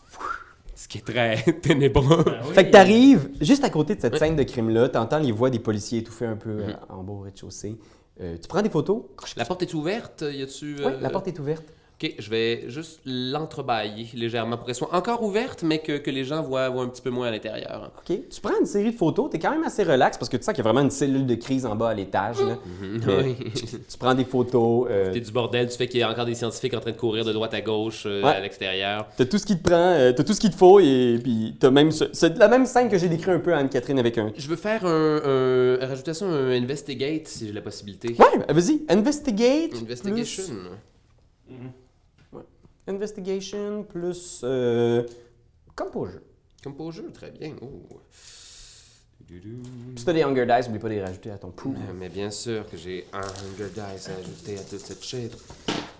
Ce 0.95 1.01
qui 1.01 1.11
est 1.11 1.13
très 1.13 1.53
ténébreux. 1.61 2.23
Ben 2.23 2.39
oui. 2.47 2.53
Fait 2.53 2.65
que 2.65 2.71
t'arrives 2.71 3.29
juste 3.41 3.63
à 3.63 3.69
côté 3.69 3.95
de 3.95 4.01
cette 4.01 4.17
scène 4.17 4.35
de 4.35 4.43
crime-là, 4.43 4.89
t'entends 4.89 5.19
les 5.19 5.31
voix 5.31 5.49
des 5.49 5.59
policiers 5.59 5.99
étouffés 5.99 6.25
un 6.25 6.35
peu 6.35 6.49
euh, 6.49 6.73
en 6.89 7.03
bas 7.03 7.13
au 7.13 7.19
rez-de-chaussée. 7.21 7.77
Euh, 8.21 8.37
tu 8.41 8.47
prends 8.47 8.61
des 8.61 8.69
photos? 8.69 9.03
La 9.35 9.45
porte 9.45 9.61
est 9.63 9.73
ouverte, 9.73 10.23
y 10.27 10.41
a-tu... 10.41 10.75
Oui, 10.77 10.85
euh, 10.85 10.99
la 11.01 11.09
porte 11.09 11.27
est 11.27 11.39
ouverte. 11.39 11.65
Ok, 12.03 12.13
je 12.19 12.29
vais 12.29 12.65
juste 12.67 12.99
l'entrebâiller 13.05 14.07
légèrement 14.15 14.57
pour 14.57 14.65
qu'elle 14.65 14.75
soit 14.75 14.93
encore 14.93 15.23
ouverte, 15.23 15.63
mais 15.63 15.79
que, 15.79 15.97
que 15.97 16.11
les 16.11 16.25
gens 16.25 16.41
voient, 16.43 16.67
voient 16.67 16.83
un 16.83 16.89
petit 16.89 17.01
peu 17.01 17.09
moins 17.09 17.27
à 17.27 17.31
l'intérieur. 17.31 17.89
OK. 17.97 18.17
Tu 18.29 18.41
prends 18.41 18.59
une 18.59 18.65
série 18.65 18.91
de 18.91 18.97
photos, 18.97 19.29
t'es 19.29 19.39
quand 19.39 19.51
même 19.51 19.63
assez 19.63 19.81
relax 19.83 20.17
parce 20.17 20.27
que 20.27 20.35
tu 20.35 20.43
sens 20.43 20.53
qu'il 20.53 20.61
y 20.63 20.67
a 20.67 20.69
vraiment 20.69 20.83
une 20.85 20.91
cellule 20.91 21.25
de 21.25 21.35
crise 21.35 21.65
en 21.65 21.73
bas 21.77 21.89
à 21.89 21.93
l'étage. 21.93 22.41
là. 22.41 22.57
Euh, 23.07 23.23
Oui. 23.23 23.35
tu 23.53 23.97
prends 23.97 24.13
des 24.13 24.25
photos. 24.25 24.87
euh, 24.91 25.13
T'es 25.13 25.21
du 25.21 25.31
bordel, 25.31 25.69
tu 25.69 25.77
fais 25.77 25.87
qu'il 25.87 26.01
y 26.01 26.03
a 26.03 26.11
encore 26.11 26.25
des 26.25 26.35
scientifiques 26.35 26.73
en 26.73 26.81
train 26.81 26.91
de 26.91 26.97
courir 26.97 27.23
de 27.23 27.31
droite 27.31 27.53
à 27.53 27.61
gauche 27.61 28.03
euh, 28.05 28.21
Ouais. 28.23 28.29
à 28.31 28.41
l'extérieur. 28.41 29.07
T'as 29.15 29.23
tout 29.25 29.37
ce 29.37 29.45
qui 29.45 29.57
te 29.57 29.63
prend, 29.63 29.75
euh, 29.93 30.11
t'as 30.11 30.23
tout 30.25 30.33
ce 30.33 30.41
qu'il 30.41 30.51
te 30.51 30.57
faut 30.57 30.81
et 30.81 31.17
puis 31.23 31.55
t'as 31.57 31.71
même 31.71 31.91
ce- 31.91 32.09
c'est 32.11 32.37
la 32.37 32.49
même 32.49 32.65
scène 32.65 32.89
que 32.89 32.97
j'ai 32.97 33.07
décrit 33.07 33.31
un 33.31 33.39
peu 33.39 33.53
à 33.53 33.59
Anne-Catherine 33.59 33.99
avec 33.99 34.17
un. 34.17 34.33
Je 34.37 34.49
veux 34.49 34.57
faire 34.57 34.85
un, 34.85 35.21
un- 35.23 35.87
rajouter 35.87 36.13
ça 36.13 36.25
un 36.25 36.51
investigate 36.51 37.29
si 37.29 37.47
j'ai 37.47 37.53
la 37.53 37.61
possibilité. 37.61 38.17
Ouais, 38.19 38.53
vas-y, 38.53 38.81
investigate. 38.89 39.75
Investigation. 39.81 40.43
plus- 40.43 41.55
investigation 42.87 43.83
plus 43.83 44.41
euh, 44.43 45.03
composure. 45.75 46.21
Comme 46.63 46.75
pour 46.75 46.91
jeu, 46.91 47.11
très 47.13 47.31
bien. 47.31 47.53
Oh. 47.61 47.99
Doudou. 49.27 49.63
Si 49.95 50.05
t'as 50.05 50.13
des 50.13 50.23
Hunger 50.23 50.45
Dice, 50.45 50.67
oublie 50.67 50.79
pas 50.79 50.87
de 50.89 50.93
les 50.93 51.03
rajouter 51.03 51.31
à 51.31 51.37
ton 51.37 51.49
pool. 51.49 51.75
Euh, 51.75 51.93
Mais 51.97 52.09
bien 52.09 52.29
sûr 52.29 52.69
que 52.69 52.77
j'ai 52.77 53.05
un 53.13 53.21
Hunger 53.21 53.69
Dice 53.73 54.09
à 54.09 54.19
ajouter 54.19 54.57
à 54.59 54.61
toute 54.63 54.79
cette 54.79 55.03
shit. 55.03 55.31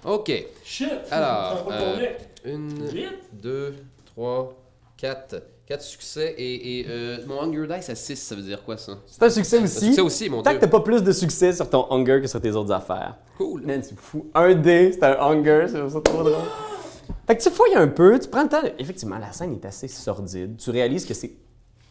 Ok. 0.04 0.32
Shit! 0.64 0.90
Alors, 1.12 1.68
euh. 1.72 2.06
Une, 2.46 2.88
deux, 3.34 3.74
trois, 4.06 4.54
quatre. 4.98 5.42
Quatre 5.66 5.82
succès 5.82 6.36
et, 6.38 6.82
et, 6.82 6.86
euh, 6.88 7.18
mon 7.26 7.42
Hunger 7.42 7.66
Dice 7.68 7.90
à 7.90 7.96
6, 7.96 8.16
ça 8.18 8.36
veut 8.36 8.44
dire 8.44 8.62
quoi 8.64 8.78
ça? 8.78 9.00
C'est 9.08 9.24
un 9.24 9.30
succès 9.32 9.58
Un 9.58 9.64
aussi. 9.64 9.86
succès 9.88 10.02
aussi, 10.02 10.30
mon 10.30 10.44
Tant 10.44 10.52
dieu. 10.52 10.60
que 10.60 10.66
t'as 10.66 10.70
pas 10.72 10.82
plus 10.82 11.02
de 11.02 11.12
succès 11.12 11.54
sur 11.54 11.68
ton 11.68 11.92
Hunger 11.92 12.20
que 12.22 12.28
sur 12.28 12.40
tes 12.40 12.52
autres 12.52 12.72
affaires. 12.72 13.18
Cool. 13.36 13.64
Man, 13.66 13.82
c'est 13.82 13.98
fou. 14.00 14.28
Un 14.36 14.54
dé, 14.54 14.92
c'est 14.94 15.02
un 15.04 15.20
Hunger, 15.20 15.66
c'est 15.68 16.04
trop 16.04 16.22
drôle. 16.22 16.36
Fait 17.28 17.38
que 17.38 17.42
tu 17.44 17.50
fouilles 17.50 17.76
un 17.76 17.88
peu, 17.88 18.18
tu 18.20 18.28
prends 18.30 18.44
le 18.44 18.50
temps. 18.50 18.62
de- 18.64 18.72
Effectivement, 18.80 19.18
la 19.18 19.32
scène 19.32 19.54
est 19.54 19.66
assez 19.66 19.88
sordide. 19.88 20.58
Tu 20.58 20.70
réalises 20.70 21.06
que 21.06 21.14
c'est 21.14 21.32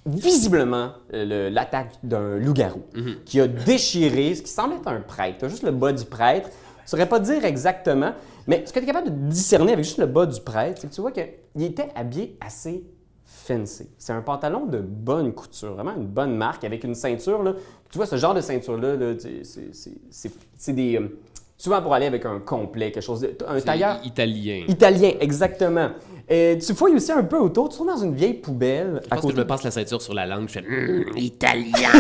visiblement 0.07 0.91
euh, 1.15 1.49
l'attaque 1.51 1.95
d'un 2.03 2.37
loup-garou 2.37 2.83
qui 3.25 3.41
a 3.41 3.47
déchiré 3.49 4.35
ce 4.35 4.43
qui 4.43 4.51
semble 4.51 4.75
être 4.75 4.87
un 4.89 5.01
prêtre. 5.01 5.39
T'as 5.41 5.49
juste 5.49 5.63
le 5.63 5.71
bas 5.71 5.93
du 5.93 6.05
prêtre. 6.05 6.49
Tu 6.51 6.91
saurais 6.91 7.09
pas 7.09 7.19
dire 7.19 7.45
exactement, 7.45 8.13
mais 8.47 8.65
ce 8.67 8.73
que 8.73 8.79
tu 8.79 8.85
es 8.85 8.87
capable 8.87 9.07
de 9.09 9.29
discerner 9.31 9.73
avec 9.73 9.85
juste 9.87 9.99
le 9.99 10.07
bas 10.07 10.27
du 10.27 10.39
prêtre, 10.43 10.81
c'est 10.83 10.89
que 10.91 10.95
tu 10.95 11.01
vois 11.01 11.13
qu'il 11.13 11.63
était 11.63 11.89
habillé 11.95 12.37
assez 12.47 12.85
fancy. 13.25 13.89
C'est 13.97 14.13
un 14.13 14.21
pantalon 14.21 14.67
de 14.67 14.79
bonne 14.81 15.33
couture, 15.33 15.73
vraiment 15.75 15.95
une 15.97 16.07
bonne 16.07 16.37
marque 16.37 16.63
avec 16.65 16.85
une 16.85 16.95
ceinture. 16.95 17.43
Là. 17.43 17.55
Tu 17.91 17.97
vois, 17.97 18.07
ce 18.07 18.17
genre 18.17 18.35
de 18.35 18.43
ceinture-là, 18.43 18.97
là, 18.97 19.15
c'est- 19.19 19.45
c'est- 19.45 19.73
c'est- 19.75 19.99
c'est 20.11 20.33
c'est 20.59 20.73
des. 20.75 20.97
euh, 20.99 21.09
souvent 21.57 21.81
pour 21.83 21.95
aller 21.95 22.07
avec 22.07 22.25
un 22.27 22.41
complet, 22.41 22.91
quelque 22.93 23.03
chose 23.03 23.21
de. 23.21 23.37
Un 23.49 23.61
tailleur 23.61 23.99
italien. 24.05 24.65
italien, 24.69 25.13
exactement. 25.21 25.91
Et 26.29 26.57
tu 26.65 26.73
fouilles 26.75 26.95
aussi 26.95 27.13
un 27.13 27.23
peu 27.23 27.37
autour, 27.39 27.69
tu 27.69 27.75
trouves 27.75 27.89
dans 27.89 27.99
une 28.03 28.15
vieille 28.15 28.33
poubelle 28.35 29.01
Je 29.03 29.09
à 29.11 29.17
pense 29.17 29.27
que 29.27 29.33
je 29.33 29.37
me 29.43 29.47
passe 29.47 29.63
la 29.63 29.71
ceinture 29.71 30.01
sur 30.01 30.15
la 30.15 30.25
langue, 30.25 30.49
je 30.49 30.55
fais 30.55 30.65
Hum, 30.67 31.05
italien. 31.17 31.91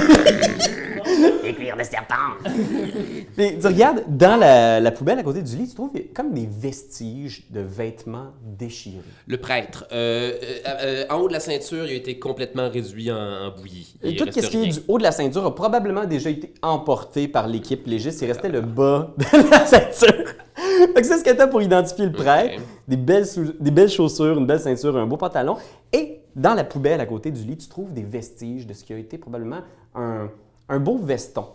Et 1.44 1.52
cuir 1.52 1.76
de 1.76 1.82
serpent. 1.82 2.14
Puis 3.36 3.58
tu 3.60 3.66
regardes 3.66 4.04
dans 4.08 4.36
la, 4.36 4.80
la 4.80 4.90
poubelle 4.90 5.18
à 5.18 5.22
côté 5.22 5.42
du 5.42 5.54
lit, 5.56 5.68
tu 5.68 5.74
trouves 5.74 5.90
comme 6.14 6.32
des 6.32 6.46
vestiges 6.50 7.42
de 7.50 7.60
vêtements 7.60 8.28
déchirés. 8.42 8.96
le 9.26 9.36
prêtre. 9.36 9.84
Euh, 9.92 10.32
euh, 10.42 10.58
euh, 10.66 11.04
en 11.10 11.18
haut 11.18 11.28
de 11.28 11.34
la 11.34 11.40
ceinture, 11.40 11.84
il 11.84 11.90
a 11.92 11.94
été 11.94 12.18
complètement 12.18 12.70
réduit 12.70 13.12
en, 13.12 13.16
en 13.18 13.50
bouillie. 13.50 13.94
Et 14.02 14.16
tout 14.16 14.24
ce 14.32 14.46
qui 14.46 14.62
est 14.64 14.68
du 14.68 14.78
haut 14.88 14.96
de 14.96 15.02
la 15.02 15.12
ceinture 15.12 15.44
a 15.44 15.54
probablement 15.54 16.04
déjà 16.06 16.30
été 16.30 16.54
emporté 16.62 17.28
par 17.28 17.46
l'équipe 17.46 17.86
légiste. 17.86 18.22
Il 18.22 18.28
restait 18.28 18.48
le 18.48 18.62
bas 18.62 19.12
de 19.18 19.24
la 19.50 19.66
ceinture. 19.66 20.24
Fait 20.56 21.00
que 21.00 21.06
c'est 21.06 21.18
ce 21.18 21.24
que 21.24 21.30
t'as 21.30 21.46
pour 21.46 21.62
identifier 21.62 22.06
le 22.06 22.12
prêtre. 22.12 22.62
Des, 22.88 22.96
belles 22.96 23.26
sou- 23.26 23.54
des 23.58 23.70
belles 23.70 23.88
chaussures, 23.90 24.38
une 24.38 24.46
belle 24.46 24.60
ceinture, 24.60 24.96
un 24.96 25.06
beau 25.06 25.16
pantalon. 25.16 25.56
Et 25.92 26.20
dans 26.36 26.54
la 26.54 26.64
poubelle 26.64 27.00
à 27.00 27.06
côté 27.06 27.30
du 27.30 27.42
lit, 27.42 27.56
tu 27.56 27.68
trouves 27.68 27.92
des 27.92 28.02
vestiges 28.02 28.66
de 28.66 28.72
ce 28.74 28.84
qui 28.84 28.92
a 28.92 28.98
été 28.98 29.18
probablement 29.18 29.60
un, 29.94 30.28
un 30.68 30.78
beau 30.78 30.98
veston. 30.98 31.46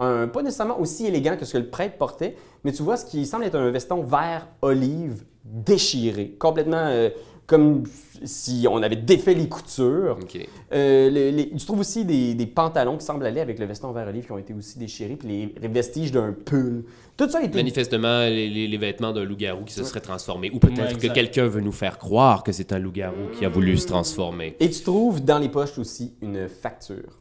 Un, 0.00 0.26
pas 0.28 0.42
nécessairement 0.42 0.80
aussi 0.80 1.06
élégant 1.06 1.36
que 1.36 1.44
ce 1.44 1.52
que 1.52 1.58
le 1.58 1.68
prêtre 1.70 1.96
portait, 1.98 2.36
mais 2.64 2.72
tu 2.72 2.82
vois 2.82 2.96
ce 2.96 3.04
qui 3.04 3.24
semble 3.26 3.44
être 3.44 3.54
un 3.54 3.70
veston 3.70 4.02
vert 4.02 4.48
olive 4.62 5.24
déchiré, 5.44 6.30
complètement 6.38 6.86
euh, 6.88 7.10
comme 7.46 7.84
si 8.24 8.66
on 8.70 8.82
avait 8.82 8.96
défait 8.96 9.34
les 9.34 9.48
coutures. 9.48 10.18
Ok. 10.22 10.38
Euh, 10.72 11.10
les- 11.10 11.30
les- 11.30 11.50
tu 11.50 11.66
trouves 11.66 11.80
aussi 11.80 12.04
des, 12.04 12.34
des 12.34 12.46
pantalons 12.46 12.96
qui 12.96 13.04
semblent 13.04 13.26
aller 13.26 13.40
avec 13.40 13.58
le 13.58 13.66
veston 13.66 13.92
vert 13.92 14.08
olive 14.08 14.24
qui 14.24 14.32
ont 14.32 14.38
été 14.38 14.54
aussi 14.54 14.78
déchirés, 14.78 15.16
puis 15.16 15.52
les 15.60 15.68
vestiges 15.68 16.10
d'un 16.12 16.32
pull. 16.32 16.84
Tout 17.16 17.28
ça 17.28 17.38
a 17.38 17.42
été 17.42 17.56
Manifestement, 17.56 18.20
les, 18.22 18.48
les- 18.48 18.66
les 18.66 18.78
vêtements 18.78 19.12
d'un 19.12 19.24
loup-garou 19.24 19.64
qui 19.64 19.74
se 19.74 19.84
serait 19.84 20.00
transformé. 20.00 20.50
Ou 20.52 20.58
peut-être 20.58 20.96
Ouais, 20.96 21.08
que 21.08 21.12
quelqu'un 21.12 21.46
veut 21.46 21.60
nous 21.60 21.70
faire 21.72 21.98
croire 21.98 22.42
que 22.44 22.52
c'est 22.52 22.72
un 22.72 22.78
loup-garou 22.78 23.28
qui 23.38 23.44
a 23.44 23.48
voulu 23.48 23.76
se 23.76 23.86
transformer. 23.86 24.56
Et 24.58 24.70
tu 24.70 24.82
trouves 24.82 25.22
dans 25.24 25.38
les 25.38 25.48
poches 25.48 25.78
aussi 25.78 26.14
une 26.22 26.48
facture. 26.48 27.18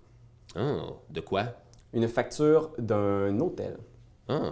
Oh, 0.58 0.98
de 1.10 1.20
quoi? 1.20 1.46
Une 1.94 2.08
facture 2.08 2.72
d'un 2.80 3.40
hôtel. 3.40 3.78
Oh. 4.30 4.50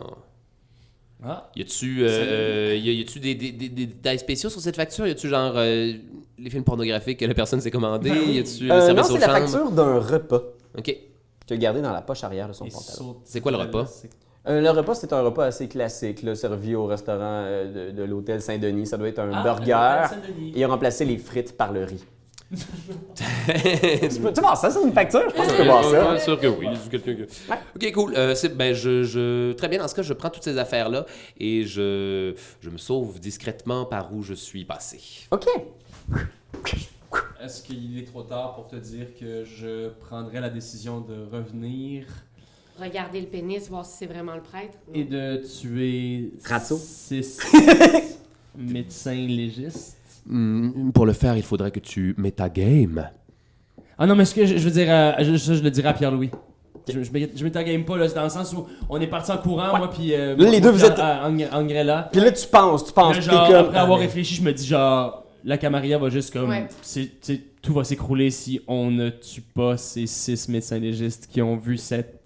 Ah. 1.23 1.49
Y 1.55 1.61
a-tu 1.61 1.99
euh, 2.01 2.75
y 2.75 2.89
a- 2.89 2.93
y 2.93 3.01
a-tu 3.01 3.19
des, 3.19 3.35
des, 3.35 3.51
des, 3.51 3.69
des 3.69 3.85
détails 3.85 4.17
spéciaux 4.19 4.49
sur 4.49 4.59
cette 4.61 4.75
facture? 4.75 5.05
Y 5.07 5.11
a-tu 5.11 5.29
genre 5.29 5.53
euh, 5.55 5.93
les 6.39 6.49
films 6.49 6.63
pornographiques 6.63 7.19
que 7.19 7.25
la 7.25 7.33
personne 7.35 7.61
s'est 7.61 7.69
commandé? 7.71 8.09
Ben 8.09 8.17
oui. 8.25 8.33
Y 8.33 8.39
a-tu 8.39 8.63
le 8.65 8.71
Euh, 8.73 8.93
non, 8.93 9.03
c'est 9.03 9.19
la 9.19 9.29
facture 9.29 9.69
d'un 9.71 9.99
repas 9.99 10.41
Ok. 10.77 10.95
a 11.51 11.55
gardé 11.57 11.81
dans 11.81 11.91
la 11.93 12.01
poche 12.01 12.23
arrière 12.23 12.47
de 12.47 12.53
son 12.53 12.65
Il 12.65 12.71
pantalon. 12.71 13.17
C'est 13.23 13.39
quoi 13.41 13.51
le 13.51 13.57
repas? 13.57 13.85
Euh, 14.47 14.59
le 14.59 14.69
repas, 14.71 14.95
c'est 14.95 15.13
un 15.13 15.21
repas 15.21 15.45
assez 15.45 15.67
classique, 15.67 16.23
là, 16.23 16.33
servi 16.33 16.73
au 16.73 16.87
restaurant 16.87 17.19
euh, 17.21 17.91
de, 17.91 17.95
de 17.95 18.03
l'hôtel 18.03 18.41
Saint-Denis. 18.41 18.87
Ça 18.87 18.97
doit 18.97 19.09
être 19.09 19.19
un 19.19 19.29
Ah, 19.31 19.43
burger. 19.43 20.15
Et 20.55 20.59
il 20.59 20.63
a 20.63 20.67
remplacé 20.67 21.05
les 21.05 21.17
frites 21.19 21.55
par 21.55 21.71
le 21.71 21.83
riz. 21.83 22.03
Tu 22.51 24.19
peux 24.21 24.33
tu 24.33 24.41
vois 24.41 24.55
ça, 24.55 24.69
c'est 24.69 24.83
une 24.83 24.91
facture? 24.93 25.23
Je 25.29 25.35
pense 25.35 25.47
que 25.47 25.51
tu 25.51 25.57
peux 25.57 25.63
voir 25.65 25.83
ça. 25.83 26.11
Ouais, 26.13 26.19
sûr 26.19 26.39
que 26.39 26.47
oui. 26.47 26.67
c'est 26.81 26.89
quelqu'un 26.91 27.15
que- 27.25 27.55
Ok, 27.75 27.91
cool. 27.93 28.13
Euh, 28.15 28.35
c'est- 28.35 28.49
ben, 28.55 28.73
je, 28.73 29.03
je- 29.03 29.53
Très 29.53 29.67
bien, 29.67 29.79
dans 29.79 29.87
ce 29.87 29.95
cas, 29.95 30.01
je 30.01 30.13
prends 30.13 30.29
toutes 30.29 30.43
ces 30.43 30.57
affaires-là 30.57 31.05
et 31.39 31.63
je, 31.63 32.33
je 32.61 32.69
me 32.69 32.77
sauve 32.77 33.19
discrètement 33.19 33.85
par 33.85 34.13
où 34.13 34.21
je 34.23 34.33
suis 34.33 34.65
passé. 34.65 34.99
OK. 35.31 35.45
Est-ce 37.43 37.63
qu'il 37.63 37.97
est 37.99 38.05
trop 38.05 38.23
tard 38.23 38.55
pour 38.55 38.67
te 38.67 38.75
dire 38.75 39.07
que 39.19 39.43
je 39.45 39.89
prendrais 39.89 40.39
la 40.41 40.49
décision 40.49 41.01
de 41.01 41.15
revenir? 41.31 42.05
Regardez 42.79 43.19
le 43.21 43.27
pénis, 43.27 43.67
voir 43.69 43.85
si 43.85 43.97
c'est 43.97 44.05
vraiment 44.05 44.35
le 44.35 44.41
prêtre? 44.41 44.77
et 44.93 45.03
de 45.03 45.37
tuer 45.37 46.31
Ratso. 46.45 46.77
six 46.77 47.39
médecins 48.57 49.13
légistes? 49.27 49.97
Hmm, 50.25 50.91
pour 50.91 51.05
le 51.05 51.13
faire, 51.13 51.35
il 51.35 51.43
faudrait 51.43 51.71
que 51.71 51.79
tu 51.79 52.15
game. 52.53 53.09
Ah 53.97 54.05
non, 54.07 54.15
mais 54.15 54.25
ce 54.25 54.33
que 54.33 54.45
je, 54.45 54.57
je 54.57 54.63
veux 54.63 54.71
dire, 54.71 54.87
euh, 54.89 55.13
je, 55.19 55.35
ça, 55.37 55.53
je 55.53 55.63
le 55.63 55.69
dirai 55.71 55.89
à 55.89 55.93
Pierre-Louis. 55.93 56.31
Je, 56.87 57.03
je, 57.03 57.11
je 57.35 57.43
m'étagame 57.43 57.85
pas, 57.85 57.97
là, 57.97 58.07
c'est 58.07 58.15
dans 58.15 58.23
le 58.23 58.29
sens 58.29 58.53
où 58.53 58.65
on 58.89 58.99
est 58.99 59.07
parti 59.07 59.31
en 59.31 59.37
courant, 59.37 59.77
moi, 59.77 59.89
puis. 59.89 60.13
euh, 60.13 60.35
les 60.35 60.45
moi, 60.45 60.59
deux, 60.59 60.71
vous 60.71 60.85
êtes- 60.85 60.99
Angrella. 61.53 62.09
Puis 62.11 62.21
là, 62.21 62.31
tu 62.31 62.47
penses, 62.47 62.85
tu 62.85 62.93
penses. 62.93 63.15
Là, 63.17 63.21
genre, 63.21 63.47
comme, 63.47 63.55
après 63.57 63.77
avoir 63.77 63.99
ah, 63.99 64.01
réfléchi, 64.01 64.35
je 64.35 64.41
me 64.41 64.51
dis, 64.53 64.65
genre, 64.65 65.23
la 65.43 65.57
Camarilla 65.57 65.97
va 65.97 66.09
juste 66.09 66.33
comme. 66.33 66.49
Ouais. 66.49 66.67
c'est- 66.81 67.19
tu 67.21 67.35
sais, 67.35 67.41
tout 67.61 67.73
va 67.73 67.83
s'écrouler 67.83 68.31
si 68.31 68.59
on 68.67 68.89
ne 68.89 69.09
tue 69.09 69.41
pas 69.41 69.77
ces 69.77 70.07
six 70.07 70.49
médecins 70.49 70.79
légistes 70.79 71.27
qui 71.31 71.41
ont 71.41 71.57
vu 71.57 71.77
cette. 71.77 72.20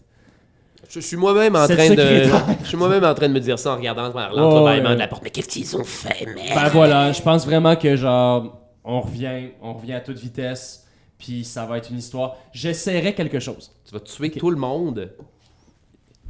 Je, 0.89 0.99
suis 0.99 1.17
moi-même 1.17 1.55
en 1.55 1.65
train 1.65 1.89
de. 1.89 1.95
Je 2.63 2.67
suis 2.67 2.77
moi-même 2.77 3.03
en 3.03 3.13
train 3.13 3.27
de 3.27 3.33
me 3.33 3.39
dire 3.39 3.57
ça 3.59 3.73
en 3.73 3.75
regardant 3.75 4.03
l'entrebâillement 4.03 4.89
ouais. 4.89 4.95
de 4.95 4.99
la 4.99 5.07
porte. 5.07 5.23
Mais 5.23 5.29
qu'est-ce 5.29 5.49
qu'ils 5.49 5.75
ont 5.75 5.83
fait, 5.83 6.25
merde 6.25 6.55
Ben 6.55 6.69
voilà, 6.69 7.11
je 7.11 7.21
pense 7.21 7.45
vraiment 7.45 7.75
que, 7.75 7.95
genre, 7.95 8.61
on 8.83 9.01
revient, 9.01 9.49
on 9.61 9.73
revient 9.73 9.93
à 9.93 9.99
toute 9.99 10.17
vitesse, 10.17 10.85
puis 11.17 11.43
ça 11.43 11.65
va 11.65 11.77
être 11.77 11.89
une 11.89 11.97
histoire. 11.97 12.37
J'essaierai 12.53 13.13
quelque 13.13 13.39
chose. 13.39 13.71
Tu 13.85 13.93
vas 13.93 13.99
tuer 13.99 14.31
tout 14.31 14.51
le 14.51 14.57
monde. 14.57 15.11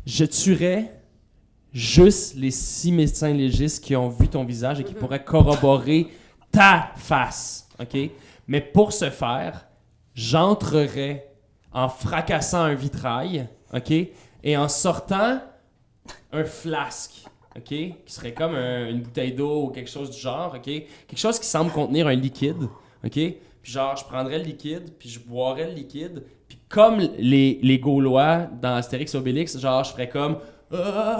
Je 0.05 0.25
tuerai 0.25 0.91
juste 1.73 2.35
les 2.35 2.51
six 2.51 2.91
médecins 2.91 3.33
légistes 3.33 3.83
qui 3.83 3.95
ont 3.95 4.07
vu 4.07 4.29
ton 4.29 4.45
visage 4.45 4.79
et 4.79 4.83
qui 4.83 4.93
pourraient 4.93 5.23
corroborer 5.23 6.07
ta 6.51 6.91
face. 6.95 7.67
OK? 7.79 7.97
Mais 8.47 8.61
pour 8.61 8.93
ce 8.93 9.09
faire, 9.09 9.65
j'entrerai 10.13 11.25
en 11.73 11.89
fracassant 11.89 12.61
un 12.61 12.73
vitrail, 12.73 13.47
OK? 13.73 13.93
Et 14.45 14.55
en 14.55 14.69
sortant 14.69 15.39
un 16.31 16.43
flasque, 16.45 17.23
OK? 17.58 17.63
Qui 17.65 17.95
serait 18.05 18.34
comme 18.34 18.55
un- 18.55 18.89
une 18.89 19.01
bouteille 19.01 19.34
d'eau 19.34 19.63
ou 19.63 19.67
quelque 19.69 19.89
chose 19.89 20.10
du 20.12 20.17
genre, 20.19 20.53
OK? 20.55 20.63
Quelque 20.63 21.17
chose 21.17 21.39
qui 21.39 21.47
semble 21.47 21.71
contenir 21.71 22.08
un 22.08 22.13
liquide, 22.15 22.63
OK? 23.03 23.12
Puis 23.12 23.71
genre, 23.73 23.95
je 23.97 24.05
prendrais 24.05 24.38
le 24.38 24.43
liquide, 24.45 24.93
puis 24.99 25.10
je 25.10 25.19
boirais 25.19 25.65
le 25.65 25.73
liquide, 25.73 26.23
puis 26.47 26.60
comme 26.69 26.99
les, 27.17 27.60
les 27.63 27.79
Gaulois 27.79 28.47
dans 28.62 28.75
Astérix 28.75 29.13
et 29.15 29.17
Obélix, 29.17 29.58
genre, 29.60 29.84
je 29.84 29.91
ferais 29.91 30.08
comme... 30.10 30.38
Ah, 30.71 31.17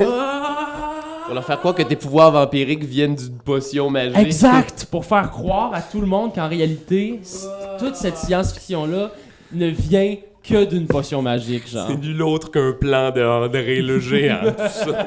ah. 0.00 0.94
Pour 1.26 1.34
leur 1.34 1.44
faire 1.44 1.58
croire 1.58 1.74
que 1.74 1.82
tes 1.82 1.96
pouvoirs 1.96 2.30
vampiriques 2.30 2.84
viennent 2.84 3.14
d'une 3.14 3.38
potion 3.38 3.90
magique. 3.90 4.16
Exact! 4.16 4.86
Pour 4.90 5.04
faire 5.04 5.30
croire 5.30 5.74
à 5.74 5.82
tout 5.82 6.00
le 6.00 6.06
monde 6.06 6.34
qu'en 6.34 6.48
réalité, 6.48 7.20
c- 7.22 7.46
toute 7.78 7.96
cette 7.96 8.16
science-fiction-là 8.16 9.10
ne 9.52 9.66
vient 9.66 10.16
que 10.48 10.64
d'une 10.64 10.86
potion 10.86 11.22
magique, 11.22 11.68
genre. 11.68 11.86
C'est 11.88 11.96
nul 11.96 12.22
autre 12.22 12.50
qu'un 12.50 12.72
plan 12.72 13.10
de 13.10 13.22
André 13.22 13.80
le 13.82 13.98
géant. 14.00 14.40
tout 14.42 14.68
ça. 14.68 15.06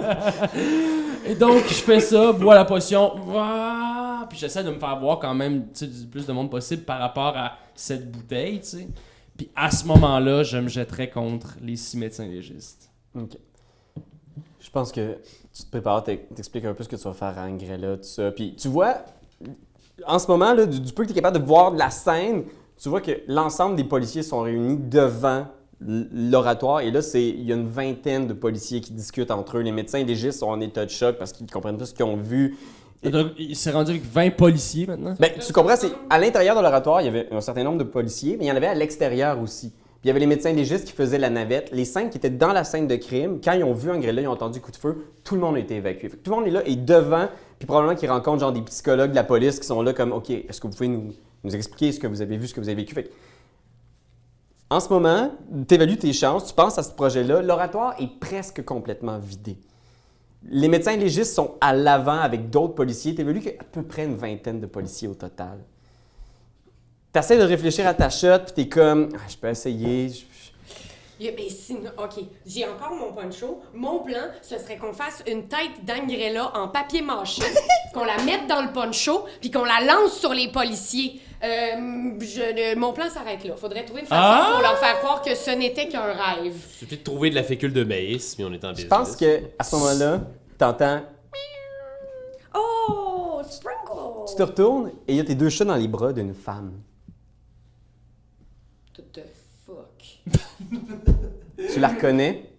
Et 1.26 1.36
donc, 1.36 1.64
je 1.68 1.74
fais 1.76 2.00
ça, 2.00 2.32
bois 2.32 2.56
la 2.56 2.66
potion, 2.66 3.12
puis 4.30 4.38
j'essaie 4.40 4.64
de 4.64 4.70
me 4.72 4.80
faire 4.80 4.98
boire 5.00 5.20
quand 5.20 5.34
même 5.34 5.64
tu 5.74 5.86
sais, 5.86 5.88
du 5.88 6.06
plus 6.08 6.26
de 6.26 6.32
monde 6.34 6.50
possible 6.50 6.84
par 6.84 7.00
rapport 7.00 7.36
à 7.38 7.54
cette 7.76 8.10
bouteille, 8.12 8.60
tu 8.62 8.68
sais. 8.68 8.88
Puis 9.38 9.50
à 9.56 9.72
ce 9.72 9.86
moment-là, 9.88 10.44
je 10.44 10.58
me 10.58 10.68
jetterais 10.68 11.10
contre 11.10 11.56
les 11.62 11.76
six 11.76 11.98
médecins 11.98 12.26
légistes. 12.28 12.90
Ok. 13.16 13.38
Je 14.60 14.70
pense 14.70 14.92
que 14.92 15.18
tu 15.54 15.64
te 15.64 15.70
prépares, 15.72 16.04
t'ex- 16.04 16.24
t'expliques 16.36 16.66
un 16.66 16.74
peu 16.74 16.84
ce 16.84 16.90
que 16.90 16.96
tu 16.96 17.04
vas 17.04 17.14
faire 17.14 17.38
à 17.38 17.44
Angrella, 17.46 17.98
tout 17.98 18.04
ça. 18.04 18.32
Puis 18.32 18.56
tu 18.56 18.68
vois, 18.68 18.98
en 20.06 20.20
ce 20.20 20.28
moment, 20.28 20.54
là, 20.54 20.66
du, 20.66 20.80
du 20.80 20.94
peu 20.94 21.04
que 21.04 21.08
tu 21.08 21.14
es 21.14 21.16
capable 21.16 21.40
de 21.40 21.44
voir 21.46 21.72
de 21.72 21.80
la 21.80 21.90
scène, 21.90 22.44
tu 22.82 22.90
vois 22.90 23.02
que 23.02 23.12
l'ensemble 23.28 23.76
des 23.76 23.84
policiers 23.84 24.24
sont 24.24 24.42
réunis 24.42 24.78
devant 24.78 25.46
l'oratoire. 25.80 26.82
Et 26.82 26.92
là, 26.92 27.02
c'est 27.02 27.28
il 27.28 27.44
y 27.44 27.52
a 27.52 27.56
une 27.56 27.68
vingtaine 27.68 28.28
de 28.28 28.34
policiers 28.34 28.82
qui 28.82 28.92
discutent 28.94 29.32
entre 29.32 29.58
eux. 29.58 29.62
Les 29.62 29.72
médecins 29.72 30.04
légistes 30.04 30.40
sont 30.40 30.48
en 30.48 30.60
état 30.62 30.86
de 30.86 30.90
choc 30.90 31.18
parce 31.18 31.32
qu'ils 31.32 31.50
comprennent 31.50 31.78
pas 31.78 31.86
ce 31.86 31.94
qu'ils 31.94 32.06
ont 32.06 32.18
vu. 32.18 32.56
Et- 33.04 33.10
Donc, 33.10 33.30
il 33.38 33.56
s'est 33.56 33.72
rendu 33.72 33.92
avec 33.92 34.04
20 34.06 34.32
policiers 34.36 34.86
maintenant? 34.86 35.16
Ben, 35.20 35.32
tu 35.46 35.52
comprends, 35.54 35.76
c'est 35.76 35.92
à 36.10 36.20
l'intérieur 36.20 36.56
de 36.56 36.62
l'oratoire, 36.62 37.02
il 37.02 37.06
y 37.06 37.08
avait 37.08 37.28
un 37.32 37.42
certain 37.42 37.64
nombre 37.64 37.80
de 37.80 37.84
policiers, 37.84 38.36
mais 38.38 38.46
il 38.46 38.48
y 38.48 38.52
en 38.52 38.56
avait 38.56 38.68
à 38.68 38.76
l'extérieur 38.76 39.40
aussi. 39.42 39.70
Puis 39.70 40.06
il 40.06 40.08
y 40.08 40.12
avait 40.12 40.20
les 40.20 40.28
médecins 40.28 40.54
légistes 40.54 40.86
qui 40.86 40.94
faisaient 40.94 41.18
la 41.20 41.30
navette. 41.32 41.70
Les 41.74 41.86
cinq 41.86 42.12
qui 42.12 42.18
étaient 42.18 42.30
dans 42.30 42.54
la 42.54 42.64
scène 42.64 42.88
de 42.88 42.96
crime, 42.96 43.40
quand 43.44 43.54
ils 43.54 43.64
ont 43.64 43.74
vu 43.74 43.92
Angrella, 43.92 44.22
ils 44.22 44.28
ont 44.28 44.32
entendu 44.32 44.60
coup 44.62 44.72
de 44.72 44.76
feu, 44.78 45.06
tout 45.24 45.36
le 45.36 45.42
monde 45.42 45.56
a 45.56 45.60
été 45.60 45.76
évacué. 45.76 46.10
Fait 46.10 46.18
que 46.18 46.24
tout 46.24 46.32
le 46.32 46.38
monde 46.38 46.48
est 46.48 46.52
là 46.52 46.62
et 46.66 46.76
devant, 46.76 47.28
puis 47.60 47.66
probablement 47.68 47.96
qu'ils 47.96 48.10
rencontrent 48.10 48.40
genre 48.40 48.52
des 48.52 48.62
psychologues 48.62 49.12
de 49.12 49.16
la 49.16 49.24
police 49.24 49.60
qui 49.60 49.68
sont 49.68 49.82
là 49.84 49.94
comme 49.94 50.12
OK, 50.12 50.30
est-ce 50.32 50.60
que 50.62 50.68
vous 50.68 50.74
pouvez 50.74 50.88
nous, 50.90 51.12
nous 51.44 51.56
expliquer 51.56 51.92
ce 51.92 52.00
que 52.00 52.08
vous 52.08 52.22
avez 52.22 52.38
vu, 52.38 52.48
ce 52.48 52.54
que 52.54 52.60
vous 52.60 52.70
avez 52.70 52.84
vécu? 52.84 52.96
En 54.70 54.80
ce 54.80 54.88
moment, 54.90 55.32
tu 55.68 55.76
évalues 55.76 55.98
tes 55.98 56.14
chances, 56.14 56.48
tu 56.48 56.54
penses 56.54 56.78
à 56.78 56.84
ce 56.84 56.92
projet-là, 56.92 57.42
l'oratoire 57.42 57.96
est 58.00 58.20
presque 58.20 58.64
complètement 58.64 59.20
vidé. 59.20 59.58
Les 60.50 60.68
médecins 60.68 60.96
légistes 60.96 61.36
sont 61.36 61.56
à 61.60 61.74
l'avant 61.74 62.20
avec 62.20 62.50
d'autres 62.50 62.74
policiers. 62.74 63.14
Tu 63.14 63.22
évalues 63.22 63.44
à 63.60 63.64
peu 63.64 63.84
près 63.84 64.06
une 64.06 64.16
vingtaine 64.16 64.60
de 64.60 64.66
policiers 64.66 65.08
au 65.08 65.14
total. 65.14 65.60
Tu 67.14 67.20
essaies 67.20 67.38
de 67.38 67.44
réfléchir 67.44 67.86
à 67.86 67.94
ta 67.94 68.10
shot, 68.10 68.40
puis 68.46 68.54
tu 68.56 68.62
es 68.62 68.70
comme, 68.70 69.10
Ah, 69.16 69.28
je 69.28 69.38
peux 69.38 69.50
essayer. 69.50 70.12
Yeah, 71.22 71.34
ben, 71.38 71.50
sinon- 71.50 71.92
ok, 72.00 72.24
j'ai 72.48 72.66
encore 72.68 72.96
mon 72.96 73.14
poncho. 73.14 73.62
Mon 73.76 74.00
plan, 74.00 74.24
ce 74.42 74.58
serait 74.58 74.78
qu'on 74.78 74.92
fasse 74.92 75.22
une 75.28 75.48
tête 75.48 75.86
d'Angrella 75.86 76.52
en 76.58 76.68
papier 76.68 77.04
mâché, 77.04 77.44
qu'on 77.94 78.06
la 78.06 78.18
mette 78.24 78.48
dans 78.48 78.64
le 78.64 78.72
poncho, 78.74 79.26
puis 79.40 79.52
qu'on 79.52 79.64
la 79.64 79.82
lance 79.86 80.14
sur 80.18 80.34
les 80.34 80.52
policiers. 80.52 81.22
Euh, 81.44 82.18
je- 82.20 82.76
mon 82.76 82.92
plan 82.92 83.08
s'arrête 83.08 83.44
là. 83.44 83.56
Faudrait 83.56 83.86
trouver 83.86 84.02
une 84.02 84.08
façon 84.08 84.20
Ah! 84.24 84.50
pour 84.54 84.62
leur 84.64 84.78
faire 84.80 84.98
croire 85.00 85.22
que 85.22 85.36
ce 85.36 85.52
n'était 85.52 85.88
qu'un 85.88 86.12
rêve. 86.12 86.56
Suffit 86.72 86.98
de 86.98 87.04
trouver 87.04 87.30
de 87.30 87.36
la 87.36 87.44
fécule 87.44 87.74
de 87.74 87.84
maïs, 87.84 88.34
puis 88.34 88.44
on 88.44 88.52
est 88.54 88.64
en 88.66 88.70
Je 88.70 88.74
business. 88.84 88.90
pense 88.90 89.16
que 89.16 89.42
à 89.60 89.64
ce 89.64 89.76
moment-là, 89.76 90.22
tu 90.58 90.66
entends, 90.66 91.02
Oh, 92.56 93.42
Sprinkle! 93.48 94.26
tu 94.28 94.36
te 94.36 94.44
retournes 94.44 94.88
et 95.08 95.14
il 95.14 95.16
y 95.18 95.20
a 95.20 95.24
tes 95.24 95.36
deux 95.36 95.50
chats 95.50 95.66
dans 95.66 95.76
les 95.76 95.88
bras 95.88 96.14
d'une 96.14 96.34
femme. 96.34 96.74
What 98.98 99.04
the 99.14 99.22
fuck? 99.68 101.08
Tu 101.74 101.80
la 101.80 101.90
reconnais? 101.90 102.50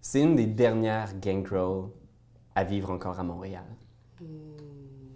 C'est 0.00 0.20
une 0.20 0.34
des 0.36 0.46
dernières 0.46 1.18
gangrels 1.20 1.84
à 2.54 2.64
vivre 2.64 2.90
encore 2.90 3.18
à 3.18 3.22
Montréal. 3.22 3.64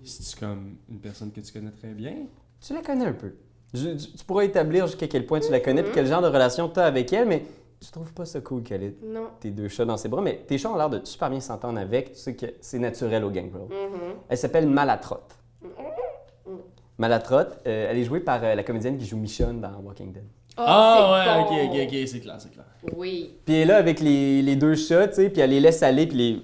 C'est 0.05 0.39
comme 0.39 0.77
une 0.89 1.01
personne 1.01 1.33
que 1.33 1.41
tu 1.41 1.53
connais 1.53 1.73
très 1.73 1.89
bien? 1.93 2.15
Tu 2.61 2.73
la 2.73 2.83
connais 2.83 3.07
un 3.07 3.13
peu. 3.13 3.35
Je- 3.75 3.91
tu, 3.97 4.13
tu 4.13 4.25
pourras 4.25 4.45
établir 4.45 4.87
jusqu'à 4.87 5.09
quel 5.09 5.27
point 5.27 5.41
tu 5.41 5.51
la 5.51 5.61
connais 5.61 5.83
puis 5.83 5.93
quel 5.93 6.07
genre 6.07 6.23
de 6.23 6.29
relation 6.29 6.69
tu 6.69 6.79
as 6.79 6.85
avec 6.85 7.13
elle, 7.13 7.27
mais 7.27 7.45
tu 7.81 7.91
trouves 7.91 8.13
pas 8.13 8.25
ça 8.25 8.41
cool 8.41 8.63
qu'elle 8.63 8.85
ait 8.85 8.97
Non. 9.03 9.29
tes 9.41 9.51
deux 9.51 9.69
chats 9.69 9.85
dans 9.85 9.97
ses 9.97 10.09
bras. 10.09 10.23
Mais 10.23 10.45
tes 10.47 10.57
chats 10.59 10.71
ont 10.71 10.77
l'air 10.77 10.89
de 10.89 11.05
super 11.05 11.29
bien 11.29 11.41
s'entendre 11.41 11.79
avec. 11.81 12.13
Tu 12.13 12.19
sais 12.21 12.37
que 12.37 12.47
c'est 12.61 12.79
naturel 12.79 13.25
au 13.25 13.31
gangrel. 13.31 13.65
Elle 14.29 14.39
s'appelle 14.39 14.69
Malatrotte. 14.69 15.37
Malatrotte, 16.99 17.59
euh, 17.67 17.89
elle 17.91 17.99
est 17.99 18.05
jouée 18.05 18.21
par 18.21 18.43
euh, 18.43 18.55
la 18.55 18.63
comédienne 18.63 18.97
qui 18.97 19.05
joue 19.05 19.19
Michonne 19.19 19.61
dans 19.61 19.79
Walking 19.81 20.13
Dead. 20.13 20.25
Oh, 20.59 20.63
Ah 20.67 21.25
c'est 21.27 21.33
ouais, 21.33 21.45
bon. 21.45 21.73
ok, 21.73 21.75
ok, 21.75 21.87
ok, 22.03 22.09
c'est 22.09 22.21
clair, 22.21 22.37
c'est 22.41 22.51
clair. 22.53 22.65
Oui. 22.97 23.35
Puis 23.45 23.55
elle 23.55 23.61
est 23.63 23.65
là 23.67 23.77
avec 23.77 24.01
les, 24.01 24.41
les 24.43 24.57
deux 24.57 24.75
chats, 24.75 25.09
tu 25.09 25.15
sais, 25.17 25.29
puis 25.31 25.41
elle 25.43 25.51
les 25.51 25.61
laisse 25.61 25.83
aller, 25.83 26.07
puis 26.07 26.17
les... 26.17 26.43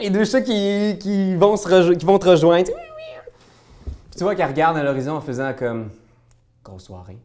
Les 0.00 0.10
deux 0.10 0.24
chats 0.24 0.42
qui, 0.42 0.98
qui, 1.00 1.34
vont, 1.36 1.56
se 1.56 1.66
rejo- 1.68 1.96
qui 1.96 2.04
vont 2.04 2.18
te 2.18 2.28
rejoindre. 2.28 2.70
Puis 2.70 4.18
tu 4.18 4.24
vois 4.24 4.34
qu'elle 4.34 4.48
regarde 4.50 4.76
à 4.76 4.82
l'horizon 4.82 5.12
en 5.16 5.20
faisant 5.20 5.54
comme... 5.54 5.90
Grosse 6.64 6.84
soirée. 6.84 7.18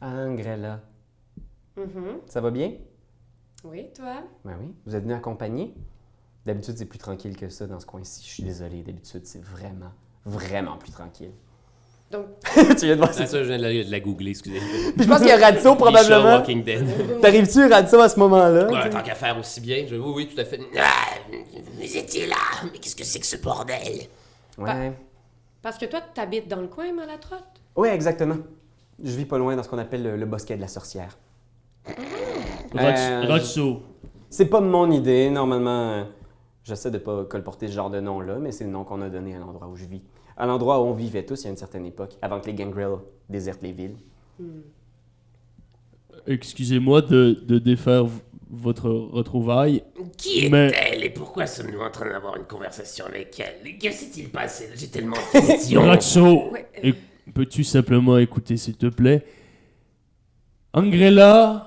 Angrella. 0.00 0.80
Mhm. 1.76 2.20
Ça 2.26 2.40
va 2.40 2.50
bien? 2.50 2.72
Oui, 3.64 3.86
toi? 3.94 4.22
Ben 4.44 4.56
oui. 4.60 4.74
Vous 4.86 4.94
êtes 4.94 5.02
venu 5.02 5.14
accompagner? 5.14 5.74
D'habitude, 6.46 6.76
c'est 6.78 6.86
plus 6.86 6.98
tranquille 6.98 7.36
que 7.36 7.48
ça 7.48 7.66
dans 7.66 7.78
ce 7.80 7.86
coin-ci. 7.86 8.24
Je 8.26 8.32
suis 8.34 8.42
désolé. 8.42 8.82
D'habitude, 8.82 9.26
c'est 9.26 9.42
vraiment, 9.42 9.92
vraiment 10.24 10.76
plus 10.78 10.92
tranquille. 10.92 11.32
Donc, 12.10 12.24
tu 12.54 12.86
viens 12.86 12.94
de 12.94 13.00
voir 13.00 13.10
Ah, 13.12 13.12
ça. 13.12 13.26
ça, 13.26 13.42
je 13.42 13.48
viens 13.48 13.58
de 13.58 13.62
la, 13.62 13.84
de 13.84 13.90
la 13.90 14.00
googler, 14.00 14.30
excusez. 14.30 14.58
Puis 14.60 15.04
je 15.04 15.08
pense 15.08 15.18
qu'il 15.18 15.28
y 15.28 15.32
a 15.32 15.36
Radso, 15.36 15.74
probablement. 15.74 16.36
Walking 16.36 16.64
Dead. 16.64 17.20
T'arrives-tu, 17.20 17.66
Radso, 17.66 18.00
à 18.00 18.08
ce 18.08 18.18
moment-là? 18.20 18.66
Ouais, 18.70 18.88
tant 18.88 19.02
qu'à 19.02 19.14
faire 19.14 19.38
aussi 19.38 19.60
bien. 19.60 19.84
Je, 19.86 19.94
oui, 19.96 20.12
oui, 20.16 20.28
tout 20.34 20.40
à 20.40 20.44
fait. 20.46 20.58
Ah, 20.78 20.84
vous 21.30 21.96
étiez 21.96 22.26
là 22.26 22.36
Mais 22.72 22.78
qu'est-ce 22.78 22.96
que 22.96 23.04
c'est 23.04 23.20
que 23.20 23.26
ce 23.26 23.36
bordel? 23.36 24.06
Ouais. 24.56 24.92
parce 25.62 25.76
que 25.78 25.84
toi, 25.86 26.00
t'habites 26.14 26.48
dans 26.48 26.60
le 26.60 26.66
coin, 26.68 26.92
Malatrotte? 26.92 27.44
Oui, 27.76 27.88
exactement. 27.88 28.38
Je 29.04 29.10
vis 29.12 29.26
pas 29.26 29.38
loin 29.38 29.54
dans 29.54 29.62
ce 29.62 29.68
qu'on 29.68 29.78
appelle 29.78 30.02
le, 30.02 30.16
le 30.16 30.26
bosquet 30.26 30.56
de 30.56 30.60
la 30.62 30.66
sorcière. 30.68 31.16
Euh, 32.74 33.22
Rotso. 33.28 33.82
C'est 34.30 34.46
pas 34.46 34.60
mon 34.60 34.90
idée. 34.90 35.30
Normalement, 35.30 35.90
euh, 35.90 36.04
j'essaie 36.64 36.90
de 36.90 36.98
pas 36.98 37.24
colporter 37.24 37.68
ce 37.68 37.72
genre 37.72 37.90
de 37.90 38.00
nom-là, 38.00 38.36
mais 38.40 38.50
c'est 38.52 38.64
le 38.64 38.70
nom 38.70 38.84
qu'on 38.84 39.00
a 39.02 39.08
donné 39.08 39.36
à 39.36 39.38
l'endroit 39.38 39.68
où 39.68 39.76
je 39.76 39.84
vis. 39.84 40.02
À 40.38 40.46
l'endroit 40.46 40.80
où 40.80 40.84
on 40.86 40.92
vivait 40.94 41.24
tous 41.26 41.40
il 41.42 41.44
y 41.44 41.46
a 41.48 41.50
une 41.50 41.56
certaine 41.56 41.84
époque, 41.84 42.16
avant 42.22 42.40
que 42.40 42.46
les 42.46 42.54
gangrels 42.54 42.98
désertent 43.28 43.62
les 43.62 43.72
villes. 43.72 43.96
Excusez-moi 46.26 47.02
de, 47.02 47.42
de 47.46 47.58
défaire 47.58 48.06
votre 48.50 48.88
retrouvaille. 48.88 49.82
Qui 50.16 50.48
Mais- 50.48 50.68
est-elle 50.68 51.04
et 51.04 51.10
pourquoi 51.10 51.46
sommes-nous 51.46 51.80
en 51.80 51.90
train 51.90 52.08
d'avoir 52.08 52.36
une 52.36 52.44
conversation 52.44 53.06
avec 53.06 53.38
elle? 53.40 53.78
Que 53.78 53.90
s'est-il 53.90 54.28
passé? 54.30 54.70
J'ai 54.74 54.88
tellement 54.88 55.16
de 55.16 55.46
questions. 55.46 55.82
Ouais. 56.52 56.66
et- 56.82 56.94
peux-tu 57.34 57.62
simplement 57.64 58.16
écouter, 58.18 58.56
s'il 58.56 58.76
te 58.76 58.86
plaît? 58.86 59.24
Angrella, 60.72 61.66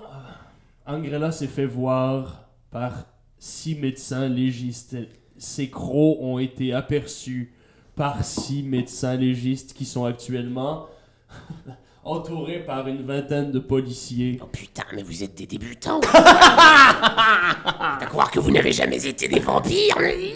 Angrella 0.86 1.31
s'est 1.31 1.47
fait 1.47 1.65
voir 1.65 2.47
par 2.71 3.05
six 3.38 3.75
médecins 3.75 4.27
légistes. 4.27 4.97
Ses 5.38 5.69
crocs 5.69 6.17
ont 6.21 6.39
été 6.39 6.73
aperçus 6.73 7.53
par 8.01 8.25
six 8.25 8.63
médecins 8.63 9.15
légistes 9.15 9.73
qui 9.75 9.85
sont 9.85 10.05
actuellement 10.05 10.87
entourés 12.03 12.65
par 12.65 12.87
une 12.87 13.05
vingtaine 13.05 13.51
de 13.51 13.59
policiers. 13.59 14.39
Oh 14.41 14.47
putain, 14.47 14.81
mais 14.95 15.03
vous 15.03 15.21
êtes 15.21 15.35
des 15.35 15.45
débutants 15.45 16.01
À 16.13 18.03
croire 18.07 18.31
que 18.31 18.39
vous 18.39 18.49
n'avez 18.49 18.71
jamais 18.71 19.05
été 19.05 19.27
des 19.27 19.39
vampires 19.39 19.97
mais- 19.99 20.33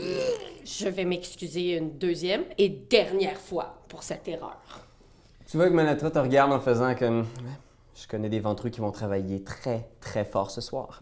Je 0.64 0.88
vais 0.90 1.06
m'excuser 1.06 1.78
une 1.78 1.98
deuxième 1.98 2.44
et 2.60 2.70
dernière 2.70 3.40
fois 3.40 3.82
pour 3.88 4.04
cette 4.04 4.28
erreur. 4.28 4.60
Tu 5.50 5.58
vois 5.58 5.68
que 5.68 5.74
Manatra 5.74 6.12
te 6.12 6.20
regarde 6.20 6.54
en 6.54 6.60
faisant 6.60 6.94
comme. 6.94 7.26
Je 8.00 8.08
connais 8.08 8.30
des 8.30 8.42
ventrus 8.42 8.72
qui 8.72 8.80
vont 8.80 8.92
travailler 8.92 9.44
très, 9.44 9.90
très 10.02 10.24
fort 10.24 10.52
ce 10.52 10.62
soir. 10.62 11.02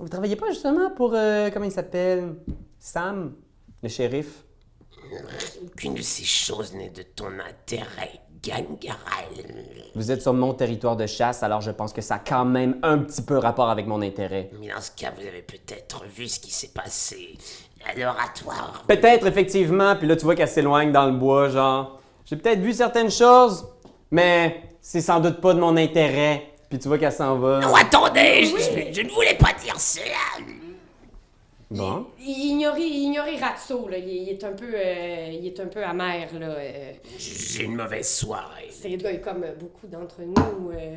Vous 0.00 0.08
travaillez 0.08 0.34
pas 0.34 0.48
justement 0.48 0.90
pour. 0.90 1.14
euh, 1.14 1.50
comment 1.52 1.66
il 1.66 1.70
s'appelle? 1.70 2.34
Sam, 2.80 3.36
le 3.84 3.88
shérif? 3.88 4.42
Aucune 5.64 5.94
de 5.94 6.02
ces 6.02 6.24
choses 6.24 6.74
n'est 6.74 6.90
de 6.90 7.02
ton 7.02 7.28
intérêt, 7.38 8.20
gangrel. 8.42 8.94
Vous 9.94 10.10
êtes 10.10 10.22
sur 10.22 10.34
mon 10.34 10.54
territoire 10.54 10.96
de 10.96 11.06
chasse, 11.06 11.42
alors 11.42 11.60
je 11.60 11.70
pense 11.70 11.92
que 11.92 12.00
ça 12.00 12.16
a 12.16 12.18
quand 12.18 12.44
même 12.44 12.78
un 12.82 12.98
petit 12.98 13.22
peu 13.22 13.38
rapport 13.38 13.70
avec 13.70 13.86
mon 13.86 14.02
intérêt. 14.02 14.50
Mais 14.60 14.68
dans 14.68 14.80
ce 14.80 14.90
cas, 14.90 15.12
vous 15.16 15.26
avez 15.26 15.42
peut-être 15.42 16.04
vu 16.04 16.28
ce 16.28 16.40
qui 16.40 16.50
s'est 16.50 16.72
passé 16.74 17.36
à 17.84 17.98
l'oratoire. 17.98 18.84
Peut-être, 18.86 19.26
effectivement, 19.26 19.96
puis 19.96 20.06
là, 20.08 20.16
tu 20.16 20.24
vois 20.24 20.34
qu'elle 20.34 20.48
s'éloigne 20.48 20.92
dans 20.92 21.06
le 21.06 21.12
bois, 21.12 21.48
genre. 21.48 22.00
J'ai 22.24 22.36
peut-être 22.36 22.60
vu 22.60 22.72
certaines 22.72 23.10
choses, 23.10 23.66
mais 24.10 24.62
c'est 24.80 25.00
sans 25.00 25.20
doute 25.20 25.40
pas 25.40 25.54
de 25.54 25.60
mon 25.60 25.76
intérêt. 25.76 26.52
Puis 26.68 26.80
tu 26.80 26.88
vois 26.88 26.98
qu'elle 26.98 27.12
s'en 27.12 27.38
va. 27.38 27.60
Non, 27.60 27.74
attendez, 27.74 28.44
je, 28.46 28.92
je 28.92 29.00
ne 29.02 29.10
voulais 29.10 29.36
pas 29.36 29.52
dire 29.62 29.78
cela. 29.78 30.44
Bon. 31.70 32.06
Il 32.20 32.50
ignorait, 32.52 32.80
il 32.88 32.96
ignorait 33.06 33.36
Ratso, 33.38 33.88
là. 33.88 33.98
Il, 33.98 34.08
il 34.08 34.28
est 34.28 34.44
un 34.44 34.52
peu, 34.52 34.70
euh, 34.72 35.30
il 35.32 35.46
est 35.46 35.58
un 35.58 35.66
peu 35.66 35.82
amer, 35.84 36.28
là. 36.38 36.46
euh. 36.46 36.92
J'ai 37.18 37.64
une 37.64 37.74
mauvaise 37.74 38.08
soirée. 38.08 38.68
C'est 38.70 38.96
là, 38.96 39.16
comme 39.16 39.44
beaucoup 39.58 39.86
d'entre 39.88 40.22
nous. 40.22 40.70
euh, 40.70 40.96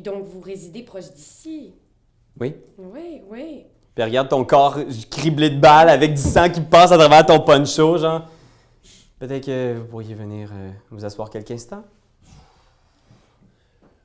donc, 0.00 0.24
vous 0.24 0.40
résidez 0.40 0.82
proche 0.82 1.10
d'ici. 1.12 1.74
Oui. 2.38 2.54
Oui, 2.78 3.22
oui. 3.28 3.64
Puis 3.94 4.04
regarde 4.04 4.28
ton 4.28 4.44
corps 4.44 4.78
criblé 5.10 5.50
de 5.50 5.58
balles 5.58 5.88
avec 5.88 6.14
du 6.14 6.20
sang 6.20 6.48
qui 6.50 6.60
passe 6.60 6.92
à 6.92 6.98
travers 6.98 7.24
ton 7.26 7.40
poncho, 7.40 7.96
genre. 7.98 8.26
Peut-être 9.18 9.46
que 9.46 9.74
vous 9.78 9.86
pourriez 9.86 10.14
venir 10.14 10.50
euh, 10.52 10.70
vous 10.90 11.04
asseoir 11.04 11.30
quelques 11.30 11.50
instants. 11.52 11.82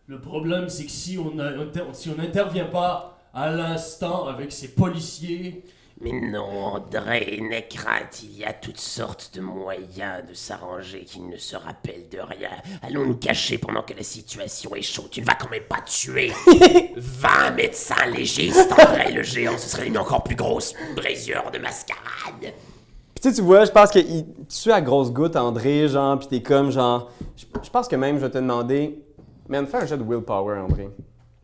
Le 0.07 0.19
problème, 0.19 0.69
c'est 0.69 0.85
que 0.85 0.91
si 0.91 1.17
on 1.17 1.37
a- 1.39 1.51
si 1.93 2.09
on 2.09 2.15
n'intervient 2.15 2.65
pas 2.65 3.17
à 3.33 3.49
l'instant 3.51 4.27
avec 4.27 4.51
ces 4.51 4.69
policiers, 4.69 5.63
Mais 6.03 6.11
non, 6.19 6.49
André, 6.65 7.39
n'aie 7.47 7.67
crainte, 7.67 8.23
il 8.23 8.39
y 8.39 8.43
a 8.43 8.53
toutes 8.53 8.79
sortes 8.79 9.31
de 9.35 9.41
moyens 9.41 10.27
de 10.27 10.33
s'arranger 10.33 11.05
qu'il 11.05 11.29
ne 11.29 11.37
se 11.37 11.55
rappelle 11.55 12.09
de 12.09 12.17
rien. 12.19 12.49
Allons 12.81 13.05
nous 13.05 13.17
cacher 13.17 13.57
pendant 13.59 13.83
que 13.83 13.93
la 13.93 14.01
situation 14.03 14.75
est 14.75 14.81
chaude. 14.81 15.09
Tu 15.11 15.21
ne 15.21 15.25
vas 15.27 15.35
quand 15.35 15.49
même 15.51 15.63
pas 15.69 15.81
tuer 15.85 16.31
20 16.97 17.51
médecins 17.51 18.05
légistes, 18.07 18.71
André 18.71 19.11
le 19.11 19.21
géant, 19.23 19.57
ce 19.57 19.69
serait 19.69 19.87
une 19.87 19.97
encore 19.99 20.23
plus 20.23 20.35
grosse 20.35 20.73
brisure 20.95 21.51
de 21.53 21.59
mascarade. 21.59 22.41
Puis 22.41 23.21
tu 23.21 23.29
sais, 23.29 23.35
tu 23.35 23.41
vois, 23.43 23.65
je 23.65 23.71
pense 23.71 23.91
que 23.91 23.99
il- 23.99 24.25
tu 24.25 24.55
suis 24.55 24.71
à 24.71 24.81
grosse 24.81 25.11
goutte, 25.11 25.35
André, 25.35 25.87
genre, 25.87 26.17
puis 26.17 26.27
t'es 26.27 26.41
comme, 26.41 26.71
genre. 26.71 27.11
Je, 27.37 27.45
je 27.61 27.69
pense 27.69 27.87
que 27.87 27.95
même, 27.95 28.15
je 28.17 28.21
vais 28.25 28.31
te 28.31 28.39
demander. 28.39 29.05
Man, 29.47 29.67
fais 29.67 29.77
un 29.77 29.85
jet 29.85 29.97
de 29.97 30.03
willpower, 30.03 30.57
André. 30.57 30.89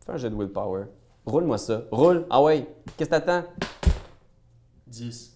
Fais 0.04 0.12
un 0.12 0.16
jet 0.16 0.30
de 0.30 0.34
willpower. 0.34 0.84
Roule-moi 1.28 1.58
ça. 1.58 1.82
Roule. 1.92 2.24
Ah 2.30 2.42
ouais. 2.42 2.66
Qu'est-ce 2.96 3.10
que 3.10 3.14
t'attends? 3.14 3.44
10. 4.86 5.34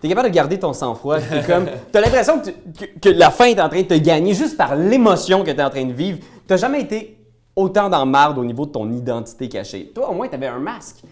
T'es 0.00 0.08
capable 0.08 0.30
de 0.30 0.34
garder 0.34 0.58
ton 0.58 0.72
sang-froid. 0.72 1.20
T'es 1.20 1.42
comme. 1.44 1.66
T'as 1.92 2.00
l'impression 2.00 2.40
que, 2.40 2.50
tu- 2.50 2.54
que- 2.86 2.98
que 2.98 3.08
la 3.10 3.30
fin 3.30 3.44
est 3.44 3.60
en 3.60 3.68
train 3.68 3.82
de 3.82 3.86
te 3.86 3.94
gagner 3.94 4.34
juste 4.34 4.56
par 4.56 4.74
l'émotion 4.74 5.44
que 5.44 5.50
t'es 5.52 5.62
en 5.62 5.70
train 5.70 5.84
de 5.84 5.92
vivre. 5.92 6.18
T'as 6.46 6.56
jamais 6.56 6.80
été 6.80 7.18
autant 7.54 7.88
dans 7.88 8.04
marde 8.04 8.36
au 8.38 8.44
niveau 8.44 8.66
de 8.66 8.72
ton 8.72 8.90
identité 8.90 9.48
cachée. 9.48 9.92
Toi, 9.94 10.10
au 10.10 10.14
moins, 10.14 10.26
t'avais 10.26 10.48
un 10.48 10.58
masque. 10.58 11.02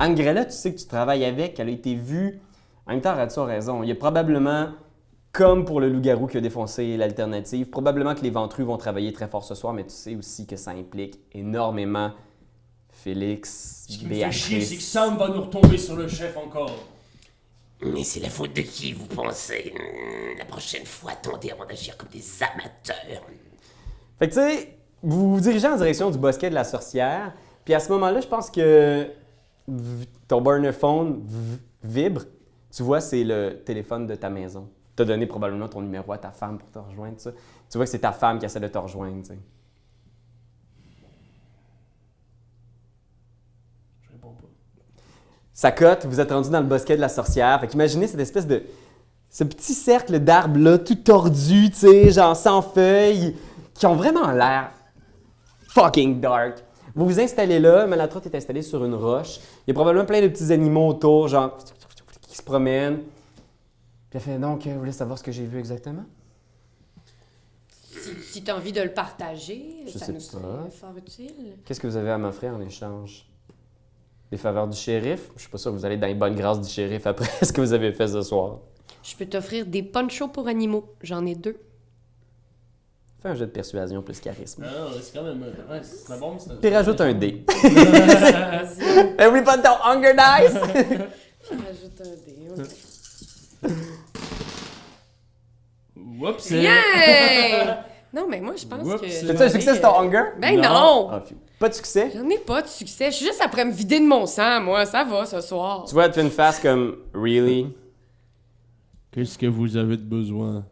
Angrella, 0.00 0.44
tu 0.46 0.52
sais 0.52 0.74
que 0.74 0.80
tu 0.80 0.86
travailles 0.86 1.24
avec, 1.24 1.60
elle 1.60 1.68
a 1.68 1.70
été 1.70 1.94
vue. 1.94 2.40
En 2.88 2.92
même 2.92 3.00
temps, 3.00 3.14
Ratsu 3.14 3.38
a 3.40 3.44
raison. 3.44 3.84
Il 3.84 3.88
y 3.88 3.92
a 3.92 3.94
probablement, 3.96 4.68
comme 5.32 5.64
pour 5.64 5.80
le 5.80 5.88
loup-garou 5.88 6.26
qui 6.26 6.36
a 6.36 6.40
défoncé 6.40 6.96
l'alternative, 6.96 7.70
probablement 7.70 8.16
que 8.16 8.22
les 8.22 8.30
ventrus 8.30 8.66
vont 8.66 8.78
travailler 8.78 9.12
très 9.12 9.28
fort 9.28 9.44
ce 9.44 9.54
soir, 9.54 9.72
mais 9.74 9.84
tu 9.84 9.90
sais 9.94 10.16
aussi 10.16 10.46
que 10.48 10.56
ça 10.56 10.72
implique 10.72 11.20
énormément 11.32 12.10
Félix, 13.02 13.86
Ce 13.88 13.96
qui 13.98 14.04
me 14.06 14.10
fait 14.14 14.30
chier, 14.32 14.60
c'est 14.60 14.66
que 14.66 14.80
Béatrice. 14.80 14.88
Sam 14.90 15.16
va 15.16 15.28
nous 15.28 15.42
retomber 15.42 15.78
sur 15.78 15.96
le 15.96 16.06
chef 16.08 16.36
encore. 16.36 16.84
Mais 17.82 18.04
c'est 18.04 18.20
la 18.20 18.28
faute 18.28 18.54
de 18.54 18.60
qui, 18.60 18.92
vous 18.92 19.06
pensez? 19.06 19.72
Hmm, 19.74 20.38
La 20.38 20.44
prochaine 20.44 20.84
fois, 20.84 21.12
attendez 21.12 21.50
avant 21.50 21.64
d'agir 21.64 21.96
comme 21.96 22.10
des 22.10 22.22
amateurs. 22.42 23.22
Fait 24.18 24.28
que 24.28 24.34
tu 24.34 24.40
sais, 24.40 24.76
vous 25.02 25.34
vous 25.34 25.40
dirigez 25.40 25.66
en 25.66 25.76
direction 25.76 26.10
du 26.10 26.18
bosquet 26.18 26.50
de 26.50 26.54
la 26.54 26.64
sorcière, 26.64 27.32
puis 27.64 27.72
à 27.72 27.80
ce 27.80 27.90
moment-là, 27.92 28.20
je 28.20 28.26
pense 28.28 28.50
que 28.50 29.06
v- 29.66 30.06
ton 30.28 30.42
burner 30.42 30.72
phone 30.72 31.24
v- 31.26 31.56
vibre. 31.82 32.22
Tu 32.70 32.82
vois, 32.82 33.00
c'est 33.00 33.24
le 33.24 33.62
téléphone 33.64 34.06
de 34.06 34.14
ta 34.14 34.28
maison. 34.28 34.68
Tu 34.94 35.02
as 35.02 35.06
donné 35.06 35.26
probablement 35.26 35.68
ton 35.68 35.80
numéro 35.80 36.12
à 36.12 36.18
ta 36.18 36.32
femme 36.32 36.58
pour 36.58 36.70
te 36.70 36.78
rejoindre, 36.78 37.18
ça. 37.18 37.32
Tu 37.70 37.78
vois 37.78 37.86
que 37.86 37.90
c'est 37.90 37.98
ta 38.00 38.12
femme 38.12 38.38
qui 38.38 38.44
essaie 38.44 38.60
de 38.60 38.68
te 38.68 38.76
rejoindre, 38.78 39.22
tu 39.22 39.28
sais. 39.30 39.38
Je 44.02 44.12
réponds 44.12 44.32
pas. 44.34 44.46
Ça 45.60 45.72
cote, 45.72 46.06
vous 46.06 46.20
êtes 46.20 46.30
rendu 46.30 46.48
dans 46.48 46.60
le 46.60 46.66
bosquet 46.66 46.96
de 46.96 47.02
la 47.02 47.10
sorcière. 47.10 47.60
Fait 47.60 47.66
qu'imaginez 47.68 48.06
cette 48.06 48.20
espèce 48.20 48.46
de. 48.46 48.62
Ce 49.28 49.44
petit 49.44 49.74
cercle 49.74 50.18
d'arbres-là, 50.18 50.78
tout 50.78 50.94
tordu, 50.94 51.68
tu 51.70 51.76
sais, 51.80 52.10
genre 52.12 52.34
sans 52.34 52.62
feuilles, 52.62 53.36
qui 53.74 53.84
ont 53.84 53.94
vraiment 53.94 54.30
l'air 54.30 54.70
fucking 55.68 56.18
dark. 56.18 56.64
Vous 56.94 57.04
vous 57.04 57.20
installez 57.20 57.58
là, 57.58 57.86
Malatrotte 57.86 58.24
est 58.24 58.34
installée 58.34 58.62
sur 58.62 58.82
une 58.86 58.94
roche. 58.94 59.36
Il 59.66 59.68
y 59.68 59.70
a 59.72 59.74
probablement 59.74 60.06
plein 60.06 60.22
de 60.22 60.28
petits 60.28 60.50
animaux 60.50 60.88
autour, 60.88 61.28
genre, 61.28 61.58
qui 62.22 62.38
se 62.38 62.42
promènent. 62.42 63.00
Puis 63.00 64.14
elle 64.14 64.20
fait 64.20 64.38
donc, 64.38 64.66
euh, 64.66 64.72
vous 64.72 64.78
voulez 64.78 64.92
savoir 64.92 65.18
ce 65.18 65.22
que 65.22 65.30
j'ai 65.30 65.44
vu 65.44 65.58
exactement? 65.58 66.06
Si, 67.90 68.14
si 68.22 68.42
tu 68.42 68.50
as 68.50 68.56
envie 68.56 68.72
de 68.72 68.80
le 68.80 68.94
partager, 68.94 69.84
Je 69.86 69.98
ça 69.98 70.06
sais 70.06 70.12
nous 70.12 70.20
pas. 70.20 70.24
serait 70.24 70.70
fort 70.70 70.96
utile. 70.96 71.58
Qu'est-ce 71.66 71.80
que 71.80 71.86
vous 71.86 71.96
avez 71.96 72.12
à 72.12 72.16
m'offrir 72.16 72.54
en 72.54 72.62
échange? 72.62 73.29
Des 74.30 74.36
faveurs 74.36 74.68
du 74.68 74.76
shérif? 74.76 75.30
Je 75.36 75.40
suis 75.42 75.50
pas 75.50 75.58
sûr 75.58 75.72
que 75.72 75.76
vous 75.76 75.84
allez 75.84 75.96
dans 75.96 76.06
les 76.06 76.14
bonnes 76.14 76.36
grâces 76.36 76.60
du 76.60 76.68
shérif 76.68 77.06
après 77.06 77.26
ce 77.44 77.52
que 77.52 77.60
vous 77.60 77.72
avez 77.72 77.92
fait 77.92 78.06
ce 78.08 78.22
soir. 78.22 78.58
Je 79.02 79.16
peux 79.16 79.26
t'offrir 79.26 79.66
des 79.66 79.82
ponchos 79.82 80.28
pour 80.28 80.46
animaux. 80.46 80.94
J'en 81.02 81.24
ai 81.26 81.34
deux. 81.34 81.56
Fais 83.20 83.28
un 83.30 83.34
jeu 83.34 83.46
de 83.46 83.50
persuasion 83.50 84.02
plus 84.02 84.18
charisme. 84.20 84.64
Ah, 84.66 84.86
c'est 85.02 85.12
quand 85.18 85.24
même. 85.24 85.42
Ouais, 85.42 85.80
c'est 85.82 86.18
bon, 86.18 86.38
c'est 86.38 86.58
Puis 86.60 86.74
rajoute 86.74 87.00
un 87.00 87.12
dé. 87.12 87.44
Eh 89.22 89.26
Oublie 89.26 89.42
pas 89.42 89.58
ton 89.58 89.76
Hunger 89.84 90.14
Dice! 90.14 90.54
Rajoute 91.50 92.00
un 92.00 92.04
dé. 92.26 92.64
ok. 93.62 93.70
Oups! 96.22 96.52
Bien! 96.52 96.74
non, 98.14 98.26
mais 98.28 98.40
moi, 98.40 98.54
je 98.56 98.66
pense 98.66 98.82
que. 99.00 99.26
T'as-tu 99.26 99.42
un 99.42 99.48
succès 99.50 99.74
sur 99.74 99.82
ton 99.82 100.00
Hunger? 100.00 100.22
Ben 100.40 100.56
Non. 100.56 100.62
non! 100.70 101.08
Ah. 101.10 101.24
Pas 101.60 101.68
de 101.68 101.74
succès? 101.74 102.10
J'en 102.14 102.26
ai 102.30 102.38
pas 102.38 102.62
de 102.62 102.68
succès. 102.68 103.10
Je 103.10 103.16
suis 103.16 103.26
juste 103.26 103.42
après 103.42 103.66
me 103.66 103.70
vider 103.70 104.00
de 104.00 104.06
mon 104.06 104.24
sang, 104.24 104.62
moi. 104.62 104.86
Ça 104.86 105.04
va 105.04 105.26
ce 105.26 105.42
soir. 105.42 105.84
Tu 105.86 105.92
vois, 105.92 106.06
elle 106.06 106.10
te 106.10 106.14
fait 106.14 106.22
une 106.22 106.30
face 106.30 106.58
comme 106.58 106.96
Really? 107.12 107.66
Qu'est-ce 109.12 109.36
que 109.36 109.44
vous 109.44 109.76
avez 109.76 109.98
de 109.98 110.02
besoin? 110.02 110.64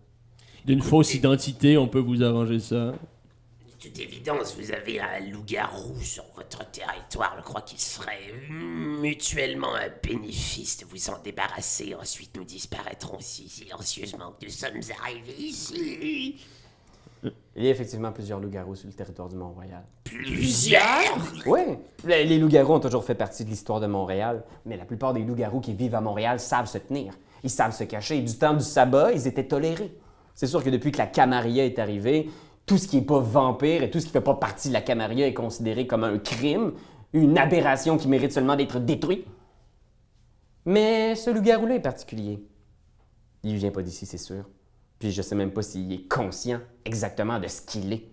D'une 0.64 0.80
fausse 0.80 1.12
identité, 1.12 1.76
on 1.76 1.88
peut 1.88 1.98
vous 1.98 2.22
arranger 2.22 2.58
ça? 2.58 2.86
De 2.86 3.88
toute 3.90 3.98
évidence, 4.00 4.56
vous 4.58 4.72
avez 4.72 4.98
un 4.98 5.20
loup-garou 5.30 6.00
sur 6.00 6.24
votre 6.34 6.64
territoire. 6.70 7.34
Je 7.36 7.42
crois 7.42 7.60
qu'il 7.60 7.78
serait 7.78 8.32
mutuellement 8.48 9.74
un 9.74 9.90
bénéfice 10.02 10.78
de 10.78 10.86
vous 10.86 11.10
en 11.10 11.18
débarrasser. 11.22 11.94
Ensuite, 12.00 12.34
nous 12.34 12.44
disparaîtrons 12.44 13.18
si 13.20 13.46
silencieusement 13.46 14.32
que 14.40 14.46
nous 14.46 14.52
sommes 14.52 14.80
arrivés 15.02 15.36
ici. 15.38 16.40
Il 17.24 17.64
y 17.64 17.66
a 17.66 17.70
effectivement 17.70 18.12
plusieurs 18.12 18.38
loups-garous 18.38 18.76
sur 18.76 18.86
le 18.86 18.92
territoire 18.92 19.28
du 19.28 19.36
Mont-Royal. 19.36 19.84
Plusieurs? 20.04 21.18
Oui, 21.46 21.60
les, 22.04 22.24
les 22.24 22.38
loups-garous 22.38 22.74
ont 22.74 22.80
toujours 22.80 23.04
fait 23.04 23.16
partie 23.16 23.44
de 23.44 23.50
l'histoire 23.50 23.80
de 23.80 23.86
Montréal, 23.86 24.44
mais 24.64 24.76
la 24.76 24.84
plupart 24.84 25.12
des 25.12 25.24
loups-garous 25.24 25.60
qui 25.60 25.74
vivent 25.74 25.96
à 25.96 26.00
Montréal 26.00 26.38
savent 26.38 26.68
se 26.68 26.78
tenir. 26.78 27.14
Ils 27.42 27.50
savent 27.50 27.74
se 27.74 27.84
cacher. 27.84 28.20
Du 28.20 28.36
temps 28.36 28.54
du 28.54 28.64
sabbat, 28.64 29.12
ils 29.12 29.26
étaient 29.26 29.46
tolérés. 29.46 29.96
C'est 30.34 30.46
sûr 30.46 30.62
que 30.62 30.70
depuis 30.70 30.92
que 30.92 30.98
la 30.98 31.06
Camarilla 31.06 31.64
est 31.64 31.80
arrivée, 31.80 32.30
tout 32.64 32.78
ce 32.78 32.86
qui 32.86 32.96
n'est 32.96 33.06
pas 33.06 33.18
vampire 33.18 33.82
et 33.82 33.90
tout 33.90 33.98
ce 33.98 34.04
qui 34.04 34.10
ne 34.10 34.12
fait 34.12 34.24
pas 34.24 34.34
partie 34.34 34.68
de 34.68 34.74
la 34.74 34.82
Camarilla 34.82 35.26
est 35.26 35.34
considéré 35.34 35.86
comme 35.86 36.04
un 36.04 36.18
crime, 36.18 36.74
une 37.12 37.36
aberration 37.38 37.96
qui 37.96 38.06
mérite 38.06 38.32
seulement 38.32 38.54
d'être 38.54 38.78
détruit. 38.78 39.24
Mais 40.64 41.16
ce 41.16 41.30
loup-garou-là 41.30 41.76
est 41.76 41.80
particulier. 41.80 42.44
Il 43.42 43.56
vient 43.56 43.70
pas 43.70 43.82
d'ici, 43.82 44.06
c'est 44.06 44.18
sûr. 44.18 44.44
Puis 44.98 45.12
je 45.12 45.22
sais 45.22 45.34
même 45.34 45.52
pas 45.52 45.62
s'il 45.62 45.92
est 45.92 46.08
conscient 46.08 46.60
exactement 46.84 47.38
de 47.38 47.48
ce 47.48 47.62
qu'il 47.62 47.92
est. 47.92 48.04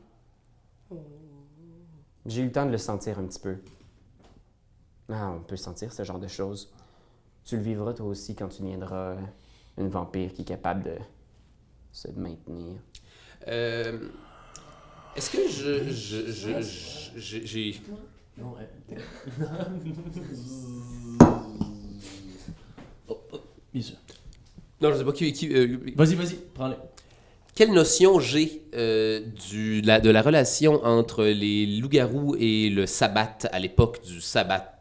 J'ai 2.26 2.42
eu 2.42 2.46
le 2.46 2.52
temps 2.52 2.66
de 2.66 2.72
le 2.72 2.78
sentir 2.78 3.20
un 3.20 3.26
petit 3.26 3.40
peu. 3.40 3.58
Ah, 5.10 5.32
on 5.32 5.42
peut 5.42 5.58
sentir 5.58 5.94
ce 5.94 6.04
genre 6.04 6.20
de 6.20 6.28
choses. 6.28 6.72
Tu 7.44 7.58
le 7.58 7.64
vivras 7.64 7.94
toi 7.94 8.08
aussi 8.08 8.36
quand 8.36 8.48
tu 8.48 8.64
viendras 8.64 9.16
une 9.78 9.90
vampire 9.90 10.34
qui 10.34 10.42
est 10.42 10.46
capable 10.46 10.84
de 10.84 10.96
se 11.92 12.08
maintenir. 12.10 12.78
Euh, 13.48 14.10
Est-ce 15.16 15.30
que 15.30 15.48
je. 15.48 15.84
je, 15.92 16.32
je, 16.32 16.62
je- 16.62 17.20
je- 17.20 17.46
j'ai. 17.46 17.82
Non, 18.38 18.56
ouais. 18.56 18.70
Bien 23.74 23.82
sûr. 23.82 23.98
Non, 24.82 24.92
je 24.92 24.98
sais 24.98 25.06
pas 25.06 25.12
qui. 25.12 25.32
qui, 25.34 25.54
euh, 25.54 25.78
Vas-y, 25.96 26.16
vas-y, 26.16 26.36
prends-le. 26.54 26.76
quelle 27.56 27.72
notion 27.72 28.20
j'ai 28.20 28.64
euh, 28.76 29.22
du, 29.50 29.82
la, 29.82 30.00
de 30.00 30.10
la 30.10 30.22
relation 30.22 30.84
entre 30.84 31.24
les 31.24 31.66
loups-garous 31.80 32.36
et 32.40 32.70
le 32.70 32.86
sabbat 32.86 33.38
à 33.52 33.60
l'époque 33.60 34.04
du 34.04 34.20
sabbat? 34.22 34.80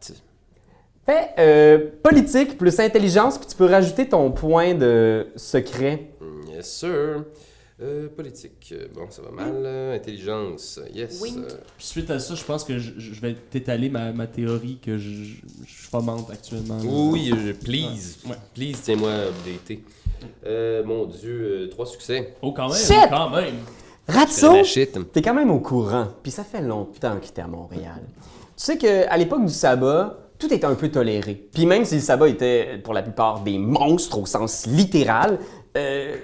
Fais 1.05 1.29
euh, 1.39 1.77
politique 2.03 2.57
plus 2.57 2.79
intelligence, 2.79 3.37
puis 3.37 3.47
tu 3.47 3.55
peux 3.55 3.65
rajouter 3.65 4.09
ton 4.09 4.31
point 4.31 4.73
de 4.73 5.27
secret. 5.35 6.09
Yes, 6.51 6.69
sir. 6.79 7.23
Euh, 7.81 8.07
politique, 8.07 8.73
bon, 8.93 9.07
ça 9.09 9.21
va 9.21 9.31
mal. 9.31 9.51
Euh, 9.65 9.95
intelligence, 9.97 10.79
yes. 10.93 11.19
Wink. 11.21 11.39
Euh, 11.39 11.49
suite 11.77 12.09
à 12.09 12.19
ça, 12.19 12.33
je 12.33 12.43
pense 12.45 12.63
que 12.63 12.77
je, 12.79 12.93
je 12.97 13.19
vais 13.19 13.33
t'étaler 13.33 13.89
ma, 13.89 14.13
ma 14.13 14.27
théorie 14.27 14.77
que 14.81 14.97
je, 14.97 15.09
je 15.13 15.87
fomente 15.89 16.29
actuellement. 16.31 16.77
là. 16.77 16.83
oui, 16.85 17.33
euh, 17.33 17.53
please. 17.53 18.17
Ouais. 18.25 18.35
Please, 18.53 18.77
tiens-moi 18.81 19.09
updaté. 19.11 19.83
Euh, 20.45 20.85
mon 20.85 21.05
Dieu, 21.05 21.65
euh, 21.65 21.69
trois 21.69 21.85
succès. 21.85 22.35
Oh, 22.41 22.53
quand 22.53 22.69
même, 22.69 22.77
Shit! 22.77 23.09
quand 23.09 23.29
même. 23.31 23.55
Ratso, 24.07 24.53
la 24.53 24.63
shit. 24.63 24.97
t'es 25.11 25.21
quand 25.21 25.33
même 25.33 25.51
au 25.51 25.59
courant, 25.59 26.07
puis 26.23 26.31
ça 26.31 26.43
fait 26.45 26.61
longtemps 26.61 27.19
que 27.19 27.25
t'es 27.27 27.41
à 27.41 27.47
Montréal. 27.47 28.01
Tu 28.55 28.63
sais 28.63 28.77
qu'à 28.77 29.17
l'époque 29.17 29.43
du 29.45 29.51
sabbat, 29.51 30.17
tout 30.39 30.53
était 30.53 30.65
un 30.65 30.75
peu 30.75 30.89
toléré. 30.89 31.33
Puis 31.51 31.65
même 31.65 31.83
si 31.83 31.95
le 31.95 32.01
sabbat 32.01 32.29
était 32.29 32.77
pour 32.83 32.93
la 32.93 33.01
plupart 33.01 33.41
des 33.41 33.57
monstres 33.57 34.19
au 34.19 34.25
sens 34.25 34.65
littéral, 34.67 35.39
euh, 35.75 36.15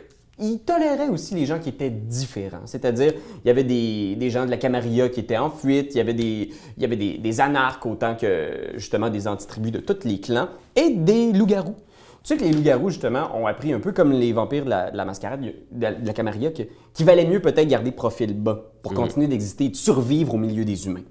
il 0.42 0.60
tolérait 0.60 1.10
aussi 1.10 1.36
les 1.36 1.46
gens 1.46 1.60
qui 1.60 1.70
étaient 1.70 1.90
différents. 1.90 2.66
C'est-à-dire, 2.66 3.14
il 3.44 3.48
y 3.48 3.52
avait 3.52 3.64
des, 3.64 4.16
des 4.16 4.30
gens 4.30 4.46
de 4.46 4.52
la 4.52 4.58
Camarilla 4.58 5.08
qui 5.10 5.20
étaient 5.20 5.38
en 5.38 5.50
fuite, 5.50 5.94
il 5.94 5.98
y 5.98 6.02
avait, 6.02 6.14
des, 6.14 6.50
il 6.78 6.82
y 6.82 6.86
avait 6.86 6.98
des, 6.98 7.18
des 7.18 7.42
anarches 7.42 7.86
autant 7.86 8.16
que 8.16 8.72
justement 8.76 9.10
des 9.10 9.28
antitribus 9.28 9.72
de 9.72 9.80
tous 9.80 10.08
les 10.08 10.20
clans, 10.20 10.50
et 10.76 10.90
des 10.90 11.32
loups-garous. 11.32 11.76
Tu 12.24 12.28
sais 12.28 12.38
que 12.38 12.44
les 12.44 12.52
loups-garous, 12.52 12.90
justement, 12.90 13.36
ont 13.36 13.48
appris 13.48 13.74
un 13.74 13.80
peu 13.80 13.94
comme 13.94 14.12
les 14.12 14.32
vampires 14.32 14.66
de 14.66 14.70
la, 14.70 14.92
de 14.92 14.98
la 14.98 15.06
mascarade, 15.06 15.42
de 15.42 15.82
la, 15.82 15.94
de 15.94 16.06
la 16.06 16.14
Camarilla, 16.14 16.52
qu'il 16.52 17.06
valait 17.06 17.26
mieux 17.26 17.40
peut-être 17.40 17.68
garder 17.68 17.92
profil 17.92 18.34
bas 18.34 18.72
pour 18.84 18.94
continuer 18.94 19.28
d'exister 19.28 19.66
et 19.66 19.70
de 19.70 19.76
survivre 19.76 20.36
au 20.36 20.38
milieu 20.38 20.66
des 20.66 20.86
humains. 20.86 21.04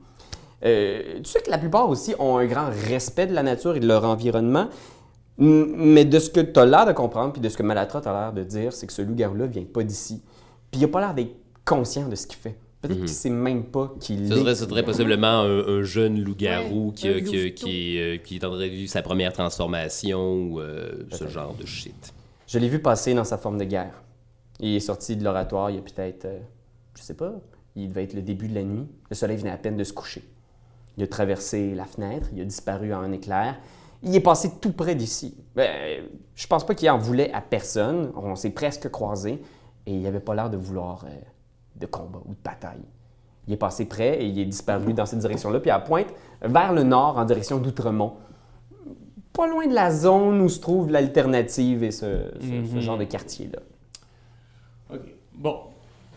Euh, 0.65 1.17
tu 1.17 1.25
sais 1.25 1.41
que 1.41 1.51
la 1.51 1.59
plupart 1.59 1.89
aussi 1.89 2.15
ont 2.19 2.37
un 2.37 2.47
grand 2.47 2.69
respect 2.89 3.27
de 3.27 3.33
la 3.33 3.43
nature 3.43 3.77
et 3.77 3.81
de 3.81 3.87
leur 3.87 4.05
environnement, 4.05 4.69
mais 5.41 6.05
de 6.05 6.19
ce 6.19 6.31
que 6.31 6.41
tu 6.41 6.61
as 6.61 6.67
l'air 6.67 6.87
de 6.87 6.93
comprendre, 6.93 7.33
puis 7.33 7.41
de 7.41 7.49
ce 7.49 7.57
que 7.57 7.63
Malatra 7.63 7.99
a 8.01 8.13
l'air 8.13 8.33
de 8.33 8.45
dire, 8.45 8.73
c'est 8.73 8.87
que 8.87 8.93
ce 8.93 9.03
loup-garou-là 9.03 9.47
vient 9.47 9.65
pas 9.65 9.83
d'ici. 9.83 10.23
Puis 10.71 10.81
il 10.81 10.85
a 10.85 10.89
pas 10.89 11.01
l'air 11.01 11.15
d'être 11.15 11.35
conscient 11.65 12.09
de 12.09 12.15
ce 12.15 12.27
qu'il 12.27 12.39
fait. 12.39 12.57
Peut-être 12.81 12.99
qu'il 12.99 13.09
sait 13.11 13.29
même 13.31 13.65
pas 13.65 13.93
qu'il 14.01 14.33
est. 14.33 14.35
serait, 14.35 14.55
ce 14.55 14.65
serait 14.67 14.83
possiblement 14.83 15.41
un, 15.43 15.67
un 15.69 15.83
jeune 15.83 16.23
loup-garou 16.23 16.89
Ouais, 17.05 17.23
qui, 17.55 17.99
euh, 17.99 18.17
qui 18.19 18.37
est 18.37 18.45
en 18.45 18.51
train 18.51 18.59
de 18.59 18.65
vivre 18.65 18.91
sa 18.91 19.03
première 19.03 19.33
transformation 19.35 20.35
ou 20.45 20.61
euh, 20.61 20.91
ce 21.13 21.29
genre 21.29 21.55
de 21.55 21.67
shit. 21.67 22.15
Je 22.47 22.59
l'ai 22.59 22.69
vu 22.69 22.79
passer 22.79 23.13
dans 23.13 23.25
sa 23.25 23.37
forme 23.37 23.59
de 23.59 23.65
guerre. 23.65 24.03
Il 24.61 24.75
est 24.75 24.81
sorti 24.81 25.15
de 25.17 25.25
l'oratoire 25.25 25.71
il 25.71 25.77
y 25.77 25.79
a 25.79 25.83
peut-être, 25.83 26.25
euh, 26.25 26.39
je 26.97 27.03
sais 27.03 27.15
pas, 27.15 27.35
il 27.77 27.89
devait 27.91 28.05
être 28.05 28.15
le 28.15 28.23
début 28.23 28.49
de 28.49 28.55
la 28.55 28.63
nuit. 28.63 28.87
Le 29.11 29.15
soleil 29.15 29.37
venait 29.37 29.51
à 29.51 29.59
peine 29.59 29.77
de 29.77 29.85
se 29.85 29.93
coucher. 29.93 30.25
Il 30.97 31.05
a 31.05 31.07
traversé 31.07 31.75
la 31.75 31.85
fenêtre, 31.85 32.29
il 32.35 32.41
a 32.41 32.45
disparu 32.45 32.95
en 32.95 33.01
un 33.01 33.13
éclair. 33.13 33.59
Il 34.03 34.15
est 34.17 34.21
passé 34.21 34.53
tout 34.61 34.73
près 34.73 34.95
d'ici. 34.95 35.37
Ben, 35.55 36.05
je 36.35 36.47
pense 36.47 36.65
pas 36.65 36.75
qu'il 36.75 36.89
en 36.91 36.97
voulait 36.99 37.33
à 37.33 37.41
personne. 37.41 38.13
On 38.17 38.35
s'est 38.35 38.51
presque 38.51 38.89
croisés 38.91 39.43
et 39.87 39.93
il 39.95 40.07
avait 40.07 40.21
pas 40.21 40.35
l'air 40.35 40.49
de 40.51 40.57
vouloir 40.57 41.05
euh, 41.05 41.11
de 41.77 41.87
combat 41.87 42.21
ou 42.25 42.31
de 42.31 42.39
bataille. 42.43 42.81
Il 43.47 43.53
est 43.55 43.59
passé 43.59 43.85
près 43.87 44.23
et 44.23 44.27
il 44.27 44.39
est 44.39 44.45
disparu 44.47 44.93
dans 44.95 45.07
cette 45.07 45.19
direction-là, 45.19 45.61
puis 45.61 45.71
à 45.71 45.81
pointe 45.81 46.07
vers 46.43 46.73
le 46.73 46.83
nord 46.83 47.19
en 47.19 47.25
direction 47.25 47.59
d'Outremont. 47.59 48.15
Pas 49.33 49.47
loin 49.47 49.67
de 49.67 49.75
la 49.75 49.91
zone 49.91 50.41
où 50.41 50.49
se 50.49 50.61
trouve 50.61 50.91
l'alternative 50.91 51.83
et 51.85 51.91
ce, 51.91 52.25
ce- 52.41 52.47
ce 52.47 52.75
Mhm. 52.75 52.81
genre 52.81 52.99
de 52.99 53.05
quartier-là. 53.05 53.59
OK. 54.95 55.01
Bon, 55.35 55.57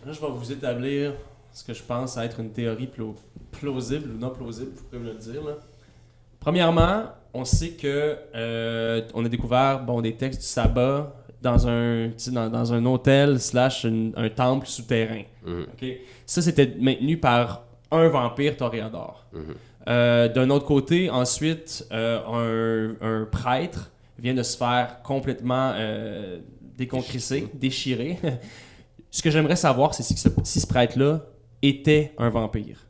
là, 0.05 0.11
je 0.11 0.19
vais 0.21 0.27
vous 0.31 0.51
établir 0.51 1.13
ce 1.51 1.63
que 1.63 1.73
je 1.73 1.83
pense 1.83 2.17
être 2.17 2.39
une 2.39 2.51
théorie 2.51 2.87
plau- 2.87 3.15
plausible 3.51 4.09
ou 4.15 4.17
non 4.17 4.29
plausible, 4.31 4.71
vous 4.75 4.83
pouvez 4.83 4.99
me 5.01 5.07
le 5.11 5.17
dire. 5.17 5.43
Là. 5.43 5.53
Premièrement, 6.39 7.03
on 7.33 7.45
sait 7.45 7.71
que 7.71 8.15
euh, 8.35 9.01
on 9.13 9.25
a 9.25 9.29
découvert 9.29 9.83
bon, 9.83 10.01
des 10.01 10.15
textes 10.15 10.41
du 10.41 10.47
sabbat 10.47 11.13
dans 11.41 11.67
un, 11.67 12.09
dans, 12.31 12.49
dans 12.49 12.73
un 12.73 12.85
hôtel 12.85 13.39
slash 13.39 13.83
une- 13.83 14.13
un 14.15 14.29
temple 14.29 14.67
souterrain. 14.67 15.23
Mhm. 15.45 15.63
OK? 15.73 15.87
Ça, 16.25 16.41
c'était 16.41 16.75
maintenu 16.79 17.17
par 17.17 17.63
un 17.91 18.07
vampire 18.07 18.55
toréador. 18.55 19.25
Mhm. 19.33 19.41
Euh, 19.89 20.29
D'un 20.29 20.49
autre 20.49 20.65
côté, 20.65 21.09
ensuite, 21.09 21.85
euh, 21.91 22.95
un, 23.01 23.21
un 23.21 23.25
prêtre 23.25 23.91
vient 24.17 24.33
de 24.33 24.43
se 24.43 24.55
faire 24.55 25.01
complètement 25.03 25.73
déconcrisser, 26.77 27.47
déchirer. 27.53 28.17
ce 29.11 29.21
que 29.21 29.29
j'aimerais 29.29 29.55
savoir, 29.57 29.93
c'est 29.93 30.03
si 30.03 30.15
ce, 30.17 30.29
si 30.43 30.59
ce 30.61 30.67
prêtre-là 30.67 31.21
était 31.61 32.13
un 32.17 32.29
vampire. 32.29 32.85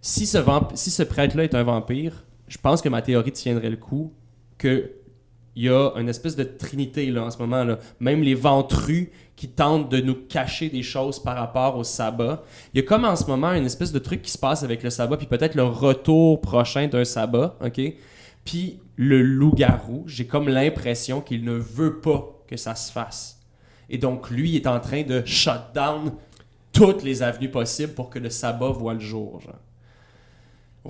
Si 0.00 0.26
ce, 0.26 0.38
vamp- 0.38 0.74
si 0.74 0.90
ce 0.90 1.02
prêtre-là 1.02 1.44
est 1.44 1.54
un 1.54 1.62
vampire, 1.62 2.24
je 2.48 2.58
pense 2.58 2.82
que 2.82 2.88
ma 2.88 3.02
théorie 3.02 3.32
tiendrait 3.32 3.70
le 3.70 3.76
coup 3.76 4.12
que 4.58 4.90
il 5.56 5.64
y 5.64 5.68
a 5.70 5.92
une 5.96 6.10
espèce 6.10 6.36
de 6.36 6.44
trinité 6.44 7.06
là, 7.06 7.24
en 7.24 7.30
ce 7.30 7.38
moment. 7.38 7.64
Là. 7.64 7.78
Même 7.98 8.22
les 8.22 8.34
ventrus 8.34 9.08
qui 9.36 9.48
tentent 9.48 9.90
de 9.90 10.00
nous 10.00 10.14
cacher 10.14 10.68
des 10.68 10.82
choses 10.82 11.18
par 11.18 11.36
rapport 11.36 11.78
au 11.78 11.84
sabbat. 11.84 12.44
Il 12.72 12.80
y 12.80 12.84
a 12.84 12.86
comme 12.86 13.06
en 13.06 13.16
ce 13.16 13.24
moment 13.24 13.52
une 13.52 13.64
espèce 13.64 13.90
de 13.90 13.98
truc 13.98 14.20
qui 14.20 14.30
se 14.30 14.38
passe 14.38 14.62
avec 14.62 14.82
le 14.82 14.90
sabbat, 14.90 15.16
puis 15.16 15.26
peut-être 15.26 15.54
le 15.54 15.64
retour 15.64 16.42
prochain 16.42 16.88
d'un 16.88 17.04
sabbat, 17.04 17.56
OK? 17.64 17.80
Puis 18.44 18.80
le 18.96 19.22
loup-garou, 19.22 20.04
j'ai 20.06 20.26
comme 20.26 20.48
l'impression 20.48 21.22
qu'il 21.22 21.42
ne 21.42 21.52
veut 21.52 22.00
pas 22.00 22.38
que 22.46 22.58
ça 22.58 22.74
se 22.74 22.92
fasse. 22.92 23.40
Et 23.88 23.98
donc, 23.98 24.30
lui 24.30 24.56
est 24.56 24.66
en 24.66 24.80
train 24.80 25.02
de 25.02 25.22
shut 25.24 25.72
down 25.74 26.12
toutes 26.72 27.02
les 27.02 27.22
avenues 27.22 27.50
possibles 27.50 27.94
pour 27.94 28.10
que 28.10 28.18
le 28.18 28.28
sabbat 28.28 28.68
voit 28.68 28.94
le 28.94 29.00
jour. 29.00 29.40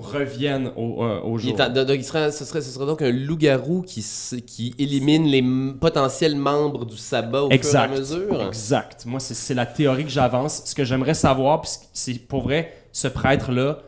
Revienne 0.01 0.71
au, 0.75 1.03
euh, 1.03 1.21
au 1.21 1.37
jour. 1.37 1.59
en- 1.59 1.69
donc, 1.69 1.89
il 1.95 2.03
ce, 2.03 2.09
serait, 2.09 2.31
ce 2.61 2.71
serait 2.71 2.85
donc 2.85 3.01
un 3.01 3.11
loup-garou 3.11 3.81
qui, 3.81 4.05
qui 4.45 4.73
élimine 4.79 5.25
les 5.25 5.43
potentiels 5.79 6.35
membres 6.35 6.85
du 6.85 6.97
sabbat 6.97 7.43
au 7.43 7.49
Exact. 7.49 7.87
fur 7.87 7.93
et 7.93 7.95
à 7.95 7.99
mesure. 7.99 8.47
Exact. 8.47 9.05
Moi, 9.05 9.19
c'est- 9.19 9.33
c'est 9.33 9.53
la 9.53 9.65
théorie 9.65 10.03
que 10.03 10.09
j'avance. 10.11 10.61
Ce 10.65 10.73
que 10.75 10.83
j'aimerais 10.83 11.13
savoir, 11.13 11.63
c'est 11.93 12.13
pour 12.19 12.41
vrai, 12.43 12.73
ce 12.91 13.07
prêtre-là, 13.07 13.79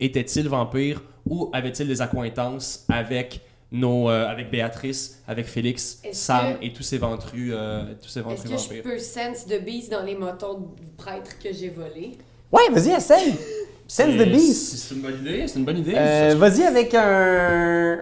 était-il 0.00 0.48
vampire 0.48 1.02
ou 1.28 1.50
avait-il 1.52 1.88
des 1.88 2.02
accointances 2.02 2.84
avec 2.88 3.40
nos, 3.72 4.08
euh, 4.10 4.28
avec 4.28 4.50
Béatrice, 4.50 5.22
avec 5.26 5.46
Félix, 5.46 6.00
Est-ce 6.04 6.24
Sam 6.26 6.58
que- 6.58 6.64
et 6.66 6.72
tous 6.72 6.82
ces 6.84 6.98
ventrus, 6.98 7.50
euh, 7.54 7.82
tous 8.00 8.08
ces 8.08 8.20
Est-ce 8.20 8.28
ventrus 8.28 8.68
que 8.68 8.74
je 8.76 8.82
peux 8.82 8.98
sense 8.98 9.46
de 9.46 9.58
beast 9.58 9.90
dans 9.90 10.02
les 10.04 10.14
motos 10.14 10.74
du 10.80 10.86
prêtre 10.96 11.32
que 11.42 11.52
j'ai 11.52 11.70
volé? 11.70 12.12
Ouais, 12.52 12.62
vas-y, 12.70 12.90
essaye! 12.94 13.34
Sense 13.88 14.16
the 14.16 14.28
beast! 14.28 14.76
C'est 14.76 14.94
une 14.94 15.02
bonne 15.02 15.18
idée, 15.20 15.46
c'est 15.46 15.58
une 15.58 15.64
bonne 15.64 15.78
idée. 15.78 15.94
Euh, 15.96 16.34
vas-y 16.36 16.62
avec 16.64 16.94
un. 16.94 18.00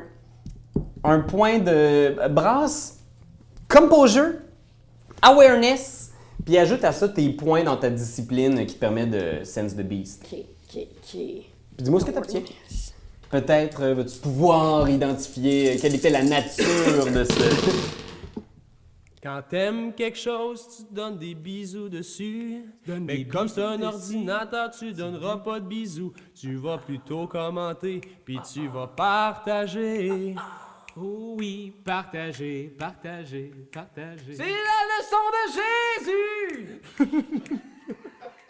Un 1.03 1.21
point 1.21 1.59
de. 1.59 2.29
Brasse. 2.31 3.01
Composure. 3.69 4.33
Awareness. 5.21 6.13
Puis 6.45 6.59
ajoute 6.59 6.85
à 6.85 6.93
ça 6.93 7.09
tes 7.09 7.29
points 7.31 7.65
dans 7.65 7.77
ta 7.77 7.91
discipline 7.91 8.67
qui 8.67 8.75
te 8.75 8.81
permet 8.81 9.07
de 9.07 9.45
sense 9.45 9.75
the 9.75 9.83
beast. 9.83 10.25
Ok, 10.25 10.39
ok, 10.39 10.83
ok. 10.83 11.11
Puis 11.11 11.85
dis-moi 11.85 12.01
ce 12.01 12.05
que 12.07 12.11
t'obtiens. 12.11 12.43
Peut-être 13.31 13.83
euh, 13.83 13.95
vas-tu 13.95 14.19
pouvoir 14.19 14.89
identifier 14.89 15.73
euh, 15.73 15.79
quelle 15.81 15.95
était 15.95 16.11
la 16.11 16.23
nature 16.23 17.11
de 17.13 17.25
ce. 17.25 18.04
Quand 19.25 19.41
t'aimes 19.49 19.95
quelque 19.95 20.19
chose, 20.19 20.69
tu 20.77 20.85
te 20.85 20.93
donnes 20.93 21.17
des 21.17 21.35
bisous 21.35 21.89
dessus. 21.89 22.63
Mais 22.87 23.25
comme 23.25 23.49
c'est 23.49 23.63
un 23.63 23.81
ordinateur, 23.81 24.71
tu 24.71 24.93
donneras 24.93 25.39
pas 25.39 25.61
de 25.61 25.67
bisous. 25.67 26.13
Tu 26.35 26.57
vas 26.57 26.77
plutôt 26.77 27.27
commenter, 27.27 28.03
puis 28.23 28.39
tu 28.53 28.69
vas 28.69 28.87
partager. 28.87 30.35
Oh 30.95 31.37
oui, 31.39 31.73
partagez, 31.83 32.77
partagez, 32.79 33.51
partagez. 33.73 34.35
C'est 34.35 34.43
la 34.43 34.81
leçon 34.93 35.17
de 35.33 37.09
Jésus! 37.09 37.61